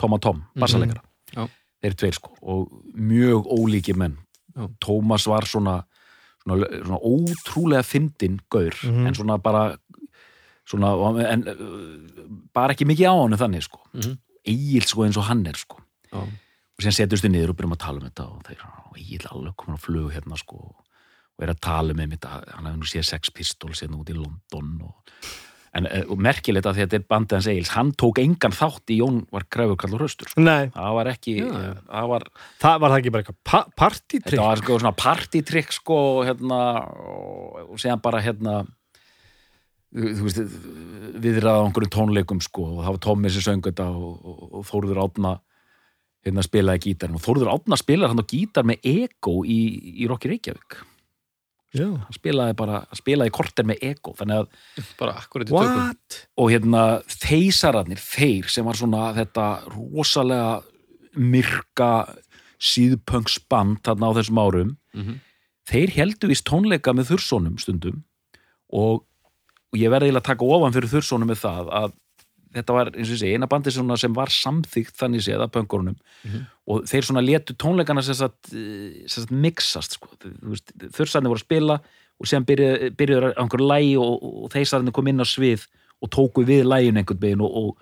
Tomma 0.01 0.17
Tom, 0.17 0.41
bassaleikara. 0.57 1.03
Já. 1.35 1.45
þeir 1.81 1.97
tveir 1.99 2.17
sko 2.17 2.33
og 2.41 2.71
mjög 2.97 3.47
ólíki 3.53 3.93
menn. 3.97 4.17
Já. 4.55 4.65
Tómas 4.83 5.27
var 5.29 5.45
svona, 5.47 5.81
svona, 6.43 6.67
svona 6.85 6.99
ótrúlega 6.99 7.83
fyndin 7.85 8.39
gaur 8.49 8.73
Mhm. 8.83 9.07
en 9.07 9.13
svona 9.13 9.37
bara 9.41 9.77
svona, 10.65 10.91
en 11.29 11.43
bara 12.53 12.73
ekki 12.73 12.85
mikið 12.87 13.07
á 13.09 13.15
hann 13.21 13.37
þannig 13.37 13.63
sko 13.67 13.79
Mhm. 13.93 14.17
Egil 14.45 14.81
sko 14.87 15.03
eins 15.05 15.17
og 15.17 15.23
hann 15.29 15.45
er 15.47 15.53
sko 15.53 15.77
Já, 16.11 16.17
og 16.21 16.79
síðan 16.81 16.97
setjumst 16.97 17.23
við 17.25 17.31
niður 17.35 17.49
og 17.49 17.57
byrjum 17.57 17.73
að 17.75 17.83
tala 17.85 17.99
um 18.01 18.09
þetta 18.09 18.25
og 18.31 18.43
þeir 18.43 18.57
er 18.57 19.27
alveg 19.31 19.55
komin 19.55 19.77
á 19.77 19.81
flug 19.85 20.11
hérna 20.11 20.37
sko 20.37 20.57
og 21.37 21.43
er 21.43 21.53
að 21.53 21.59
tala 21.61 21.93
með 21.93 22.09
mitt 22.09 22.25
hann 22.25 22.65
hefði 22.65 22.77
nú 22.81 22.87
séð 22.89 23.05
sex 23.05 23.29
pistols 23.29 23.81
hérna 23.81 23.97
út 23.99 24.09
í 24.09 24.15
London 24.17 24.81
og, 24.83 24.93
en, 25.77 25.87
og 26.11 26.19
merkilegt 26.21 26.67
að 26.67 26.77
því 26.77 26.83
að 26.83 26.89
þetta 26.89 26.99
er 26.99 27.05
bandið 27.13 27.37
hans 27.37 27.49
Egils, 27.51 27.71
hann 27.75 27.91
tók 27.99 28.19
engan 28.21 28.55
þátt 28.55 28.91
í 28.91 28.97
Jón 28.99 29.21
var 29.31 29.45
Græfur 29.53 29.79
Kallur 29.79 30.03
Hraustur 30.03 30.31
sko. 30.31 30.43
Nei, 30.43 30.71
það 30.73 30.97
var 30.97 31.11
ekki 31.13 31.35
Já. 31.37 31.47
það 31.87 32.11
var, 32.11 32.27
það 32.63 32.83
var 32.83 32.93
það 32.93 32.99
ekki 32.99 33.13
bara 33.15 33.25
eitthvað 33.25 33.39
pa 33.51 33.61
partitrykk 33.79 34.29
þetta 34.33 34.49
var 34.49 34.63
sko 34.63 34.79
svona 34.81 34.93
partytrykk 34.99 35.75
sko 35.77 35.99
og 36.09 36.21
hérna 36.27 36.59
og, 36.89 37.71
síðan 37.81 38.03
bara 38.03 38.23
hérna 38.25 38.57
þú 39.91 40.27
veist, 40.27 40.43
viðraða 41.23 41.63
á 41.63 41.65
einhverjum 41.67 41.95
tónleikum 41.95 42.43
sko 42.43 42.67
og 42.67 42.83
það 42.83 42.93
var 42.95 43.01
Tommi 43.07 43.31
sem 43.31 43.47
söng 43.47 43.65
þetta 43.67 43.87
og, 43.91 44.13
og, 44.27 44.43
og 44.59 44.67
Þórður 44.67 45.03
Átna 45.05 45.33
hérna 46.25 46.45
spilaði 46.45 46.85
gítarinn 46.89 47.17
og 47.17 47.23
Þórður 47.23 47.55
Átna 47.55 47.79
spilar 47.79 48.11
hann 48.11 48.21
á 48.21 48.27
gítar 48.27 48.67
með 48.67 48.83
ego 48.91 49.41
í, 49.47 49.59
í 50.03 50.07
Rocky 50.11 50.29
Reykjavík. 50.31 50.81
Hann 52.03 52.15
spilaði 52.17 52.55
bara, 52.59 52.81
spilaði 52.97 53.31
korter 53.31 53.63
með 53.69 53.77
ego 53.91 54.11
þannig 54.17 54.41
að, 54.41 54.47
bara 54.99 55.13
akkurat 55.21 55.47
í 55.47 55.53
tökum. 55.53 55.93
Og 56.37 56.49
hérna 56.51 56.81
þeysararnir, 57.07 58.01
þeir 58.03 58.49
sem 58.51 58.65
var 58.65 58.75
svona 58.75 59.13
þetta 59.15 59.45
rosalega 59.71 60.61
myrka 61.15 61.91
síðpöngsband 62.61 63.81
þarna 63.85 64.11
á 64.11 64.15
þessum 64.19 64.41
árum 64.41 64.77
Mhm. 64.93 65.19
þeir 65.71 65.89
heldu 65.95 66.27
vist 66.27 66.45
tónleika 66.45 66.93
með 66.93 67.11
þursónum 67.15 67.57
stundum 67.59 68.03
og, 68.73 69.03
og 69.71 69.79
ég 69.79 69.89
verði 69.89 70.11
að 70.15 70.23
taka 70.27 70.43
ofan 70.45 70.73
fyrir 70.75 70.91
þursónum 70.91 71.29
með 71.31 71.39
það 71.45 71.69
að 71.71 71.93
þetta 72.53 72.73
var 72.75 72.89
eins 72.91 73.11
og 73.13 73.19
segi, 73.21 73.33
eina 73.37 73.47
bandi 73.47 73.71
sem 73.71 74.13
var 74.15 74.31
samþygt 74.33 74.97
þannig 74.99 75.23
séð 75.25 75.43
af 75.45 75.51
pöngurunum 75.55 75.95
Mhm. 76.23 76.41
og 76.67 76.83
þeir 76.85 77.05
svona 77.07 77.23
letu 77.25 77.53
tónleikana 77.55 78.03
sem 78.03 78.13
sagt, 78.15 78.53
eh, 78.53 79.07
sem 79.07 79.23
sagt 79.23 79.31
mixast 79.31 79.93
sko. 79.97 80.07
Þursarnir 80.91 81.31
voru 81.31 81.39
að 81.39 81.45
spila 81.45 81.79
og 82.19 82.27
sem 82.27 82.45
byrjuðu 82.45 82.91
byrjuðu 82.95 83.33
á 83.33 83.41
einhverju 83.41 83.67
lægi 83.67 83.95
og, 83.97 84.43
og 84.43 84.49
þeisarnir 84.51 84.93
kom 84.93 85.07
inn 85.07 85.23
á 85.23 85.25
svið 85.25 85.65
og 86.01 86.09
tóku 86.09 86.43
við 86.45 86.65
lægin 86.65 86.97
einhvern 87.01 87.19
veginn 87.21 87.41
og, 87.41 87.51
og 87.55 87.77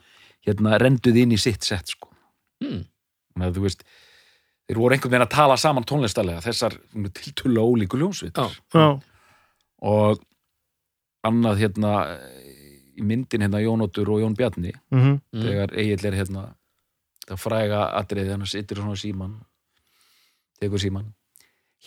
hérna 0.47 0.78
renduði 0.80 1.22
inn 1.26 1.32
í 1.36 1.39
sitt 1.39 1.63
sett 1.63 1.88
sko. 1.91 2.07
Hmm. 2.63 2.86
Þannig 3.36 3.49
að 3.49 3.57
þú 3.57 3.61
veist 3.67 3.84
þeir 4.70 4.78
voru 4.80 4.93
einhvern 4.95 5.11
veginn 5.11 5.28
að 5.28 5.36
tala 5.36 5.57
saman 5.57 5.84
tónlistarlega 5.84 6.41
þessar 6.45 6.78
tiltölu 7.17 7.59
ólíku 7.63 7.97
ljónsvitar 7.99 8.51
og 9.82 10.20
annað 11.26 11.57
hérna 11.63 11.93
í 12.99 13.05
myndin 13.07 13.41
hérna 13.45 13.61
Jónóttur 13.63 14.09
og 14.13 14.21
Jón 14.23 14.35
Bjarni 14.37 14.73
Mm 14.91 15.19
Mm. 15.31 15.43
þegar 15.45 15.73
Egil 15.79 16.05
er 16.11 16.17
hérna 16.19 16.43
það 17.29 17.37
fræga 17.45 17.81
atriði 17.99 18.31
hann 18.35 18.45
sittur 18.49 18.81
svona 18.83 18.97
síman 18.99 19.37
tekur 20.59 20.79
síman 20.81 21.13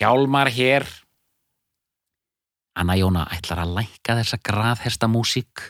Hjálmar 0.01 0.49
hér. 0.49 0.87
Anna 2.81 2.95
Jóna 2.97 3.27
ætlar 3.35 3.61
að 3.67 3.75
lækka 3.77 4.15
þessa 4.17 4.39
graðhesta 4.41 5.09
músík? 5.13 5.61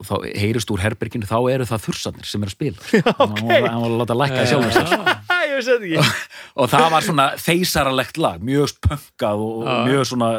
Og 0.00 0.06
þá 0.08 0.14
heyrist 0.40 0.70
úr 0.72 0.80
herberginu 0.82 1.28
þá 1.28 1.36
eru 1.52 1.66
það 1.68 1.82
þursarnir 1.84 2.26
sem 2.26 2.42
er 2.42 2.48
að 2.50 2.54
spila. 2.56 2.78
Ok. 3.12 3.36
hann 3.36 3.50
var 3.50 3.68
hann 3.68 3.82
var 3.84 3.90
að 3.92 3.98
láta 4.00 4.16
lækka 4.16 4.46
sjálfur 4.48 4.72
sér 4.72 5.76
ekki. 5.84 6.00
Og 6.56 6.70
það 6.72 6.86
var 6.94 7.04
svona 7.06 7.26
feysaralegt 7.38 8.16
lag 8.18 8.40
mjög 8.42 8.72
spöngað 8.72 9.44
og, 9.44 9.52
og 9.60 9.68
Já. 9.68 9.76
mjög 9.90 10.08
svona 10.10 10.30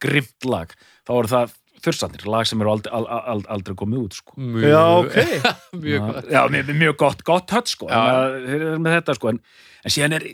grimt 0.00 0.46
lag. 0.48 0.72
Þá 1.04 1.10
voru 1.18 1.32
það 1.34 1.56
þursarnir, 1.84 2.26
lag 2.30 2.48
sem 2.48 2.60
eru 2.62 2.74
aldrei, 2.74 2.92
aldrei, 2.96 3.48
aldrei 3.56 3.78
komið 3.80 4.04
út 4.04 4.18
sko. 4.20 4.36
Mjög, 4.36 4.68
Já, 4.68 4.84
ok. 5.00 5.50
Mjög 5.86 6.06
gott. 6.06 6.30
Já, 6.34 6.40
mjög, 6.52 6.70
mjög 6.84 7.00
gott, 7.00 7.24
gott 7.26 7.56
hött 7.56 7.72
sko. 7.72 7.90
Þetta 7.90 9.16
sko. 9.18 9.34
En, 9.34 9.42
en 9.84 9.94
síðan 9.94 10.16
er 10.18 10.26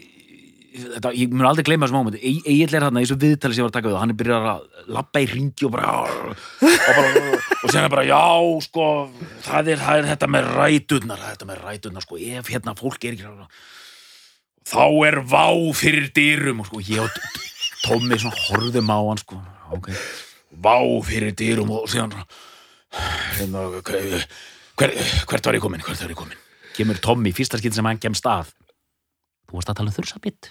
þetta, 0.76 1.12
ég 1.16 1.32
mun 1.32 1.48
aldrei 1.48 1.64
gleyma 1.70 1.86
þessu 1.86 1.96
móment 1.96 2.18
Egil 2.20 2.68
er 2.68 2.84
þarna 2.84 3.00
í 3.00 3.06
þessu 3.06 3.18
viðtali 3.22 3.56
sem 3.56 3.62
ég 3.62 3.66
var 3.66 3.72
að 3.72 3.76
taka 3.78 3.88
við 3.88 3.96
og 3.96 4.02
hann 4.02 4.12
er 4.12 4.18
byrjað 4.20 4.48
að 4.50 4.90
labba 4.92 5.22
í 5.22 5.28
ringi 5.30 5.64
og 5.68 5.72
bara 5.72 5.94
og, 6.02 6.42
bara, 6.60 7.06
og 7.56 7.64
síðan 7.70 7.86
er 7.86 7.94
bara 7.94 8.04
já 8.04 8.20
sko 8.66 8.88
það 9.46 9.70
er, 9.72 9.80
það 9.86 10.02
er 10.02 10.10
þetta 10.10 10.28
með 10.34 10.50
ræturnar 10.58 11.22
það 11.22 11.30
er 11.30 11.38
þetta 11.38 11.48
með 11.48 11.64
ræturnar 11.64 12.04
sko. 12.04 12.20
Ef 12.20 12.52
hérna 12.52 12.76
fólk 12.76 13.08
er 13.08 13.16
ekki 13.16 13.48
þá 14.66 14.84
er 15.06 15.20
vá 15.22 15.46
fyrir 15.78 16.10
dyrum. 16.14 16.62
Og 16.62 16.70
sko 16.70 16.82
ég 16.84 17.04
og 17.04 17.42
Tommi 17.86 18.18
svona 18.18 18.40
horfðum 18.48 18.88
á 18.90 18.98
hann 18.98 19.20
sko. 19.20 19.38
Ok, 19.76 19.90
vá 20.62 20.76
fyrir 21.06 21.34
dyrum 21.36 21.70
og 21.76 21.88
síðan 21.90 22.14
hérna, 23.36 23.66
hver, 23.84 24.92
hvert 25.28 25.46
var 25.48 25.58
ég 25.58 25.64
komin, 25.64 25.82
hvert 25.84 26.02
var 26.02 26.12
ég 26.12 26.18
komin 26.18 26.38
kemur 26.76 27.00
Tommi, 27.02 27.32
fyrsta 27.36 27.58
skinn 27.60 27.74
sem 27.76 27.86
hann 27.88 28.00
kemst 28.00 28.26
að 28.28 28.52
þú 29.46 29.52
varst 29.58 29.70
að 29.72 29.78
tala 29.80 29.90
um 29.90 29.96
þursabitt 29.96 30.42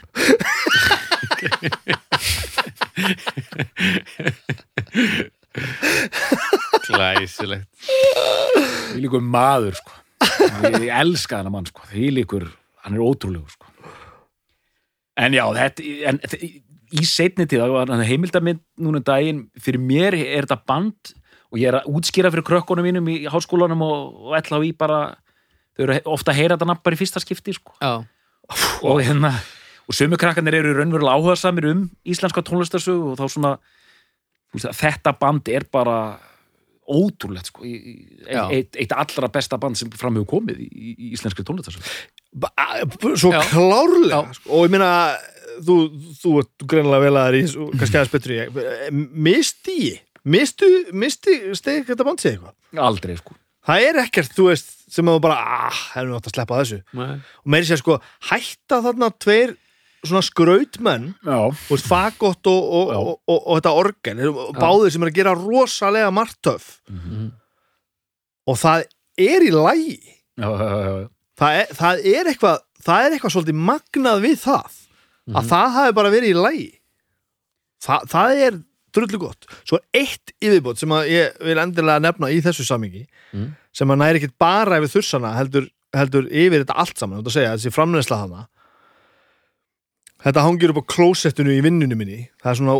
Glæsilegt 6.85 7.69
því 8.95 9.03
líkur 9.03 9.23
maður 9.23 9.75
sko. 9.79 9.91
ég 10.71 10.91
elska 10.95 11.39
þennan 11.39 11.53
mann 11.53 11.67
sko. 11.67 11.81
því 11.91 12.11
líkur, 12.19 12.45
hann 12.85 12.95
er 12.95 13.03
ótrúlegur 13.03 13.51
sko. 13.51 13.67
en 15.19 15.35
já 15.35 15.45
þetta, 15.57 15.79
en, 16.11 16.19
í 16.95 17.05
seinni 17.07 17.45
tíð 17.49 17.65
það 17.65 17.75
var 17.75 18.07
heimildamind 18.07 18.63
núna 18.81 19.01
um 19.01 19.05
daginn 19.05 19.45
fyrir 19.61 19.81
mér 19.81 20.17
er 20.17 20.47
þetta 20.47 20.61
band 20.67 21.13
og 21.51 21.59
ég 21.61 21.69
er 21.69 21.79
að 21.79 21.91
útskýra 21.95 22.31
fyrir 22.33 22.45
krökkunum 22.47 22.87
mínum 22.87 23.09
í 23.11 23.17
háskólanum 23.31 23.83
og, 23.85 24.33
ætla 24.37 24.59
á 24.59 24.61
í 24.65 24.71
bara 24.75 24.99
þau 25.75 25.85
eru 25.85 25.99
ofta 26.15 26.33
að 26.33 26.39
heyra 26.41 26.57
þetta 26.57 26.69
nafn 26.71 26.83
bara 26.85 26.97
í 26.97 26.99
fyrsta 26.99 27.21
skipti 27.23 27.55
sko. 27.55 27.75
Já, 27.81 28.03
og 28.83 29.01
hérna 29.03 29.33
og 29.85 29.95
sömu 29.95 30.17
krakkanir 30.19 30.59
eru 30.59 30.73
raunverulega 30.77 31.15
áhuga 31.15 31.37
samir 31.39 31.69
um 31.71 31.85
íslenska 32.07 32.43
tónlistarsögu 32.45 33.13
og 33.13 33.19
þá 33.19 33.25
svona 33.29 33.55
þetta 34.55 35.13
band 35.19 35.51
er 35.51 35.67
bara 35.71 36.17
ótrúlegt 36.85 37.49
sko, 37.49 37.63
eitt, 37.65 38.75
eitt 38.77 38.91
allra 38.93 39.29
besta 39.33 39.57
band 39.61 39.77
sem 39.79 39.89
fram 39.97 40.17
hefur 40.19 40.27
komið 40.37 40.59
í, 40.61 40.67
í, 40.69 40.91
í 40.95 41.13
íslenskri 41.17 41.45
tónlistarsögu 41.47 41.85
Ba- 42.35 42.51
a- 42.59 42.83
Svo 43.15 43.31
Já. 43.33 43.41
klárlega 43.49 44.19
Já. 44.27 44.33
sko. 44.37 44.49
og 44.51 44.67
ég 44.67 44.73
meina 44.75 44.89
þú, 45.65 45.77
þú 46.21 46.33
ert 46.43 46.65
greinilega 46.67 47.05
vel 47.07 47.15
að 47.21 47.39
svo- 47.53 47.71
kannski 47.73 47.97
aðeins 48.01 48.13
en 48.89 49.01
ég 49.01 49.09
misti 49.25 49.79
mistu, 50.25 50.69
misti 50.93 51.39
steg 51.57 51.85
þetta 51.89 52.05
band 52.05 52.21
sig 52.21 52.35
eitthvað 52.37 52.85
aldrei 52.85 53.17
sko 53.17 53.33
það 53.65 53.81
er 53.89 53.99
ekkert, 54.05 54.33
þú 54.37 54.43
veist, 54.51 54.73
sem 54.93 55.07
að 55.09 55.15
þú 55.17 55.21
bara 55.25 55.37
ah, 55.41 55.77
hefur 55.95 56.11
nátt 56.13 56.27
að 56.29 56.35
sleppa 56.37 56.59
þessu 56.61 56.81
Nei. 56.93 57.15
og 57.17 57.47
meiri 57.49 57.65
sér 57.65 57.81
sko, 57.81 57.95
hætta 58.29 58.81
þarna 58.85 59.09
tveir 59.17 59.55
svona 60.09 60.23
skrautmenn 60.25 61.07
þú 61.25 61.77
fagott 61.85 62.47
og, 62.51 62.61
og, 62.79 62.91
og, 62.95 63.09
og, 63.27 63.39
og 63.47 63.57
þetta 63.59 63.73
organ 63.81 64.21
báðir 64.59 64.93
sem 64.95 65.03
er 65.05 65.11
að 65.11 65.17
gera 65.19 65.35
rosalega 65.39 66.11
margtöf 66.15 66.69
Mhm. 66.89 67.31
og 68.47 68.57
það 68.61 68.85
er 69.17 69.45
í 69.47 69.51
lægi 69.55 69.97
já, 70.37 70.47
já, 70.49 70.67
já, 70.69 70.93
já. 71.01 71.09
það 71.39 71.59
er, 71.61 71.67
það 71.79 72.05
er 72.13 72.29
eitthvað 72.33 72.57
það 72.85 73.05
er 73.07 73.15
eitthvað 73.17 73.33
svolítið 73.35 73.61
magnað 73.71 74.23
við 74.25 74.37
það 74.43 74.79
að 75.35 75.47
það 75.49 75.69
hafi 75.79 75.93
bara 76.01 76.13
verið 76.13 76.33
í 76.35 76.39
lægi 76.41 76.71
Þa, 77.85 77.97
það 78.09 78.39
er 78.41 78.55
drullu 78.95 79.17
gott. 79.19 79.43
Svo 79.67 79.77
eitt 79.93 80.31
yfirbót 80.41 80.79
sem 80.79 80.89
ég 81.11 81.33
vil 81.43 81.57
endilega 81.59 81.99
nefna 82.01 82.29
í 82.33 82.37
þessu 82.41 82.63
samingi 82.65 83.03
Mhm. 83.35 83.49
sem 83.75 83.87
að 83.91 83.99
næri 83.99 84.19
ekkit 84.21 84.37
bara 84.39 84.77
yfir 84.79 84.93
þursana 84.95 85.33
heldur, 85.35 85.67
heldur 85.93 86.25
yfir 86.31 86.63
þetta 86.63 86.77
allt 86.81 86.97
saman 86.97 87.19
þú 87.19 87.21
ert 87.25 87.27
að 87.27 87.35
segja, 87.35 87.55
þessi 87.57 87.73
framleiðsla 87.75 88.17
hana 88.21 88.47
þetta 90.25 90.43
hangir 90.45 90.73
upp 90.73 90.81
á 90.83 90.89
klósettinu 90.95 91.53
í 91.55 91.61
vinnunum 91.65 91.97
minni 92.01 92.23
það 92.41 92.51
er 92.51 92.59
svona 92.61 92.77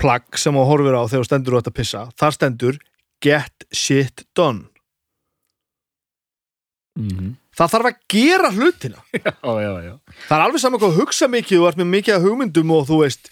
plagg 0.00 0.38
sem 0.40 0.56
að 0.56 0.68
horfir 0.70 0.96
á 0.98 1.02
þegar 1.04 1.22
þú 1.24 1.28
stendur 1.30 1.54
og 1.56 1.62
þetta 1.62 1.76
pissa 1.78 2.04
þar 2.18 2.36
stendur 2.38 2.78
get 3.22 3.66
shit 3.72 4.24
done 4.36 4.68
Mhm. 6.92 7.30
það 7.56 7.70
þarf 7.72 7.86
að 7.88 8.00
gera 8.12 8.50
hlutina 8.52 8.98
já, 9.16 9.32
já, 9.64 9.72
já. 9.86 9.94
það 10.28 10.34
er 10.36 10.42
alveg 10.44 10.60
saman 10.60 10.80
hvað 10.82 10.90
að 10.92 10.98
hugsa 11.00 11.28
mikið 11.32 11.56
þú 11.62 11.68
ert 11.70 11.78
með 11.80 11.88
mikið 11.94 12.16
af 12.18 12.26
hugmyndum 12.26 12.72
og 12.76 12.82
þú 12.90 12.98
veist 13.00 13.30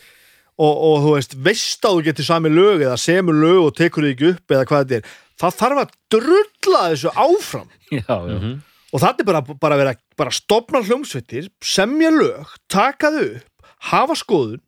og, 0.61 0.73
og 0.89 0.97
þú 1.05 1.13
veist, 1.19 1.35
veist 1.45 1.85
að 1.85 1.99
þú 1.99 2.05
getur 2.09 2.25
sami 2.31 2.53
lög 2.53 2.85
eða 2.87 2.97
semur 3.01 3.37
lög 3.37 3.61
og 3.67 3.75
tekur 3.77 4.07
þig 4.09 4.15
ekki 4.17 4.31
upp 4.33 4.55
eða 4.57 4.65
hvað 4.71 4.87
þetta 4.87 4.97
er, 5.03 5.13
það 5.45 5.59
þarf 5.61 5.83
að 5.83 5.93
drulla 6.17 6.83
þessu 6.95 7.13
áfram 7.27 7.69
já, 7.93 8.01
já. 8.09 8.39
Mhm. 8.39 8.55
Og 8.91 9.03
það 9.03 9.23
er 9.23 9.29
bara, 9.29 9.43
bara 9.43 9.77
að 9.77 9.83
vera 9.85 9.95
bara 10.19 10.35
stopna 10.35 10.83
hljómsveitir, 10.85 11.51
semja 11.63 12.11
lög 12.15 12.55
taka 12.71 13.13
þau 13.15 13.27
upp, 13.27 13.69
hafa 13.91 14.17
skoðun 14.19 14.63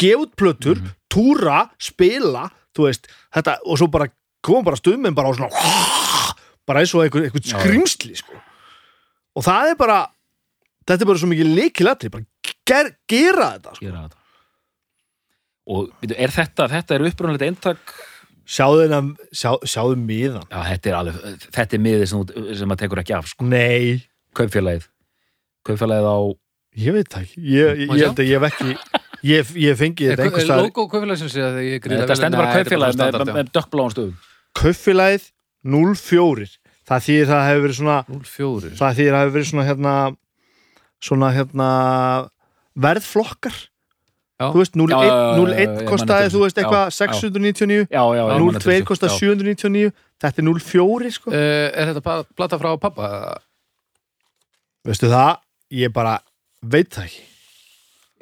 gefa 0.00 0.24
út 0.24 0.34
plötur, 0.38 0.80
túra 1.12 1.66
spila, 1.80 2.48
þú 2.76 2.88
veist 2.88 3.08
þetta, 3.34 3.58
og 3.66 3.80
svo 3.80 3.88
bara 3.92 4.08
koma 4.42 4.66
bara 4.66 4.80
stuðmenn 4.80 5.16
bara 5.16 5.30
á 5.30 5.36
svona 5.36 5.50
bara 6.68 6.82
eins 6.82 6.94
og 6.94 7.04
einhver, 7.04 7.28
einhver 7.28 7.44
skrimsli 7.44 8.16
sko. 8.18 8.38
og 9.36 9.46
það 9.46 9.72
er 9.72 9.78
bara 9.80 9.98
þetta 10.86 10.98
er 11.00 11.10
bara 11.10 11.22
svo 11.22 11.30
mikið 11.30 11.54
leikilatri 11.58 12.12
bara 12.12 12.26
ger, 12.66 12.92
gera 13.10 13.52
þetta 13.56 13.76
sko. 13.76 13.86
gera 13.86 14.04
þetta 14.06 14.20
og 15.72 16.08
er 16.10 16.34
þetta, 16.34 16.68
þetta 16.72 16.96
er 16.96 17.06
upprunalegt 17.06 17.46
eintak 17.46 17.94
sjáðu 18.48 18.84
þennan, 18.84 19.10
sjá, 19.34 19.50
sjáðu 19.68 19.98
miðan 20.02 20.46
já, 20.46 20.58
þetta 20.70 20.90
er 20.90 20.96
alveg, 20.98 21.44
þetta 21.56 21.78
er 21.78 21.82
miðið 21.86 22.06
sem, 22.10 22.24
sem 22.58 22.70
maður 22.70 22.82
tekur 22.84 23.02
ekki 23.02 23.16
af 23.18 23.28
sko. 23.30 23.48
nei, 23.48 24.02
kaupfélagið. 24.38 24.88
Kaupfélagið 25.68 26.08
á 26.10 26.18
ég 26.82 26.96
veit 26.96 27.12
það 27.12 27.26
ekki. 27.26 27.44
Ég, 27.52 27.82
ég, 27.84 27.94
ég 28.02 28.24
ég 28.26 28.34
hef 28.36 28.48
ekki 28.50 28.76
ég, 29.22 29.52
ég 29.66 29.78
fengi 29.78 30.08
þetta 30.10 30.26
einhvers 30.26 30.48
staðar 30.48 30.66
Logo 30.66 30.88
kaufélagsins 30.90 31.36
sé 31.36 31.44
að 31.46 31.60
ég 31.66 31.84
gríða 31.84 32.06
þetta 32.06 32.18
stendur 32.18 32.42
bara 32.42 32.56
kaupfélagið 32.58 33.02
með, 33.02 33.20
með, 33.20 33.36
með 33.36 33.52
dökkbláum 33.54 33.92
stöðum 33.94 34.16
kaupfélagið 34.58 35.28
04 35.62 36.48
það 36.88 37.04
þýðir 37.06 37.28
það 37.30 37.44
hefur 37.48 37.62
verið 37.66 37.78
svona 37.78 37.98
04 38.10 38.72
það 38.80 38.98
þýðir 38.98 39.14
það 39.14 39.22
hefur 39.22 39.36
verið 39.36 39.50
svona 39.52 39.66
hérna 39.68 39.94
svona 41.02 41.32
hérna 41.34 41.68
verðflokkar. 42.78 43.56
Þú 44.52 44.58
veist 44.62 44.74
01, 44.76 44.90
Já, 44.90 44.98
já, 44.98 45.12
já, 45.12 45.22
já, 45.22 45.42
01 45.42 45.60
ég 45.62 45.72
man 45.76 45.86
kostaði 45.92 46.30
þú 46.32 46.40
veist 46.42 46.58
eitthvað 46.62 46.82
Já, 46.82 46.90
já. 46.90 46.96
699 46.98 47.86
já, 47.90 48.02
já, 48.02 48.02
já, 48.16 48.22
ég 48.22 48.28
man 48.32 48.42
02 48.42 48.56
eftir 48.56 48.72
þessu. 48.72 48.86
kostaði 48.90 49.12
Já. 49.12 49.18
799 49.18 49.92
þetta 50.22 50.42
er 50.42 50.48
04 50.48 51.10
sko. 51.16 51.30
Uh, 51.30 51.68
er 51.82 51.92
þetta 51.92 52.16
plata 52.36 52.58
frá 52.62 52.70
pappa? 52.78 53.10
veistu 54.86 55.06
það, 55.12 55.36
ég 55.70 55.92
bara 55.94 56.16
veit 56.62 56.90
það 56.94 57.04
ekki. 57.06 57.22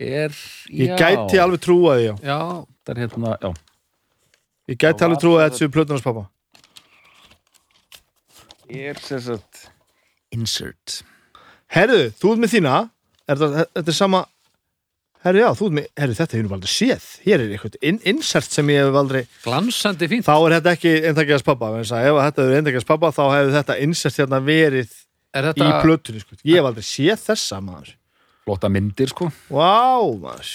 Er, 0.01 0.33
ég 0.73 0.93
já, 0.93 0.97
gæti 0.97 1.41
alveg 1.41 1.61
trúa 1.61 1.97
því 1.97 2.05
já. 2.09 2.15
Já, 2.25 2.39
þetta 2.81 2.93
er 2.95 3.01
hérna, 3.05 3.33
já. 3.41 3.51
Ég 4.71 4.77
gæti 4.81 4.99
Það 5.01 5.07
alveg 5.09 5.21
trúa 5.25 5.37
það- 5.37 5.41
að 5.45 5.51
þetta 5.51 5.61
séu 5.65 5.73
plötunars 5.77 6.05
pappa 6.05 6.27
er 8.71 8.99
sem 9.03 9.21
sagt 9.21 9.65
insert. 10.35 11.01
Herðu, 11.75 12.11
þú 12.19 12.33
ert 12.35 12.43
með 12.45 12.53
þína. 12.55 12.75
Er 13.31 13.39
þetta, 13.41 13.65
þetta 13.75 13.93
er 13.93 13.97
sama 13.97 14.21
herðu 15.25 15.43
já, 15.43 15.49
þú 15.59 15.69
ert 15.69 15.77
með, 15.77 15.87
herðu 16.01 16.17
þetta 16.19 16.37
hefur 16.37 16.47
nú 16.49 16.57
aldrei 16.57 16.73
séð. 16.73 17.07
Hér 17.27 17.45
er 17.45 17.55
eitthvað 17.55 17.79
in, 17.91 18.01
insert 18.13 18.57
sem 18.57 18.73
ég 18.73 18.83
hef 18.87 18.99
aldrei 19.01 19.23
glansandi 19.45 20.09
fínt. 20.11 20.27
Þá 20.29 20.35
er 20.39 20.57
þetta 20.59 20.75
ekki 20.79 20.95
eintakjast 21.11 21.49
pappa 21.49 21.71
ef 21.77 21.91
þetta 21.91 22.47
er 22.47 22.57
eintakjast 22.61 22.89
pappa 22.89 23.13
þá 23.17 23.23
hefur 23.35 23.57
þetta 23.59 23.79
insert 23.87 24.21
hérna 24.23 24.43
verið 24.45 24.95
Er 25.31 25.47
í 25.47 25.51
þetta, 25.53 25.83
plötunni 25.85 26.23
sko. 26.25 26.39
ég 26.43 26.59
hef 26.59 26.71
aldrei 26.71 26.87
séð 26.87 27.27
þessa 27.29 27.61
maður. 27.63 27.93
Flotta 28.49 28.71
myndir 28.73 29.13
sko. 29.13 29.29
Vá, 29.53 30.01
maður. 30.19 30.55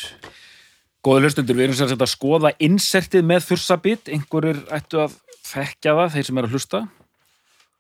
Góða 1.06 1.22
hlustundur, 1.22 1.56
við 1.56 1.68
erum 1.68 1.78
sagt 1.78 2.02
að 2.02 2.10
skoða 2.12 2.52
insertið 2.66 3.28
með 3.30 3.44
þursabit, 3.46 4.10
einhverjir 4.10 4.64
ættu 4.74 5.04
að 5.04 5.14
þekkja 5.46 5.94
það, 6.00 6.14
þeir 6.16 6.28
sem 6.28 6.40
eru 6.42 6.50
að 6.50 6.56
hlusta. 6.58 6.82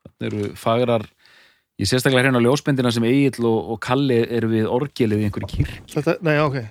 Þetta 0.06 0.28
eru 0.30 0.50
fagrar 0.62 1.08
ég 1.82 1.90
sérstaklega 1.90 2.30
hérna 2.30 2.40
á 2.42 2.46
ljósmyndina 2.46 2.92
sem 2.96 3.04
Egil 3.10 3.46
og, 3.50 3.72
og 3.76 3.80
Kalli 3.84 4.22
eru 4.38 4.50
við 4.54 4.68
orgelið 4.72 5.24
í 5.24 5.28
einhverju 5.30 5.50
kýr 5.52 5.74
þetta, 5.92 6.18
Nei, 6.26 6.38
ok. 6.44 6.62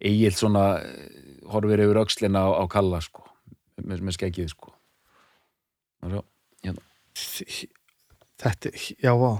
Egil 0.00 0.32
svona 0.32 0.64
eh, 0.80 1.08
horfir 1.52 1.82
yfir 1.84 2.00
öxlina 2.00 2.46
á, 2.46 2.48
á 2.56 2.64
Kalla 2.72 3.00
sko, 3.04 3.26
með, 3.84 4.00
með 4.06 4.16
skeggið 4.16 4.52
sko. 4.54 4.72
Og 6.06 6.14
svo, 6.14 6.22
Þetta, 8.40 8.70
já, 9.04 9.10
vá. 9.20 9.32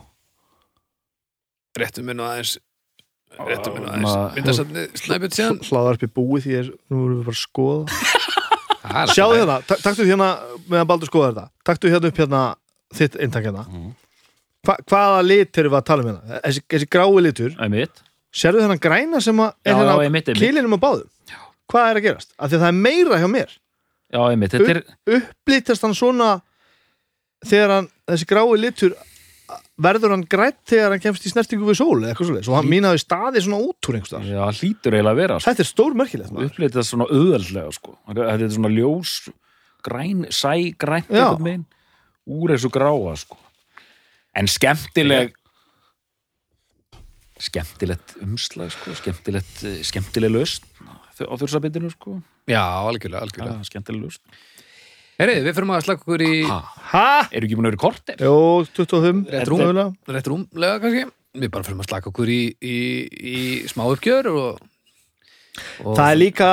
Réttum 1.81 2.05
minn 2.11 2.21
og 2.21 2.27
aðeins 2.29 2.59
réttum 3.47 3.79
minn 3.79 3.87
og 3.87 3.95
aðeins. 3.95 4.35
Myndasafni 4.37 4.83
snæpið 5.01 5.37
síðan 5.39 5.61
Hlaðar 5.65 5.97
upp 5.97 6.05
í 6.05 6.11
búið 6.19 6.45
því 6.45 6.53
ég, 6.59 6.69
nú 6.91 6.99
erum 7.07 7.21
við 7.23 7.31
bara 7.31 7.39
að 7.39 7.41
skoða. 7.41 8.01
Það 8.91 9.01
er 9.07 9.13
Sjáðu 9.15 9.39
hérna, 9.39 9.57
ta- 9.71 9.79
taktu 9.81 10.05
hérna 10.09 10.29
meðan 10.67 10.89
Baldur 10.91 11.09
skoða 11.09 11.31
þetta, 11.31 11.47
taktu 11.71 11.93
hérna 11.95 12.11
upp 12.11 12.21
hérna 12.21 12.43
þitt 12.95 13.19
eintak 13.21 13.45
hérna 13.49 13.67
Mhm. 13.69 13.91
Hva, 14.67 14.75
Hvaða 14.85 15.21
lit 15.25 15.57
erum 15.57 15.73
við 15.73 15.79
að 15.81 15.85
tala 15.89 16.03
um 16.05 16.09
hérna? 16.11 16.41
Þessi, 16.45 16.61
þessi 16.69 16.89
grái 16.93 17.23
litur, 17.25 17.55
sérðu 18.31 18.61
þennan 18.61 18.81
græna 18.85 19.21
sem 19.25 19.37
að 19.41 19.53
Já, 19.65 19.71
er 19.71 19.75
hérna 19.75 19.95
já, 20.05 20.35
kilinum 20.37 20.77
á 20.77 20.81
báðum 20.85 21.09
Hvað 21.71 21.91
er 21.91 21.97
að 22.01 22.05
gerast? 22.05 22.33
Af 22.39 22.51
því 22.51 22.57
að 22.59 22.61
það 22.61 22.69
er 22.69 22.81
meira 22.85 23.19
hjá 23.23 23.29
mér 23.31 23.51
Já, 24.11 24.21
þetta 24.51 24.71
er, 24.75 24.83
upplítast 25.17 25.83
hann 25.87 25.95
svona 25.95 26.43
þegar 27.47 27.71
hann, 27.77 27.89
þessi 28.11 28.27
grái 28.29 28.59
litur 28.61 28.95
verður 29.81 30.13
hann 30.15 30.25
grætt 30.31 30.59
þegar 30.69 30.93
hann 30.95 31.01
kemst 31.03 31.25
í 31.27 31.31
snertingu 31.33 31.65
við 31.71 31.79
sól 31.81 31.97
eða 32.03 32.11
eitthvað 32.13 32.29
svoleiðis 32.29 32.51
og 32.53 32.57
hann 32.59 32.69
mín 32.71 32.85
hafi 32.87 33.01
staði 33.01 33.41
svona 33.47 33.61
út 33.65 33.89
úr 33.89 33.97
einhvers 33.97 34.11
staðar. 34.13 34.29
já, 34.29 34.43
hlýtur 34.61 34.95
eiginlega 34.95 35.15
að 35.15 35.21
vera 35.23 35.39
sko. 35.41 35.47
Þetta 35.51 35.65
er 35.65 35.69
stór 35.71 35.97
merkilegt 35.97 36.77
það 36.77 36.87
svona 36.91 37.07
auðveldlega 37.09 37.73
sko. 37.79 37.95
þetta 38.11 38.45
er 38.45 38.53
svona 38.59 38.73
ljós 38.75 39.15
græn, 39.89 40.27
sæ, 40.29 40.53
grænt 40.77 41.09
Já. 41.09 41.31
Úr 42.29 42.55
þessu 42.55 42.71
gráa 42.73 43.17
sko. 43.19 43.39
en 44.37 44.49
skemmtileg 44.51 45.35
skemmtilegt 47.41 48.17
umslag 48.21 48.73
sko. 48.75 48.95
skemmtilegt, 49.01 49.65
eh, 49.65 49.83
skemmtileg 49.87 50.33
löst 50.35 50.65
á 51.21 51.37
þursabitinu 51.37 51.91
sko. 51.93 52.23
Já, 52.49 52.65
algjörlega, 52.65 53.21
algjörlega 53.21 53.61
ja, 53.61 53.69
skemmtileg 53.69 54.09
löst 54.09 54.21
Herri, 55.21 55.43
við 55.45 55.53
fyrir 55.53 55.69
að 55.77 55.85
slaka 55.85 56.01
okkur 56.01 56.23
í 56.25 56.35
ha, 56.49 56.61
Hæ? 56.93 57.29
eru 57.37 57.45
ekki 57.45 57.57
búin 57.59 57.69
að 57.69 57.75
vera 57.75 57.83
korter? 57.83 58.17
Jó, 58.25 58.65
25. 58.73 59.27
Rétt 59.29 59.51
rúm. 59.53 59.61
mögulega. 59.61 59.93
rétt 60.09 60.31
rúmlega 60.33 60.81
kannski 60.81 61.09
Við 61.31 61.51
bara 61.53 61.63
fyrir 61.63 61.79
að 61.79 61.89
slaka 61.91 62.11
okkur 62.11 62.31
í, 62.33 62.41
í, 62.59 62.79
í 63.07 63.37
smá 63.69 63.85
uppgjör 63.87 64.31
og 64.33 64.63
og 65.85 65.97
það 65.99 66.07
er 66.11 66.19
líka, 66.19 66.49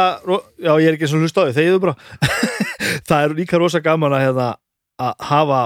já 0.59 0.71
ég 0.81 0.87
er 0.89 0.97
ekki 0.97 1.09
svo 1.09 1.21
hlust 1.21 1.37
á 1.37 1.45
því 1.45 1.55
þegiðu 1.57 1.81
bara 1.83 1.95
það 3.09 3.17
er 3.21 3.35
líka 3.37 3.59
rosa 3.61 3.81
gaman 3.83 4.15
að, 4.17 4.23
hérna, 4.27 4.47
að 4.99 5.13
hafa 5.29 5.61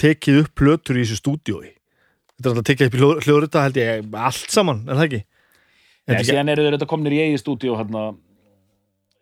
tekið 0.00 0.42
upp 0.44 0.54
plötur 0.56 0.96
í 1.00 1.04
þessu 1.04 1.18
stúdíói 1.20 1.70
þetta 1.70 2.44
er 2.46 2.50
alltaf 2.54 2.68
tekið 2.70 2.86
upp 2.90 2.94
í 2.94 3.00
hljó- 3.02 3.20
hljóðrita 3.26 3.62
held 3.66 3.76
ég 3.80 4.14
allt 4.16 4.50
saman, 4.54 4.84
er 4.88 4.94
það 5.00 5.06
ekki? 5.08 5.22
Nei, 6.08 6.14
ekki? 6.16 6.28
síðan 6.30 6.48
eru 6.54 6.68
þetta 6.70 6.86
komnir 6.90 7.12
í 7.16 7.22
eigið 7.26 7.42
stúdíu 7.42 7.74
hérna 7.78 8.04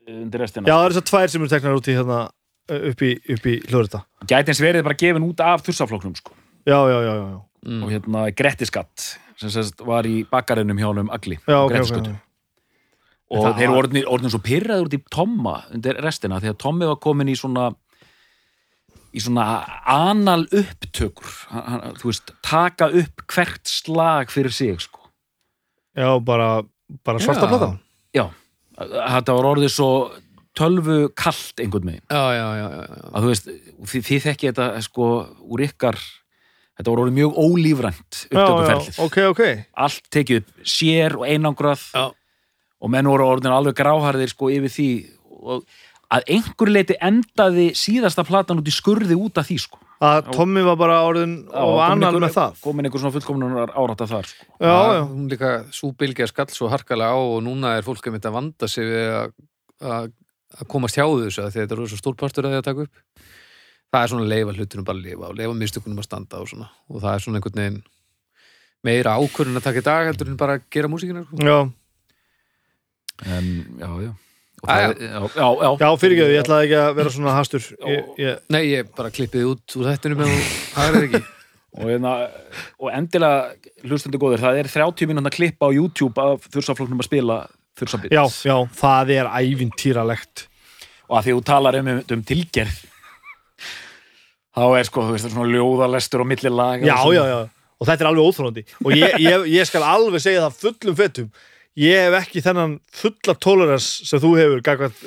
undir 0.08 0.40
restina 0.44 0.68
Já, 0.68 0.74
það 0.78 0.84
er 0.88 0.94
þessar 0.96 1.08
tvær 1.10 1.32
sem 1.32 1.42
eru 1.44 1.52
teknar 1.52 1.78
út 1.78 1.88
í 1.90 1.96
hérna 1.98 2.18
upp 2.92 3.02
í, 3.04 3.10
upp 3.34 3.48
í 3.48 3.54
hljóðrita 3.68 4.02
Gæti 4.28 4.52
eins 4.52 4.62
verið 4.62 4.86
bara 4.86 4.98
gefin 5.00 5.26
út 5.26 5.40
af 5.44 5.62
þursafloknum 5.66 6.14
sko. 6.18 6.34
Já, 6.68 6.78
já, 6.92 6.98
já, 7.00 7.12
já, 7.16 7.26
já. 7.32 7.40
mm, 7.68 7.82
og 7.84 7.92
hérna 7.92 8.22
Grettiskatt 8.36 9.08
sem 9.38 9.52
sérst 9.54 9.80
var 9.86 10.04
í 10.08 10.22
bakarinnum 10.28 10.78
hjá 10.80 10.88
honum 10.90 11.10
Agli 11.14 11.38
já 11.40 11.56
á 11.56 11.64
ok, 11.64 11.68
ok, 11.68 11.74
Grettisgötu. 11.74 12.14
ok. 12.14 12.24
og 13.38 13.44
þeir 13.44 13.68
var- 13.68 13.74
voru 13.74 13.82
orðnir, 13.82 14.06
orðnir 14.08 14.32
svo 14.34 14.40
pyrraður 14.44 14.88
út 14.88 14.96
í 14.98 15.02
Tomma 15.12 15.56
undir 15.74 16.00
restina 16.04 16.40
því 16.40 16.52
að 16.54 16.58
Tommi 16.64 16.86
var 16.88 16.96
komin 17.04 17.28
í 17.32 17.36
svona 17.38 17.68
í 19.14 19.22
svona 19.24 19.44
anal 19.88 20.44
upptökur 20.46 21.34
hann, 21.52 21.66
hann, 21.72 21.98
þú 22.00 22.10
veist, 22.10 22.32
taka 22.44 22.90
upp 22.92 23.24
hvert 23.32 23.68
slag 23.70 24.32
fyrir 24.32 24.52
sig 24.54 24.80
sko. 24.84 25.08
Já, 25.98 26.10
bara, 26.22 26.62
bara 27.04 27.20
svarta 27.22 27.46
Já. 27.46 27.50
platan 27.50 27.78
já, 28.14 28.24
þetta 28.78 29.34
var 29.38 29.50
orðið 29.54 29.72
svo 29.74 29.90
tölvu 30.58 31.00
kalt 31.18 31.60
einhvern 31.62 31.90
veginn 31.92 32.04
já, 32.10 32.22
já, 32.34 32.46
já, 32.58 32.68
já, 32.68 32.84
já. 32.84 33.10
að 33.12 33.24
þú 33.26 33.32
veist, 33.32 33.50
þið, 33.92 34.06
þið 34.08 34.24
þekki 34.28 34.50
þetta 34.50 34.68
sko 34.86 35.10
úr 35.48 35.64
ykkar 35.68 35.98
þetta 36.78 36.92
var 36.92 37.02
orðið 37.04 37.18
mjög 37.18 37.40
ólífrænt 37.42 38.20
Já, 38.22 38.38
já, 38.38 38.44
upptökuferlið 38.44 39.02
ok, 39.04 39.18
ok 39.32 39.42
allt 39.86 40.08
tekið 40.14 40.42
upp 40.42 40.72
sér 40.76 41.18
og 41.18 41.26
einangrað 41.28 41.84
Já. 41.92 42.06
og 42.78 42.92
menn 42.94 43.10
voru 43.10 43.28
orðin 43.28 43.54
alveg 43.54 43.78
gráharðir 43.78 44.34
sko 44.34 44.50
yfir 44.54 44.74
því 44.74 44.90
og 45.38 45.62
að 46.14 46.22
einhver 46.34 46.70
leiti 46.72 46.96
endaði 47.04 47.66
síðasta 47.76 48.24
platan 48.24 48.60
út 48.62 48.68
í 48.70 48.72
skurði 48.72 49.16
út 49.18 49.38
af 49.40 49.48
því 49.50 49.58
sko 49.66 49.78
Að 49.98 50.28
Tommy 50.30 50.62
var 50.62 50.76
bara 50.78 51.00
orðin 51.02 51.32
og 51.50 51.80
einhver- 51.82 52.20
með 52.22 52.34
það 52.36 52.60
komin 52.62 52.86
einhver 52.86 53.00
svona 53.02 53.14
fullkomnunar 53.16 53.72
árætta 53.74 54.06
þar 54.06 54.28
sko. 54.30 54.44
Já, 54.62 54.76
já, 54.94 55.00
hún 55.10 55.24
líka 55.28 55.48
svo 55.74 55.90
bylgja 55.98 56.28
skall 56.30 56.46
svo 56.54 56.68
harkalega 56.70 57.10
á 57.10 57.18
og 57.18 57.42
núna 57.42 57.72
er 57.76 57.82
fólk 57.82 58.06
að 58.06 58.14
mynda 58.14 58.30
að 58.30 58.36
vanda 58.38 58.68
sig 58.70 58.86
við 58.86 59.34
að, 59.82 60.12
komast 60.70 60.94
hjá 60.94 61.02
þessu 61.02 61.42
að 61.42 61.50
því 61.50 61.58
að 61.58 61.66
þetta 61.66 61.74
eru 61.76 61.88
svo 61.90 61.98
stórpartur 61.98 62.46
að 62.46 62.54
því 62.54 62.60
að 62.60 62.68
taka 62.68 62.86
upp 62.86 62.94
það 63.90 64.02
er 64.04 64.08
svona 64.12 64.22
að 64.22 64.32
leifa 64.36 64.54
hlutunum 64.54 64.86
bara 64.86 64.98
að 64.98 65.04
lifa 65.08 65.28
og 65.32 65.36
leifa 65.42 65.58
mistökunum 65.64 65.98
að 65.98 66.06
standa 66.08 66.40
og 66.44 66.48
svona 66.52 66.68
og 66.88 67.02
það 67.02 67.12
er 67.14 67.24
svona 67.26 67.40
einhvern 67.42 67.58
veginn 67.58 67.82
meira 68.86 69.16
ákvörðun 69.18 69.58
að 69.58 69.66
taka 69.66 69.82
í 69.82 69.86
dag 69.90 70.06
heldur 70.12 70.30
en 70.30 70.38
bara 70.38 70.56
að 70.60 70.64
gera 70.70 70.88
músíkina 70.94 71.26
sko. 71.26 71.42
já 71.42 71.58
en 73.26 73.46
já, 73.82 73.90
já. 74.06 74.12
Það- 74.66 75.00
já, 75.00 75.22
já, 75.38 75.48
já, 75.62 75.70
Já, 75.82 75.88
fyrirgeðu, 76.02 76.34
ég 76.34 76.42
ætlaði 76.44 76.66
ekki 76.68 76.78
að 76.82 76.94
vera 76.98 77.12
svona 77.14 77.34
hastur. 77.36 77.66
Ég, 77.86 78.04
ég, 78.18 78.38
Nei, 78.50 78.62
ég 78.72 78.90
bara 78.96 79.10
klippiði 79.14 79.50
út 79.52 79.76
úr 79.78 79.90
þættinu 79.92 80.18
með 80.18 80.32
og 80.34 80.48
það 80.74 80.88
er 80.88 81.08
ekki. 81.08 81.22
Og, 81.78 81.84
hérna, 81.92 82.12
og 82.80 82.88
endilega 82.96 83.52
hlustendur 83.86 84.18
góðir, 84.18 84.40
það 84.40 84.56
er 84.58 84.68
30 84.72 85.06
mínúna 85.10 85.30
klippa 85.30 85.68
á 85.68 85.70
YouTube 85.70 86.18
af 86.18 86.46
þursafloknum 86.50 86.98
að 87.04 87.06
spila 87.06 87.36
þursabit 87.78 88.14
Já, 88.16 88.24
já, 88.48 88.56
það 88.80 89.12
er 89.14 89.28
ævintýralegt. 89.36 90.46
Og 91.06 91.18
að 91.20 91.28
því 91.28 91.34
þú 91.36 91.42
talar 91.52 91.78
um, 91.78 91.90
um 92.00 92.22
tilgerð 92.26 92.80
þá 94.58 94.64
er 94.80 94.88
sko, 94.88 95.04
þú 95.06 95.14
veist, 95.14 95.24
það 95.26 95.30
er 95.30 95.34
svona 95.36 95.52
ljóðalestur 95.54 96.24
og 96.24 96.28
milli 96.32 96.52
laga 96.52 96.88
Já, 96.88 96.96
já, 97.14 97.22
já, 97.28 97.38
og 97.78 97.88
þetta 97.90 98.04
er 98.04 98.10
alveg 98.10 98.26
óþróndi 98.32 98.64
og 98.82 98.96
ég, 98.96 99.14
ég, 99.22 99.46
ég 99.54 99.68
skal 99.68 99.86
alveg 99.86 100.24
segja 100.24 100.46
það 100.48 100.58
fullum 100.64 100.98
fettum 100.98 101.28
ég 101.78 102.04
hef 102.06 102.18
ekki 102.22 102.42
þennan 102.44 102.78
fulla 102.94 103.34
tolerans 103.38 103.88
sem 104.08 104.22
þú 104.22 104.34
hefur 104.38 104.62
gagvað 104.64 105.02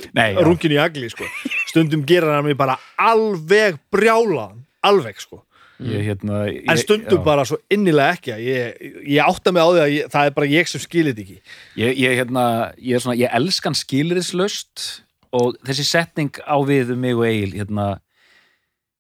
rungin 0.46 0.76
í 0.76 0.82
agli, 0.82 1.10
sko. 1.12 1.28
Stundum 1.72 2.06
gera 2.08 2.38
hann 2.38 2.46
mig 2.50 2.60
bara 2.60 2.78
alveg 3.00 3.80
brjálaðan, 3.94 4.62
alveg, 4.86 5.24
sko. 5.24 5.44
Ég, 5.82 6.04
hérna, 6.06 6.44
ég, 6.46 6.62
en 6.70 6.78
stundum 6.78 7.18
já. 7.18 7.26
bara 7.26 7.44
svo 7.48 7.58
innilega 7.74 8.14
ekki 8.14 8.34
ég, 8.46 8.82
ég 9.16 9.22
átta 9.24 9.50
mig 9.50 9.66
á 9.66 9.70
því 9.72 9.80
að 9.82 9.94
ég, 9.96 10.10
það 10.14 10.28
er 10.28 10.36
bara 10.36 10.50
ég 10.52 10.70
sem 10.70 10.84
skilir 10.84 11.16
þetta 11.16 11.24
ekki. 11.24 11.56
Ég, 11.82 11.96
ég, 12.04 12.18
hérna, 12.20 12.44
ég 12.78 12.98
er 12.98 13.02
svona, 13.02 13.18
ég 13.18 13.34
elskan 13.40 13.78
skilriðslaust 13.80 14.86
og 15.34 15.58
þessi 15.66 15.88
setning 15.88 16.38
á 16.46 16.58
við 16.68 16.94
um 16.94 17.02
mig 17.02 17.18
og 17.18 17.26
Egil 17.26 17.56
hérna, 17.56 17.88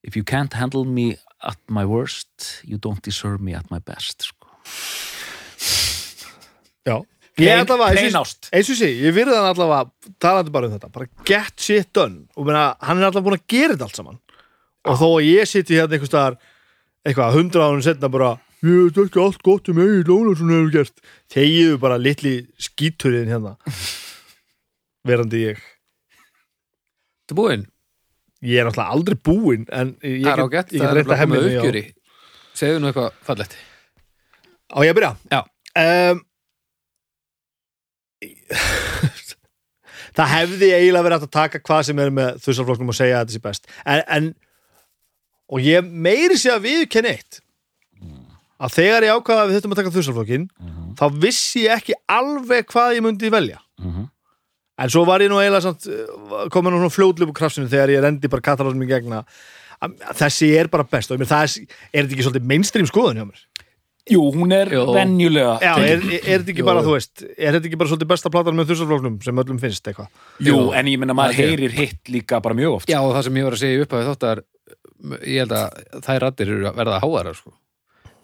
if 0.01 0.17
you 0.17 0.25
can't 0.25 0.57
handle 0.57 0.81
me 0.85 1.19
at 1.45 1.59
my 1.69 1.85
worst 1.85 2.63
you 2.65 2.81
don't 2.81 3.05
deserve 3.05 3.41
me 3.41 3.53
at 3.53 3.69
my 3.69 3.79
best 3.79 4.31
sko. 4.31 4.49
Já, 6.81 6.97
ég 7.39 7.47
Hrein- 7.47 7.63
ætla 7.65 7.77
að 7.87 7.95
hrein 7.95 8.17
ást. 8.19 8.49
eins 8.51 8.69
og 8.73 8.77
sé, 8.81 8.89
ég 9.01 9.13
virði 9.15 9.35
hann 9.37 9.49
allavega 9.53 9.91
talandi 10.19 10.51
bara 10.51 10.67
um 10.67 10.73
þetta, 10.77 10.91
bara 10.91 11.07
get 11.25 11.53
shit 11.59 11.91
done. 11.93 12.25
Og 12.35 12.45
meina, 12.45 12.75
hann 12.81 12.97
er 12.99 13.07
allavega 13.09 13.27
búin 13.29 13.39
að 13.39 13.47
gera 13.47 13.73
þetta 13.75 13.87
allt 13.87 13.95
saman. 14.01 14.19
Og 14.85 14.97
þó 14.99 15.07
að 15.19 15.27
ég 15.29 15.47
siti 15.47 15.77
hérna 15.77 15.93
einhvers 15.97 16.09
staðar 16.11 16.37
eitthvað, 17.05 17.33
hundra 17.37 17.67
ánum 17.69 17.83
setna 17.85 18.09
bara 18.11 18.31
ég 18.61 18.91
veit 18.91 18.97
ekki 19.07 19.21
allt 19.23 19.41
gott 19.41 19.69
um 19.71 19.79
Egil 19.81 20.11
Ólafsson 20.13 20.51
hefur 20.53 20.71
gert, 20.75 20.99
þegiðu 21.33 21.79
bara 21.81 21.97
litli 21.97 22.33
skíturinn 22.61 23.29
hérna. 23.31 23.55
Verandi 25.07 25.39
ég. 25.47 25.61
Þetta 27.21 27.33
er 27.33 27.39
búinn, 27.39 27.63
ég 28.45 28.59
er 28.61 28.67
náttúrulega 28.67 28.93
aldrei 28.97 29.17
búinn 29.17 29.65
en 29.71 29.95
ég 30.03 30.25
það 30.25 30.31
er 30.31 30.35
get, 30.35 30.45
ágætt, 30.45 30.75
það 30.81 30.97
er 31.01 31.07
bara 31.09 31.25
komið 31.25 31.47
uppgjöri. 31.49 31.83
Segðu 32.59 32.81
nú 32.83 32.89
eitthvað 32.91 33.13
fallegt. 33.25 33.55
Á 34.71 34.77
ég 34.85 34.91
að 34.93 34.97
byrja? 34.99 35.11
Já. 35.31 35.41
um, 36.11 36.21
það 40.17 40.31
hefði 40.35 40.71
eiginlega 40.75 41.05
verið 41.07 41.25
að 41.25 41.33
taka 41.33 41.61
hvað 41.63 41.85
sem 41.87 42.01
er 42.03 42.11
með 42.15 42.41
þussarflokknum 42.45 42.91
og 42.91 42.97
segja 42.97 43.19
að 43.19 43.25
þetta 43.25 43.37
sé 43.37 43.43
best. 43.45 43.69
En, 43.85 44.01
en 44.17 44.31
og 45.51 45.63
ég 45.65 45.87
meiri 46.07 46.37
sé 46.39 46.51
að 46.53 46.65
viðkenni 46.67 47.13
eitt. 47.15 47.41
Að 48.61 48.75
þegar 48.77 49.07
ég 49.07 49.17
ákvaða 49.17 49.43
að 49.43 49.49
við 49.49 49.57
þurfum 49.57 49.75
að 49.75 49.79
taka 49.81 49.93
þussarflokkin 49.95 50.49
þá 50.99 51.05
vissi 51.23 51.63
ég 51.65 51.79
ekki 51.79 51.95
alveg 52.13 52.67
hvað 52.69 52.97
ég 52.97 53.05
myndi 53.07 53.31
velja. 53.33 53.61
Mhm. 53.81 54.09
en 54.81 54.89
svo 54.89 55.03
var 55.05 55.21
ég 55.21 55.29
nú 55.29 55.37
eiginlega 55.37 55.61
samt, 55.61 55.85
uh, 55.85 56.47
komin 56.49 56.73
á 56.73 56.77
svona 56.81 56.89
fljótlöpu 56.89 57.33
krafsinu 57.37 57.69
þegar 57.69 57.91
ég 57.93 58.01
rendi 58.01 58.27
bara 58.27 58.41
katalónum 58.41 58.81
í 58.81 58.87
gegna. 58.89 59.23
Þessi 60.17 60.57
er 60.57 60.69
bara 60.73 60.83
best 60.83 61.11
og 61.11 61.17
ég 61.17 61.21
mér 61.21 61.29
það 61.29 61.43
er, 61.43 61.75
er 61.93 62.01
þetta 62.01 62.15
ekki 62.15 62.25
svolítið 62.25 62.47
mainstream 62.49 62.87
skoðun 62.89 63.19
hjá 63.19 63.25
mér 63.27 63.43
Jú, 64.11 64.21
hún 64.35 64.53
er 64.55 64.71
Jú. 64.75 64.83
venjulega 64.95 65.53
Já, 65.63 65.71
er, 65.79 66.01
er, 66.01 66.15
er 66.19 66.41
þetta 66.41 66.53
ekki 66.53 66.63
Jú. 66.63 66.67
bara, 66.67 66.83
þú 66.85 66.95
veist 66.97 67.23
er 67.31 67.55
þetta 67.55 67.69
ekki 67.71 67.79
bara 67.81 67.91
svolítið 67.93 68.11
besta 68.11 68.31
platan 68.33 68.57
með 68.59 68.71
þursarflóknum 68.73 69.17
sem 69.25 69.41
öllum 69.43 69.61
finnst 69.61 69.87
eitthvað? 69.91 70.09
Jú, 70.39 70.55
Jú. 70.55 70.65
en 70.77 70.91
ég 70.91 70.99
minna 71.01 71.15
maður 71.17 71.37
Það 71.39 71.51
heyrir 71.51 71.75
hitt 71.77 72.11
líka 72.11 72.41
bara 72.43 72.57
mjög 72.57 72.79
oft 72.81 72.91
Já, 72.91 72.99
og 73.01 73.13
það 73.15 73.23
sem 73.29 73.39
ég 73.41 73.47
var 73.47 73.57
að 73.57 73.63
segja 73.63 73.85
upp 73.85 73.95
af 73.97 74.09
þáttar 74.11 74.43
ég 75.25 75.39
held 75.45 75.55
að 75.57 75.81
þær 76.05 76.21
raddir 76.25 76.53
eru 76.55 76.67
að 76.69 76.77
verða 76.81 76.99
háara 77.01 77.33
sko. 77.37 77.53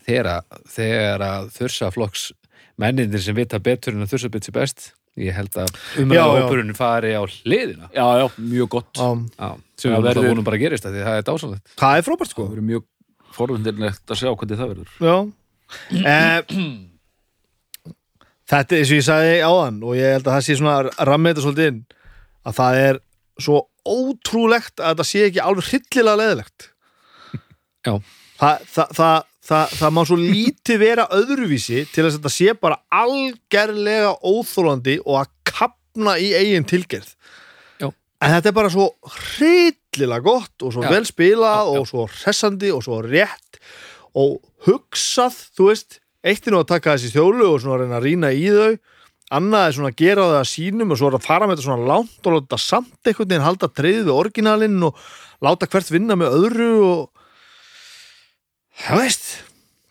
þegar 0.08 0.30
að, 0.36 0.62
þegar 0.76 1.26
að 1.32 1.50
þursaflokks 1.58 2.28
mennindir 2.78 3.24
sem 3.24 3.36
vita 3.38 3.60
betur 3.64 3.96
en 3.98 4.06
að 4.06 4.14
þursabit 4.14 4.46
sé 4.48 4.54
best 4.56 4.92
ég 5.18 5.34
held 5.34 5.56
að 5.58 5.72
umræða 5.98 6.44
hópurinn 6.44 6.76
fari 6.78 7.16
á 7.18 7.24
hliðina. 7.26 7.90
Já, 7.90 8.06
já, 8.22 8.28
mjög 8.38 8.70
gott. 8.76 8.92
Um, 9.02 9.24
já, 9.34 9.50
sem 9.74 9.90
Það 9.90 9.98
við 9.98 10.06
verður... 10.06 10.22
verður- 10.22 10.30
vonum 10.30 10.46
bara 10.46 10.60
að 10.60 10.64
gerist 10.68 10.86
það 10.86 11.00
er 11.02 11.18
er 11.98 12.06
frábært 12.06 12.32
sko. 12.34 12.46
Það 12.46 12.54
verður 12.54 12.68
mjög 12.70 12.86
forvindilegt 13.38 14.14
að 14.14 14.20
sjá 14.22 14.30
hvernig 14.30 14.62
það 14.62 14.72
verður. 14.76 14.92
Já 15.02 15.16
Þetta 18.48 18.76
er 18.76 18.80
eins 18.80 18.92
og 18.94 18.96
ég 19.02 19.04
sagði 19.08 19.32
áðan 19.44 19.80
og 19.84 19.98
ég 19.98 20.14
held 20.16 20.28
að 20.30 20.36
það 20.38 20.46
sé 20.46 20.56
svona 20.56 20.76
að 20.80 20.90
ramma 21.10 21.32
þetta 21.34 21.44
svolítið 21.44 21.70
inn 21.74 21.80
að 22.48 22.54
það 22.62 22.78
er 22.84 23.00
svo 23.44 23.58
ótrúlegt 23.88 24.80
að 24.80 24.94
þetta 24.94 25.06
sé 25.10 25.24
ekki 25.28 25.42
alveg 25.44 25.68
hryllilega 25.68 26.20
leðilegt 26.22 26.70
Já. 27.88 27.94
Það, 28.38 28.64
það, 28.72 28.94
það, 29.00 29.18
það, 29.50 29.76
það 29.82 29.94
má 29.98 30.02
svo 30.08 30.18
lítið 30.22 30.78
vera 30.84 31.06
öðruvísi 31.18 31.84
til 31.92 32.04
þess 32.06 32.14
að 32.14 32.18
þetta 32.22 32.34
sé 32.38 32.56
bara 32.64 32.80
algerlega 33.04 34.12
óþólandi 34.28 34.96
og 35.04 35.16
að 35.22 35.30
kapna 35.52 36.14
í 36.24 36.32
eigin 36.40 36.68
tilgerð 36.68 37.12
Já. 37.84 37.90
en 37.92 38.34
þetta 38.38 38.52
er 38.52 38.58
bara 38.62 38.72
svo 38.74 38.88
hryllilega 39.18 40.24
gott 40.24 40.68
og 40.68 40.76
svo 40.76 40.82
Já. 40.88 40.92
vel 40.96 41.06
spilað 41.10 41.60
Já, 41.60 41.68
já. 41.68 41.80
og 41.84 41.86
svo 41.92 42.08
hressandi 42.16 42.70
og 42.76 42.82
svo 42.88 42.96
rétt 43.04 43.47
og 44.18 44.38
hugsað, 44.68 45.36
þú 45.58 45.72
veist 45.72 46.00
eitt 46.28 46.48
er 46.48 46.56
nú 46.56 46.62
að 46.64 46.72
taka 46.74 46.96
þessi 46.96 47.14
þjólu 47.14 47.52
og 47.54 47.60
svona 47.64 47.84
reyna 47.84 48.00
að 48.00 48.08
rýna 48.08 48.32
í 48.34 48.48
þau 48.52 48.78
annað 49.38 49.66
er 49.66 49.76
svona 49.76 49.92
að 49.92 50.00
gera 50.00 50.28
það 50.30 50.38
að 50.40 50.50
sínum 50.54 50.94
og 50.94 51.00
svo 51.00 51.10
er 51.10 51.18
að 51.18 51.28
fara 51.28 51.48
með 51.48 51.58
þetta 51.58 51.68
svona 51.68 51.90
langt 51.92 52.30
og 52.30 52.36
láta 52.38 52.60
samt 52.62 53.10
einhvern 53.10 53.30
veginn 53.30 53.46
halda 53.46 53.70
treyð 53.76 54.00
við 54.06 54.14
orginalinn 54.16 54.86
og 54.88 55.02
láta 55.44 55.68
hvert 55.72 55.92
vinna 55.92 56.16
með 56.20 56.38
öðru 56.38 56.70
og 56.88 57.02
það 58.86 59.02
veist 59.04 59.28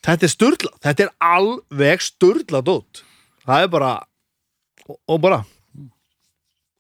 þetta 0.07 0.27
er 0.29 0.33
sturla, 0.33 0.73
þetta 0.87 1.07
er 1.07 1.13
alveg 1.27 2.05
sturla 2.05 2.63
dót. 2.65 3.03
Það 3.47 3.67
er 3.67 3.73
bara 3.75 3.91
og, 4.87 4.99
og 5.05 5.21
bara 5.23 5.43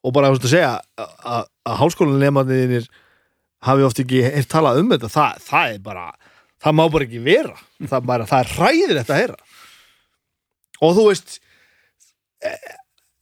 og 0.07 0.14
bara 0.14 0.30
þú 0.30 0.38
veist 0.38 0.49
að 0.49 0.55
segja 0.55 0.70
að, 0.72 1.12
að, 1.26 1.51
að 1.66 1.78
háskólanlemanniðinir 1.82 2.88
hafi 3.66 3.86
oft 3.86 4.01
ekki 4.01 4.22
heyrt 4.24 4.51
talað 4.53 4.80
um 4.80 4.92
þetta. 4.94 5.12
Það, 5.12 5.44
það 5.51 5.74
er 5.74 5.84
bara, 5.84 6.07
það 6.64 6.76
má 6.78 6.84
bara 6.92 7.07
ekki 7.07 7.22
vera. 7.24 7.54
Það, 7.84 8.07
bara, 8.09 8.26
það 8.28 8.42
er 8.42 8.52
hræðir 8.57 8.98
þetta 9.00 9.14
að 9.14 9.22
heyra. 9.22 9.38
Og 10.86 10.94
þú 10.96 11.07
veist 11.09 11.38
eh, 12.44 12.76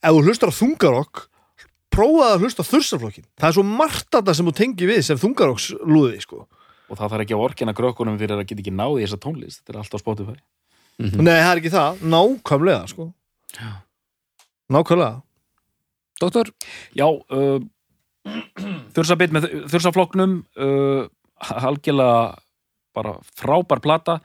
ef 0.05 0.16
þú 0.16 0.24
hlustar 0.26 0.53
á 0.53 0.59
þungarokk 0.59 1.24
prófaði 1.95 2.35
að 2.35 2.45
hlusta 2.45 2.64
á 2.66 2.70
þursaflokkin 2.70 3.26
það 3.39 3.49
er 3.49 3.57
svo 3.57 3.64
margt 3.68 4.16
að 4.18 4.28
það 4.28 4.39
sem 4.39 4.49
þú 4.49 4.55
tengi 4.59 4.89
við 4.91 5.03
sem 5.07 5.20
þungarokks 5.20 5.66
lúði 5.87 6.22
sko. 6.24 6.41
og 6.91 6.99
það 6.99 7.12
þarf 7.12 7.24
ekki 7.24 7.37
að 7.37 7.45
orkina 7.45 7.74
grökkunum 7.76 8.18
fyrir 8.20 8.37
að 8.37 8.49
geta 8.49 8.64
ekki 8.64 8.74
náði 8.74 9.05
þessa 9.05 9.20
tónlist. 9.22 9.62
Þetta 9.62 9.72
er 9.72 9.78
allt 9.80 9.95
á 9.95 9.99
Spotify. 10.03 10.35
Nei, 11.01 11.39
það 11.41 11.51
er 11.51 11.61
ekki 11.61 11.72
það, 11.74 12.03
nákvæmlega 12.14 12.91
sko. 12.91 13.07
Já. 13.55 13.70
nákvæmlega. 14.70 15.22
Doktor, 16.22 16.51
Já, 16.95 17.07
uh, 17.11 17.59
þursabit 18.95 19.35
með 19.35 19.49
þursafloknum 19.72 20.37
uh, 20.55 21.09
algjörlega 21.41 22.43
bara 22.95 23.16
frábær 23.38 23.82
plata. 23.84 24.18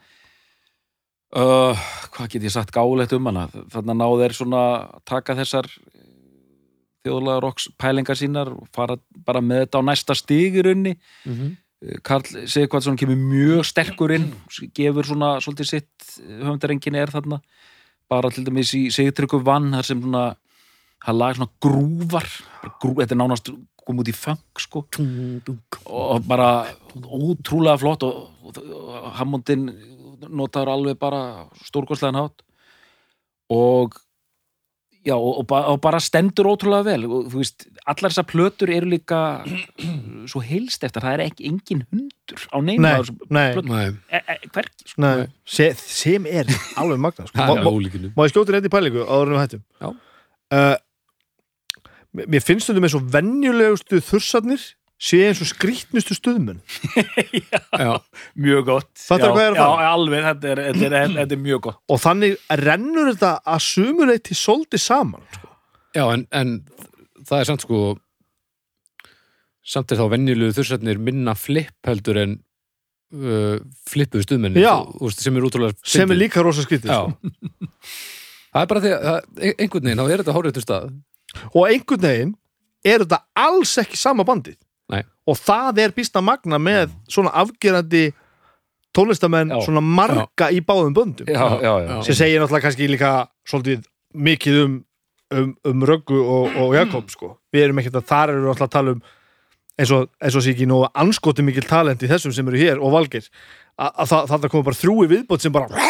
Uh, 1.30 1.78
hvað 2.14 2.32
get 2.32 2.46
ég 2.48 2.54
sagt 2.54 2.74
gáulegt 2.74 3.14
um 3.14 3.28
hana? 3.30 3.46
Þannig 3.70 3.94
að 3.94 3.98
náðu 4.00 4.20
þeir 4.24 4.36
svona 4.40 4.62
taka 5.06 5.36
þessar 5.38 5.68
þjóðlega 7.06 7.42
rocks 7.44 7.68
pælingar 7.80 8.18
sínar 8.18 8.50
og 8.52 8.66
fara 8.74 8.98
bara 9.26 9.42
með 9.44 9.64
þetta 9.64 9.80
á 9.80 9.88
næsta 9.88 10.16
stig 10.18 10.58
í 10.58 10.64
raunni 10.66 10.96
Karl 12.04 12.26
Sigurkvardsson 12.44 12.98
kemur 13.00 13.16
mjög 13.16 13.64
sterkur 13.70 14.12
inn 14.12 14.28
gefur 14.76 15.06
svona 15.08 15.30
svolítið 15.40 15.70
sitt 15.70 16.10
höfundarenginni 16.20 17.00
er 17.00 17.12
þarna. 17.12 17.40
Bara 18.10 18.28
til 18.34 18.44
dæmis 18.44 18.74
í 18.76 18.88
Sigurtryggur 18.92 19.40
vann 19.46 19.70
þar 19.72 19.88
sem 19.88 20.02
svona 20.02 20.24
hann 21.06 21.16
lag 21.16 21.38
svona 21.38 21.48
grúvar 21.64 22.28
grú, 22.82 22.98
þetta 22.98 23.16
er 23.16 23.20
nánast 23.22 23.48
kom 23.80 24.02
út 24.02 24.10
í 24.12 24.14
funk 24.14 24.60
sko. 24.60 24.84
Og 25.88 26.26
bara 26.28 26.50
ótrúlega 27.00 27.80
flott 27.80 28.04
og 28.04 28.39
Hammondin 29.18 29.68
notaður 30.28 30.74
alveg 30.74 30.98
bara 31.00 31.48
stórkostlegan 31.64 32.18
hátt 32.20 32.42
og 33.50 33.96
já 35.06 35.14
og, 35.16 35.38
og, 35.40 35.46
ba- 35.48 35.64
og 35.72 35.78
bara 35.80 36.00
stendur 36.02 36.50
ótrúlega 36.50 36.84
vel 36.90 37.06
og 37.08 37.30
þú 37.32 37.40
veist, 37.40 37.64
allar 37.88 38.12
þessar 38.12 38.26
plötur 38.28 38.72
eru 38.74 38.90
líka 38.92 39.20
svo 40.28 40.42
heilst 40.44 40.84
eftir, 40.84 41.00
það 41.00 41.14
er 41.14 41.22
ekki 41.24 41.46
engin 41.48 41.86
hundur 41.88 42.44
á 42.52 42.58
neina 42.60 42.92
nei, 43.32 43.46
nei, 43.64 43.86
e, 44.12 44.20
e, 44.20 44.36
hvergi 44.52 44.92
sko. 44.92 45.00
nei. 45.00 45.24
Se, 45.48 45.70
sem 45.80 46.28
er 46.28 46.52
alveg 46.76 47.00
magna 47.00 47.26
sko. 47.30 47.40
má, 47.48 47.56
má, 47.64 48.12
má 48.12 48.28
ég 48.28 48.34
skjóta 48.34 48.56
rétt 48.56 48.68
í 48.68 48.72
pælingu 48.72 49.06
áður 49.08 49.32
en 49.32 49.38
við 49.38 49.42
hættum 49.46 49.64
Já. 49.80 49.88
uh, 50.58 50.76
mér 52.20 52.44
finnst 52.44 52.68
þetta 52.68 52.84
með 52.84 52.94
svo 52.96 53.02
venjulegustu 53.16 54.02
þursarnir 54.04 54.68
sé 55.00 55.20
eins 55.30 55.38
og 55.40 55.48
skrýtnustu 55.48 56.12
stuðmenn. 56.18 56.58
Já, 57.80 57.92
mjög 58.36 58.66
gott. 58.68 58.90
Fattar 59.00 59.32
Já, 59.32 59.46
er 59.46 59.56
já, 59.56 59.66
alveg, 59.88 60.26
þetta 60.26 60.50
er, 60.52 60.60
þetta, 60.74 60.90
er, 61.00 61.14
þetta 61.22 61.36
er 61.38 61.42
mjög 61.46 61.62
gott. 61.68 61.78
Og 61.88 62.02
þannig 62.02 62.36
rennur 62.60 63.08
þetta 63.14 63.30
að 63.54 63.64
sumuleiti 63.70 64.36
svolítið 64.36 64.82
saman 64.84 65.24
sko. 65.38 65.48
já 65.96 66.04
en, 66.12 66.26
en 66.36 66.52
það 67.26 67.40
er 67.40 67.48
samt 67.48 67.64
sko 67.64 67.80
samt 69.70 69.92
er 69.92 70.00
þá 70.00 70.06
venjulegu 70.12 70.54
þursarnir 70.56 71.00
minna 71.02 71.34
flipp 71.38 71.88
heldur 71.88 72.18
en 72.22 72.36
uh, 73.14 73.56
flippuðu 73.90 74.24
stuðmenni 74.26 74.62
Já. 74.62 74.74
sem 75.16 75.36
er 75.38 75.46
útrúlega 75.46 75.76
sem 75.86 76.10
er 76.14 76.18
líka 76.18 76.42
rosa 76.44 76.64
skrýtið 76.64 76.90
Já. 76.92 77.00
Sko. 77.06 77.90
Það 78.50 78.64
er 78.64 78.70
bara 78.72 78.82
því 78.82 78.92
að 78.96 79.04
það- 79.06 79.54
einhvern 79.62 79.84
veginn, 79.86 80.00
þá 80.00 80.06
er 80.14 80.22
þetta 80.24 80.36
háréttur 80.36 80.64
stað 80.64 80.88
og 81.52 81.60
einhvern 81.68 82.02
veginn 82.06 82.32
er 82.90 83.04
þetta 83.04 83.20
alls 83.38 83.74
ekki 83.84 84.00
sama 84.00 84.26
bandið 84.26 84.56
Nei. 84.90 85.04
og 85.28 85.38
það 85.38 85.84
er 85.84 85.94
býsta 85.96 86.22
magna 86.24 86.58
með 86.62 86.90
svona 87.10 87.32
afgerandi 87.42 88.10
tónlistamenn 88.96 89.54
Já. 89.54 89.60
svona 89.68 89.82
marga 89.84 90.50
í 90.50 90.60
báðum 90.66 90.94
böndum 90.96 91.30
já, 91.30 91.46
já, 91.62 91.72
já. 91.86 91.96
sem 92.08 92.18
segir 92.18 92.42
náttúrulega 92.42 92.66
kannski 92.66 92.90
líka 92.90 93.12
svolítið 93.46 93.86
mikið 94.14 94.58
um, 94.64 94.76
um, 95.36 95.54
um 95.70 95.86
Röggu 95.86 96.18
og, 96.18 96.58
og 96.58 96.74
Jakob 96.74 97.10
sko. 97.12 97.36
við 97.54 97.68
erum 97.68 97.82
ekkert 97.82 98.00
að 98.02 98.08
þar 98.10 98.34
við 98.34 98.52
alltaf 98.52 98.66
að 98.66 98.76
tala 98.76 98.96
um 98.96 99.02
eins 99.80 99.92
og, 99.94 100.10
eins 100.20 100.36
og 100.36 100.44
sé 100.44 100.54
ekki 100.54 100.68
nú 100.68 100.82
anskoti 100.88 101.44
mikil 101.46 101.64
talent 101.68 102.02
í 102.02 102.10
þessum 102.10 102.34
sem 102.34 102.50
eru 102.50 102.60
hér 102.60 102.82
og 102.82 102.94
valgir 102.96 103.28
að, 103.78 103.92
að 104.04 104.32
það, 104.32 104.48
koma 104.52 104.66
bara 104.66 104.80
þrjúi 104.80 105.08
viðbót 105.14 105.44
sem 105.44 105.54
bara 105.54 105.86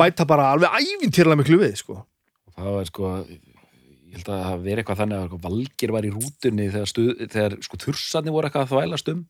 bæta 0.00 0.28
bara 0.28 0.52
alveg 0.54 0.76
ævintýrlega 0.76 1.40
miklu 1.40 1.60
við 1.64 1.80
sko. 1.80 2.02
það 2.54 2.76
var 2.76 2.88
sko 2.90 3.12
ég 4.16 4.24
held 4.24 4.32
að 4.32 4.44
það 4.46 4.62
veri 4.64 4.82
eitthvað 4.82 5.00
þannig 5.02 5.18
að 5.22 5.40
Valgir 5.44 5.92
var 5.94 6.06
í 6.06 6.12
rútunni 6.12 6.68
þegar, 6.72 6.90
stuð, 6.90 7.10
þegar 7.32 7.56
sko, 7.64 7.80
þursarnir 7.82 8.34
voru 8.34 8.48
eitthvað 8.48 8.64
að 8.64 8.72
þvælast 8.72 9.12
um. 9.12 9.20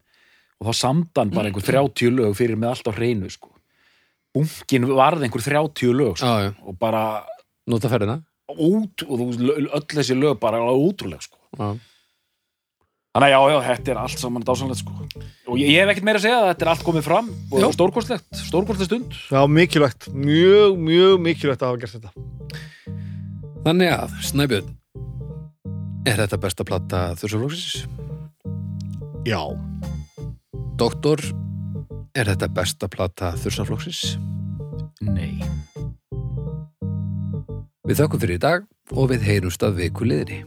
Og 0.56 0.68
þá 0.68 0.78
samdan 0.78 1.32
bara 1.34 1.50
einhver 1.50 1.66
30 1.66 2.14
lög 2.16 2.36
fyrir 2.38 2.60
með 2.60 2.72
allt 2.72 2.88
á 2.88 2.92
hreinu 2.96 3.32
sko. 3.32 3.50
bunkin 4.36 4.86
varð 4.92 5.24
einhver 5.24 5.42
30 5.42 5.92
lög 5.96 6.16
sko, 6.20 6.30
já, 6.44 6.50
og 6.60 6.78
bara 6.78 7.02
nota 7.66 7.88
ferðina. 7.88 8.20
út, 8.52 9.02
og 9.08 9.20
þú 9.20 9.52
öll 9.64 9.84
þessi 9.96 10.16
lög 10.16 10.38
bara 10.40 10.60
ótrúlega 10.60 11.24
sko. 11.24 11.40
Já, 11.56 11.72
þannig 13.16 13.26
að 13.26 13.32
já, 13.32 13.40
já, 13.52 13.58
þetta 13.70 13.92
er 13.94 14.00
allt 14.02 14.20
saman 14.20 14.44
dásanlegt 14.44 14.82
sko. 14.82 14.92
og 15.48 15.56
ég, 15.56 15.72
ég 15.72 15.80
hef 15.80 15.94
ekkert 15.94 16.08
meira 16.08 16.20
að 16.20 16.26
segja 16.28 16.42
að 16.42 16.48
þetta 16.52 16.66
er 16.66 16.72
allt 16.74 16.86
komið 16.88 17.08
fram 17.08 17.32
og 17.50 17.76
stórkostlegt, 17.76 18.28
stórkostlegt 18.44 18.92
stund. 18.92 19.18
Já, 19.32 19.40
mikilvægt, 19.48 20.08
mjög, 20.12 20.76
mjög 20.84 21.20
mikilvægt 21.24 21.64
að 21.64 21.72
hafa 21.72 21.84
gert 21.84 21.96
þetta 21.96 23.15
Þannig 23.66 23.88
að, 23.90 24.12
Snæbjörn 24.22 24.68
Er 26.06 26.20
þetta 26.20 26.36
besta 26.38 26.62
platta 26.62 26.98
þursaflóksins? 27.18 27.80
Já, 29.26 29.40
Doktor 30.78 31.18
Er 32.14 32.30
þetta 32.30 32.46
besta 32.54 32.86
plata 32.86 33.32
þursaflóksins? 33.42 34.20
nei 35.02 35.42
Við 37.90 38.04
þökkum 38.04 38.22
fyrir 38.22 38.38
í 38.38 38.44
dag 38.46 38.70
og 38.94 39.10
við 39.10 39.26
heyrumst 39.26 39.66
að 39.66 39.82
viku 39.82 40.06
liðri 40.06 40.44